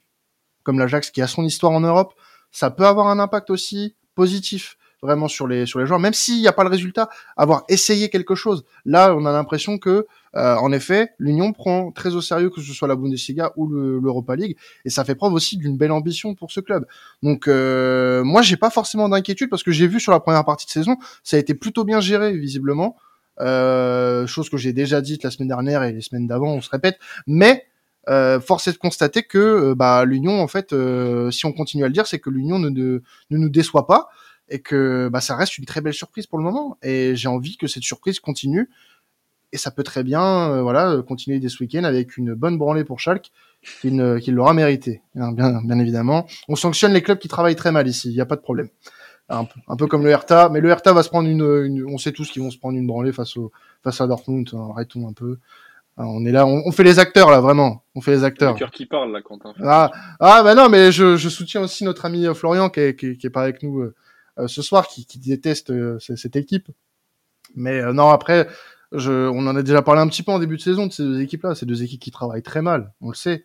comme 0.62 0.78
l'Ajax 0.78 1.10
qui 1.10 1.20
a 1.20 1.26
son 1.26 1.44
histoire 1.44 1.72
en 1.72 1.80
Europe, 1.80 2.14
ça 2.50 2.70
peut 2.70 2.86
avoir 2.86 3.08
un 3.08 3.18
impact 3.18 3.50
aussi 3.50 3.96
positif 4.14 4.78
vraiment 5.02 5.28
sur 5.28 5.46
les 5.46 5.66
sur 5.66 5.80
les 5.80 5.86
joueurs, 5.86 5.98
même 5.98 6.12
s'il 6.12 6.40
n'y 6.40 6.48
a 6.48 6.52
pas 6.52 6.62
le 6.62 6.70
résultat, 6.70 7.08
avoir 7.36 7.64
essayé 7.68 8.08
quelque 8.08 8.34
chose. 8.34 8.64
Là, 8.84 9.14
on 9.14 9.26
a 9.26 9.32
l'impression 9.32 9.78
que, 9.78 10.06
euh, 10.36 10.54
en 10.56 10.72
effet, 10.72 11.10
l'Union 11.18 11.52
prend 11.52 11.90
très 11.90 12.14
au 12.14 12.20
sérieux 12.20 12.50
que 12.50 12.60
ce 12.60 12.72
soit 12.72 12.88
la 12.88 12.96
Bundesliga 12.96 13.52
ou 13.56 13.68
l'Europa 13.68 14.36
League, 14.36 14.56
et 14.84 14.90
ça 14.90 15.04
fait 15.04 15.14
preuve 15.14 15.34
aussi 15.34 15.56
d'une 15.56 15.76
belle 15.76 15.92
ambition 15.92 16.34
pour 16.34 16.52
ce 16.52 16.60
club. 16.60 16.86
Donc, 17.22 17.48
euh, 17.48 18.22
moi, 18.24 18.42
j'ai 18.42 18.56
pas 18.56 18.70
forcément 18.70 19.08
d'inquiétude 19.08 19.50
parce 19.50 19.62
que 19.62 19.72
j'ai 19.72 19.86
vu 19.86 20.00
sur 20.00 20.12
la 20.12 20.20
première 20.20 20.44
partie 20.44 20.66
de 20.66 20.70
saison, 20.70 20.96
ça 21.24 21.36
a 21.36 21.40
été 21.40 21.54
plutôt 21.54 21.84
bien 21.84 22.00
géré 22.00 22.36
visiblement. 22.36 22.96
Euh, 23.40 24.26
chose 24.26 24.50
que 24.50 24.56
j'ai 24.56 24.72
déjà 24.72 25.00
dite 25.00 25.24
la 25.24 25.30
semaine 25.30 25.48
dernière 25.48 25.82
et 25.82 25.92
les 25.92 26.02
semaines 26.02 26.26
d'avant, 26.26 26.52
on 26.54 26.60
se 26.60 26.70
répète. 26.70 26.98
Mais 27.26 27.66
euh, 28.08 28.40
force 28.40 28.66
est 28.66 28.72
de 28.72 28.78
constater 28.78 29.22
que 29.22 29.38
euh, 29.38 29.74
bah, 29.74 30.04
l'Union, 30.04 30.40
en 30.40 30.48
fait, 30.48 30.72
euh, 30.72 31.30
si 31.30 31.46
on 31.46 31.52
continue 31.52 31.84
à 31.84 31.86
le 31.86 31.92
dire, 31.92 32.06
c'est 32.06 32.18
que 32.18 32.30
l'Union 32.30 32.58
ne, 32.58 32.68
ne, 32.68 33.00
ne, 33.30 33.38
nous 33.38 33.48
déçoit 33.48 33.86
pas 33.86 34.08
et 34.52 34.60
que 34.60 35.08
bah, 35.10 35.20
ça 35.20 35.34
reste 35.34 35.58
une 35.58 35.64
très 35.64 35.80
belle 35.80 35.94
surprise 35.94 36.26
pour 36.26 36.38
le 36.38 36.44
moment. 36.44 36.76
Et 36.82 37.16
j'ai 37.16 37.28
envie 37.28 37.56
que 37.56 37.66
cette 37.66 37.82
surprise 37.82 38.20
continue. 38.20 38.68
Et 39.54 39.58
ça 39.58 39.70
peut 39.70 39.82
très 39.82 40.02
bien 40.02 40.50
euh, 40.50 40.62
voilà, 40.62 41.02
continuer 41.06 41.38
dès 41.38 41.48
ce 41.48 41.62
week-end 41.62 41.84
avec 41.84 42.16
une 42.16 42.34
bonne 42.34 42.56
branlée 42.58 42.84
pour 42.84 43.00
Schalke 43.00 43.30
qu'il 43.80 44.34
l'aura 44.34 44.54
mérité, 44.54 45.02
hein, 45.14 45.30
bien, 45.32 45.62
bien 45.62 45.78
évidemment. 45.78 46.26
On 46.48 46.56
sanctionne 46.56 46.92
les 46.92 47.02
clubs 47.02 47.18
qui 47.18 47.28
travaillent 47.28 47.54
très 47.54 47.70
mal 47.70 47.86
ici, 47.86 48.08
il 48.08 48.14
n'y 48.14 48.20
a 48.20 48.26
pas 48.26 48.34
de 48.34 48.40
problème. 48.40 48.68
Un 49.28 49.44
peu, 49.44 49.60
un 49.68 49.76
peu, 49.76 49.86
comme 49.86 50.02
le 50.02 50.10
Hertha, 50.10 50.48
mais 50.48 50.60
le 50.60 50.68
Hertha 50.68 50.92
va 50.92 51.02
se 51.02 51.08
prendre 51.08 51.28
une, 51.28 51.42
une 51.64 51.86
on 51.86 51.96
sait 51.96 52.12
tous 52.12 52.30
qu'ils 52.30 52.42
vont 52.42 52.50
se 52.50 52.58
prendre 52.58 52.76
une 52.76 52.86
branlée 52.86 53.12
face, 53.12 53.36
au, 53.36 53.52
face 53.84 54.00
à 54.00 54.06
Dortmund, 54.06 54.50
hein, 54.52 54.70
arrêtons 54.72 55.06
un 55.06 55.12
peu. 55.12 55.38
Hein, 55.96 56.06
on 56.08 56.24
est 56.24 56.32
là, 56.32 56.44
on, 56.44 56.62
on, 56.66 56.72
fait 56.72 56.82
les 56.82 56.98
acteurs 56.98 57.30
là, 57.30 57.40
vraiment. 57.40 57.84
On 57.94 58.00
fait 58.00 58.10
les 58.10 58.24
acteurs. 58.24 58.54
Le 58.54 58.58
cœur 58.58 58.70
qui 58.72 58.86
parle 58.86 59.12
là, 59.12 59.22
Quentin. 59.22 59.52
Ah, 59.62 59.90
ah 60.18 60.42
bah 60.42 60.54
non, 60.54 60.68
mais 60.68 60.90
je, 60.90 61.16
je 61.16 61.28
soutiens 61.28 61.62
aussi 61.62 61.84
notre 61.84 62.04
ami 62.04 62.26
Florian 62.34 62.68
qui 62.68 62.80
est, 62.80 62.96
qui, 62.96 63.16
qui 63.16 63.26
est 63.26 63.30
pas 63.30 63.42
avec 63.42 63.62
nous 63.62 63.80
euh, 63.80 63.84
euh, 63.84 63.94
ce 64.46 64.62
soir 64.62 64.88
qui, 64.88 65.06
qui 65.06 65.18
déteste 65.18 65.70
euh, 65.70 65.98
cette 65.98 66.36
équipe. 66.36 66.68
Mais 67.54 67.80
euh, 67.80 67.92
non, 67.92 68.08
après, 68.08 68.48
je, 68.92 69.28
on 69.28 69.46
en 69.46 69.56
a 69.56 69.62
déjà 69.62 69.82
parlé 69.82 70.00
un 70.00 70.08
petit 70.08 70.22
peu 70.22 70.32
en 70.32 70.38
début 70.38 70.56
de 70.56 70.62
saison 70.62 70.86
de 70.86 70.92
ces 70.92 71.02
deux 71.02 71.20
équipes-là. 71.20 71.54
Ces 71.54 71.66
deux 71.66 71.82
équipes 71.82 72.00
qui 72.00 72.10
travaillent 72.10 72.42
très 72.42 72.62
mal, 72.62 72.92
on 73.00 73.08
le 73.08 73.14
sait. 73.14 73.44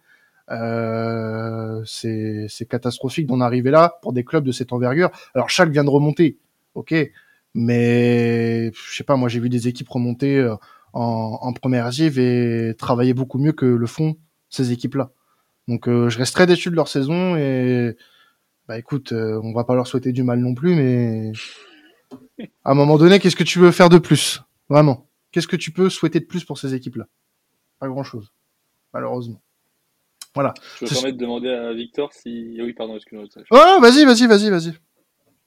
Euh, 0.49 1.83
c'est 1.85 2.67
catastrophique 2.69 3.27
d'en 3.27 3.41
arriver 3.41 3.69
là 3.69 3.99
pour 4.01 4.13
des 4.13 4.23
clubs 4.23 4.45
de 4.45 4.51
cette 4.51 4.71
envergure. 4.71 5.11
Alors 5.35 5.49
chaque 5.49 5.69
vient 5.69 5.83
de 5.83 5.89
remonter, 5.89 6.39
ok, 6.73 6.95
mais 7.53 8.71
je 8.71 8.95
sais 8.95 9.03
pas, 9.03 9.17
moi 9.17 9.27
j'ai 9.27 9.41
vu 9.41 9.49
des 9.49 9.67
équipes 9.67 9.89
remonter 9.89 10.41
en, 10.93 11.39
en 11.41 11.53
première 11.53 11.89
div 11.89 12.17
et 12.17 12.75
travailler 12.77 13.13
beaucoup 13.13 13.39
mieux 13.39 13.51
que 13.51 13.65
le 13.65 13.87
font 13.87 14.15
ces 14.49 14.71
équipes-là. 14.71 15.11
Donc 15.67 15.89
euh, 15.89 16.09
je 16.09 16.17
reste 16.17 16.33
très 16.33 16.47
déçu 16.47 16.69
de 16.69 16.75
leur 16.75 16.87
saison 16.87 17.35
et 17.35 17.97
bah 18.67 18.77
écoute, 18.77 19.13
euh, 19.13 19.39
on 19.43 19.53
va 19.53 19.63
pas 19.63 19.75
leur 19.75 19.87
souhaiter 19.87 20.11
du 20.11 20.23
mal 20.23 20.39
non 20.39 20.53
plus, 20.53 20.75
mais 20.75 21.31
à 22.65 22.71
un 22.71 22.73
moment 22.73 22.97
donné, 22.97 23.19
qu'est-ce 23.19 23.35
que 23.35 23.43
tu 23.43 23.59
veux 23.59 23.71
faire 23.71 23.89
de 23.89 23.97
plus? 23.97 24.41
Vraiment, 24.69 25.09
qu'est-ce 25.31 25.47
que 25.47 25.55
tu 25.55 25.71
peux 25.71 25.89
souhaiter 25.89 26.19
de 26.19 26.25
plus 26.25 26.43
pour 26.43 26.57
ces 26.57 26.73
équipes-là? 26.73 27.07
Pas 27.79 27.87
grand-chose, 27.87 28.33
malheureusement. 28.93 29.41
Voilà. 30.35 30.53
Je 30.79 30.85
me 30.85 30.89
permets 30.89 31.13
de 31.13 31.17
demander 31.17 31.49
à 31.49 31.73
Victor 31.73 32.11
si. 32.13 32.57
Oui, 32.61 32.73
pardon, 32.73 32.95
excuse-moi. 32.95 33.27
Oh, 33.51 33.79
vas-y, 33.81 34.03
vas-y, 34.05 34.27
vas-y, 34.27 34.49
vas-y. 34.49 34.73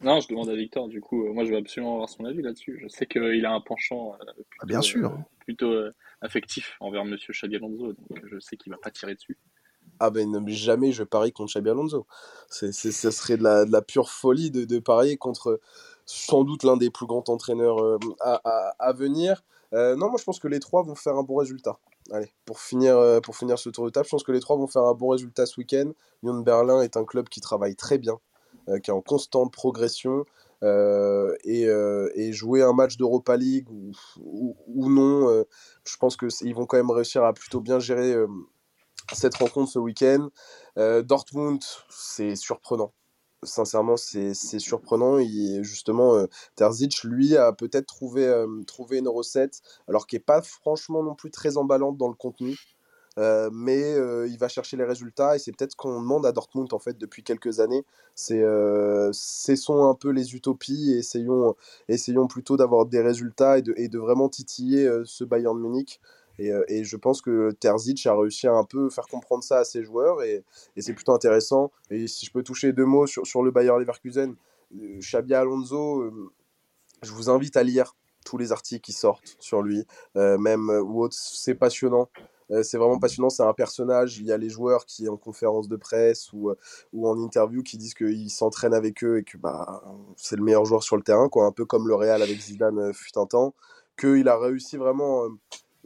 Non, 0.02 0.18
je 0.20 0.28
demande 0.28 0.48
à 0.48 0.54
Victor, 0.54 0.88
du 0.88 1.02
coup, 1.02 1.26
euh, 1.26 1.32
moi 1.34 1.44
je 1.44 1.50
veux 1.50 1.58
absolument 1.58 1.92
avoir 1.92 2.08
son 2.08 2.24
avis 2.24 2.40
là-dessus. 2.40 2.78
Je 2.82 2.88
sais 2.88 3.04
qu'il 3.04 3.44
a 3.44 3.52
un 3.52 3.60
penchant 3.60 4.14
euh, 4.14 4.24
plutôt, 4.32 4.56
ah, 4.60 4.66
bien 4.66 4.80
sûr. 4.80 5.12
plutôt 5.40 5.74
affectif 6.22 6.76
envers 6.80 7.04
Monsieur 7.04 7.34
Xabi 7.34 7.56
Alonso, 7.56 7.92
donc 7.92 8.20
je 8.24 8.40
sais 8.40 8.56
qu'il 8.56 8.72
va 8.72 8.78
pas 8.78 8.90
tirer 8.90 9.14
dessus. 9.14 9.36
Ah 10.02 10.08
ben 10.08 10.48
jamais 10.48 10.92
je 10.92 11.04
parie 11.04 11.30
contre 11.30 11.52
Xabi 11.52 11.68
Alonso. 11.68 12.06
C'est, 12.48 12.72
ça 12.72 13.10
serait 13.10 13.36
de 13.36 13.42
la, 13.42 13.66
de 13.66 13.70
la 13.70 13.82
pure 13.82 14.08
folie 14.08 14.50
de, 14.50 14.64
de, 14.64 14.78
parier 14.78 15.18
contre 15.18 15.60
sans 16.06 16.42
doute 16.42 16.64
l'un 16.64 16.78
des 16.78 16.88
plus 16.90 17.04
grands 17.06 17.22
entraîneurs 17.28 17.84
euh, 17.84 17.98
à, 18.20 18.72
à, 18.78 18.92
venir. 18.94 19.44
Euh, 19.74 19.96
non, 19.96 20.08
moi 20.08 20.16
je 20.18 20.24
pense 20.24 20.40
que 20.40 20.48
les 20.48 20.58
trois 20.58 20.82
vont 20.82 20.94
faire 20.94 21.16
un 21.16 21.22
bon 21.22 21.36
résultat. 21.36 21.78
allez, 22.12 22.32
pour 22.46 22.60
finir, 22.60 22.96
euh, 22.96 23.20
pour 23.20 23.36
finir 23.36 23.58
ce 23.58 23.68
tour 23.68 23.84
de 23.84 23.90
table, 23.90 24.06
je 24.06 24.10
pense 24.10 24.24
que 24.24 24.32
les 24.32 24.40
trois 24.40 24.56
vont 24.56 24.66
faire 24.66 24.84
un 24.84 24.94
bon 24.94 25.08
résultat 25.08 25.44
ce 25.44 25.60
week-end. 25.60 25.92
Lyon 26.22 26.38
de 26.38 26.42
Berlin 26.42 26.80
est 26.80 26.96
un 26.96 27.04
club 27.04 27.28
qui 27.28 27.42
travaille 27.42 27.76
très 27.76 27.98
bien, 27.98 28.18
euh, 28.70 28.78
qui 28.78 28.90
est 28.90 28.94
en 28.94 29.02
constante 29.02 29.52
progression. 29.52 30.24
Euh, 30.62 31.34
et, 31.44 31.62
et, 32.16 32.32
jouer 32.34 32.62
un 32.62 32.74
match 32.74 32.98
d'Europa 32.98 33.34
League 33.34 33.66
ou, 33.70 33.92
ou, 34.66 34.90
non, 34.90 35.44
je 35.84 35.96
pense 35.96 36.18
qu'ils 36.18 36.54
vont 36.54 36.66
quand 36.66 36.76
même 36.76 36.90
réussir 36.90 37.24
à 37.24 37.32
plutôt 37.32 37.60
bien 37.60 37.78
gérer 37.78 38.14
cette 39.12 39.36
rencontre 39.36 39.70
ce 39.70 39.78
week-end. 39.78 40.28
Dortmund, 40.76 41.62
c'est 41.88 42.36
surprenant 42.36 42.92
sincèrement, 43.42 43.96
c'est 43.96 44.34
surprenant. 44.58 45.18
Et 45.18 45.62
justement, 45.62 46.16
euh, 46.16 46.26
Terzic, 46.56 47.04
lui, 47.04 47.36
a 47.36 47.52
peut-être 47.52 47.86
trouvé, 47.86 48.26
euh, 48.26 48.46
trouvé 48.66 48.98
une 48.98 49.08
recette, 49.08 49.60
alors 49.88 50.06
qui 50.06 50.16
n'est 50.16 50.20
pas 50.20 50.42
franchement 50.42 51.02
non 51.02 51.14
plus 51.14 51.30
très 51.30 51.56
emballante 51.56 51.96
dans 51.96 52.08
le 52.08 52.14
contenu. 52.14 52.56
Euh, 53.18 53.50
mais 53.52 53.96
il 54.28 54.38
va 54.38 54.48
chercher 54.48 54.76
les 54.76 54.84
résultats 54.84 55.34
et 55.34 55.40
c'est 55.40 55.50
peut-être 55.50 55.72
ce 55.72 55.76
qu'on 55.76 56.00
demande 56.00 56.24
à 56.24 56.32
Dortmund 56.32 56.72
en 56.72 56.78
fait 56.78 56.96
depuis 56.96 57.24
quelques 57.24 57.58
années. 57.58 57.84
C'est 58.14 58.42
cessons 59.12 59.84
un 59.84 59.94
peu 59.94 60.10
les 60.10 60.34
utopies 60.34 60.92
et 60.92 60.98
essayons, 60.98 61.56
essayons 61.88 62.28
plutôt 62.28 62.56
d'avoir 62.56 62.86
des 62.86 63.00
résultats 63.00 63.58
et 63.58 63.62
de, 63.62 63.74
et 63.76 63.88
de 63.88 63.98
vraiment 63.98 64.28
titiller 64.28 64.88
ce 65.04 65.24
Bayern 65.24 65.58
Munich. 65.58 66.00
Euh, 66.48 66.64
et, 66.68 66.84
je 66.84 66.96
pense 66.96 67.20
que 67.20 67.50
Terzic 67.52 68.06
a 68.06 68.14
réussi 68.14 68.46
à 68.46 68.52
un 68.52 68.64
peu 68.64 68.88
faire 68.90 69.06
comprendre 69.06 69.44
ça 69.44 69.58
à 69.58 69.64
ses 69.64 69.82
joueurs 69.82 70.22
et, 70.22 70.44
c'est 70.78 70.94
plutôt 70.94 71.12
intéressant. 71.12 71.70
Et 71.90 72.06
si 72.06 72.26
je 72.26 72.32
peux 72.32 72.42
toucher 72.42 72.72
deux 72.72 72.86
mots 72.86 73.06
sur, 73.06 73.26
sur 73.26 73.42
le 73.42 73.50
Bayer 73.50 73.72
Leverkusen, 73.78 74.34
euh, 74.74 74.98
Xabi 74.98 75.34
Alonso, 75.34 76.00
euh, 76.00 76.32
je 77.02 77.12
vous 77.12 77.30
invite 77.30 77.56
à 77.56 77.62
lire 77.62 77.96
tous 78.24 78.38
les 78.38 78.52
articles 78.52 78.82
qui 78.82 78.92
sortent 78.92 79.36
sur 79.38 79.62
lui, 79.62 79.86
même 80.14 80.68
ou 80.68 81.08
c'est 81.10 81.54
passionnant. 81.54 82.10
c'est 82.62 82.76
vraiment 82.76 82.98
passionnant, 82.98 83.30
c'est 83.30 83.42
un 83.42 83.54
personnage. 83.54 84.18
Il 84.18 84.26
y 84.26 84.32
a 84.32 84.36
les 84.36 84.50
joueurs 84.50 84.84
qui, 84.84 85.08
en 85.08 85.16
conférence 85.16 85.68
de 85.68 85.76
presse 85.76 86.30
ou, 86.34 86.52
en 87.02 87.18
interview, 87.18 87.62
qui 87.62 87.78
disent 87.78 87.94
qu'ils 87.94 88.30
s'entraînent 88.30 88.74
avec 88.74 89.02
eux 89.04 89.16
et 89.16 89.24
que 89.24 89.38
bah, 89.38 89.82
c'est 90.16 90.36
le 90.36 90.42
meilleur 90.42 90.66
joueur 90.66 90.82
sur 90.82 90.98
le 90.98 91.02
terrain, 91.02 91.30
quoi, 91.30 91.46
un 91.46 91.52
peu 91.52 91.64
comme 91.64 91.88
le 91.88 91.94
Real 91.94 92.20
avec 92.20 92.38
Zidane 92.38 92.92
fut 92.92 93.16
un 93.16 93.24
temps. 93.24 93.54
Qu'il 93.98 94.28
a 94.28 94.38
réussi 94.38 94.76
vraiment 94.76 95.26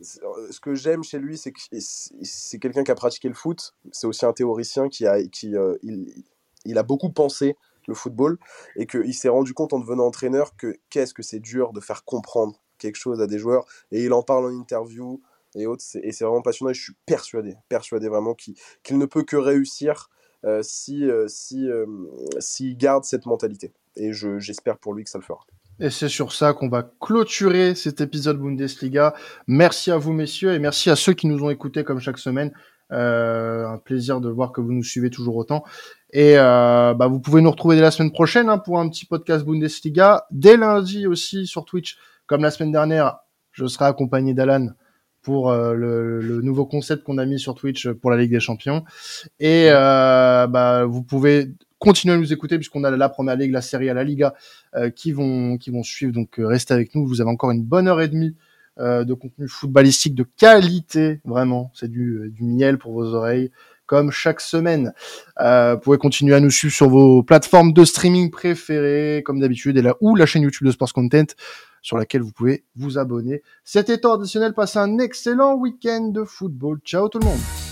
ce 0.05 0.61
que 0.61 0.75
j'aime 0.75 1.03
chez 1.03 1.19
lui, 1.19 1.37
c'est 1.39 1.53
que 1.53 1.61
c'est 1.79 2.59
quelqu'un 2.59 2.85
qui 2.85 2.91
a 2.91 2.95
pratiqué 2.95 3.29
le 3.29 3.35
foot. 3.35 3.75
C'est 3.93 4.07
aussi 4.07 4.25
un 4.27 4.33
théoricien 4.33 4.89
qui 4.89 5.07
a, 5.07 5.23
qui, 5.27 5.57
euh, 5.57 5.77
il, 5.83 6.25
il, 6.65 6.79
a 6.79 6.83
beaucoup 6.83 7.11
pensé 7.11 7.57
le 7.87 7.95
football 7.95 8.39
et 8.77 8.87
qu'il 8.87 9.15
s'est 9.15 9.29
rendu 9.29 9.55
compte 9.55 9.73
en 9.73 9.79
devenant 9.79 10.07
entraîneur 10.07 10.57
que 10.57 10.77
qu'est-ce 10.91 11.15
que 11.15 11.23
c'est 11.23 11.41
dur 11.41 11.73
de 11.73 11.81
faire 11.81 12.05
comprendre 12.05 12.61
quelque 12.79 12.97
chose 12.97 13.21
à 13.21 13.27
des 13.27 13.39
joueurs. 13.39 13.67
Et 13.93 14.05
il 14.05 14.13
en 14.13 14.23
parle 14.23 14.47
en 14.47 14.61
interview 14.61 15.21
et 15.55 15.67
autres. 15.67 15.85
Et 16.03 16.13
c'est 16.13 16.25
vraiment 16.25 16.43
passionnant. 16.43 16.71
Et 16.71 16.75
je 16.75 16.83
suis 16.83 16.97
persuadé, 17.07 17.57
persuadé 17.69 18.09
vraiment 18.09 18.35
qu'il 18.35 18.99
ne 18.99 19.07
peut 19.07 19.25
que 19.25 19.37
réussir 19.37 20.11
euh, 20.45 20.63
si, 20.63 21.05
si, 21.29 21.69
s'il 22.39 22.77
garde 22.77 23.05
cette 23.05 23.27
mentalité. 23.27 23.73
Et 23.97 24.13
j'espère 24.13 24.79
pour 24.79 24.95
lui 24.95 25.05
que 25.05 25.11
ça 25.11 25.19
le 25.19 25.25
fera. 25.25 25.47
Et 25.81 25.91
c'est 25.91 26.09
sur 26.09 26.33
ça 26.33 26.53
qu'on 26.53 26.69
va 26.69 26.89
clôturer 27.01 27.75
cet 27.75 28.01
épisode 28.01 28.39
Bundesliga. 28.39 29.15
Merci 29.47 29.91
à 29.91 29.97
vous, 29.97 30.13
messieurs, 30.13 30.55
et 30.55 30.59
merci 30.59 30.91
à 30.91 30.97
ceux 30.97 31.15
qui 31.15 31.27
nous 31.27 31.43
ont 31.43 31.51
écoutés 31.51 31.85
comme 31.85 32.01
chaque 32.01 32.19
semaine. 32.19 32.53
Euh, 32.93 33.67
un 33.67 33.79
plaisir 33.79 34.21
de 34.21 34.29
voir 34.29 34.53
que 34.53 34.61
vous 34.61 34.73
nous 34.73 34.85
suivez 34.85 35.11
toujours 35.11 35.37
autant. 35.37 35.65
Et 36.13 36.39
euh, 36.39 36.95
bah, 36.95 37.09
vous 37.09 37.19
pouvez 37.19 37.41
nous 37.41 37.51
retrouver 37.51 37.77
dès 37.77 37.83
la 37.83 37.91
semaine 37.91 38.13
prochaine 38.13 38.49
hein, 38.49 38.59
pour 38.59 38.79
un 38.79 38.89
petit 38.89 39.07
podcast 39.07 39.45
Bundesliga. 39.45 40.27
Dès 40.31 40.57
lundi 40.57 41.07
aussi 41.07 41.47
sur 41.47 41.65
Twitch, 41.65 41.99
comme 42.27 42.43
la 42.43 42.51
semaine 42.51 42.73
dernière, 42.73 43.19
je 43.51 43.67
serai 43.67 43.87
accompagné 43.87 44.33
d'Alan 44.33 44.69
pour 45.23 45.51
euh, 45.51 45.75
le, 45.75 46.21
le, 46.21 46.43
nouveau 46.43 46.67
concept 46.67 47.03
qu'on 47.03 47.19
a 47.19 47.25
mis 47.25 47.41
sur 47.41 47.55
Twitch 47.55 47.89
pour 47.89 48.11
la 48.11 48.19
Ligue 48.19 48.31
des 48.31 48.41
Champions. 48.41 48.85
Et 49.41 49.69
euh, 49.71 50.47
bah, 50.47 50.85
vous 50.85 51.03
pouvez 51.03 51.53
continuez 51.85 52.15
à 52.15 52.19
nous 52.19 52.33
écouter 52.33 52.57
puisqu'on 52.57 52.85
a 52.85 52.91
la 52.91 53.09
première 53.09 53.37
ligue, 53.37 53.53
la 53.53 53.63
série 53.63 53.89
à 53.91 53.95
la 53.95 54.05
Liga 54.05 54.35
euh, 54.75 54.91
qui 54.91 55.13
vont 55.13 55.57
qui 55.59 55.71
vont 55.71 55.83
suivre. 55.83 56.13
Donc 56.13 56.39
euh, 56.39 56.47
restez 56.47 56.75
avec 56.75 56.95
nous. 56.95 57.07
Vous 57.07 57.21
avez 57.21 57.31
encore 57.31 57.51
une 57.51 57.63
bonne 57.63 57.89
heure 57.89 58.01
et 58.01 58.09
demie 58.09 58.35
euh, 58.79 59.05
de 59.05 59.15
contenu 59.15 59.47
footballistique 59.47 60.15
de 60.15 60.25
qualité, 60.37 61.21
vraiment. 61.25 61.71
C'est 61.75 61.91
du, 61.91 62.33
du 62.35 62.43
miel 62.43 62.79
pour 62.79 62.93
vos 62.93 63.15
oreilles, 63.15 63.51
comme 63.87 64.11
chaque 64.11 64.41
semaine. 64.41 64.93
vous 65.39 65.79
pouvez 65.81 65.99
continuer 65.99 66.35
à 66.35 66.41
nous 66.41 66.51
suivre 66.51 66.75
sur 66.75 66.89
vos 66.89 67.23
plateformes 67.23 67.73
de 67.73 67.85
streaming 67.85 68.31
préférées, 68.31 69.23
comme 69.25 69.41
d'habitude, 69.41 69.77
et 69.77 69.83
là 69.83 69.95
ou 70.01 70.17
la 70.17 70.27
chaîne 70.27 70.43
YouTube 70.43 70.67
de 70.67 70.73
Sports 70.73 70.93
Content 70.93 71.27
sur 71.83 71.99
laquelle 71.99 72.23
vous 72.23 72.33
pouvez 72.33 72.65
vous 72.75 72.99
abonner. 72.99 73.43
C'était 73.63 73.99
temps 73.99 74.15
additionnel. 74.15 74.55
Passez 74.55 74.79
un 74.79 74.99
excellent 74.99 75.55
week-end 75.55 76.09
de 76.09 76.25
football. 76.25 76.79
Ciao 76.85 77.09
tout 77.09 77.19
le 77.19 77.27
monde. 77.27 77.64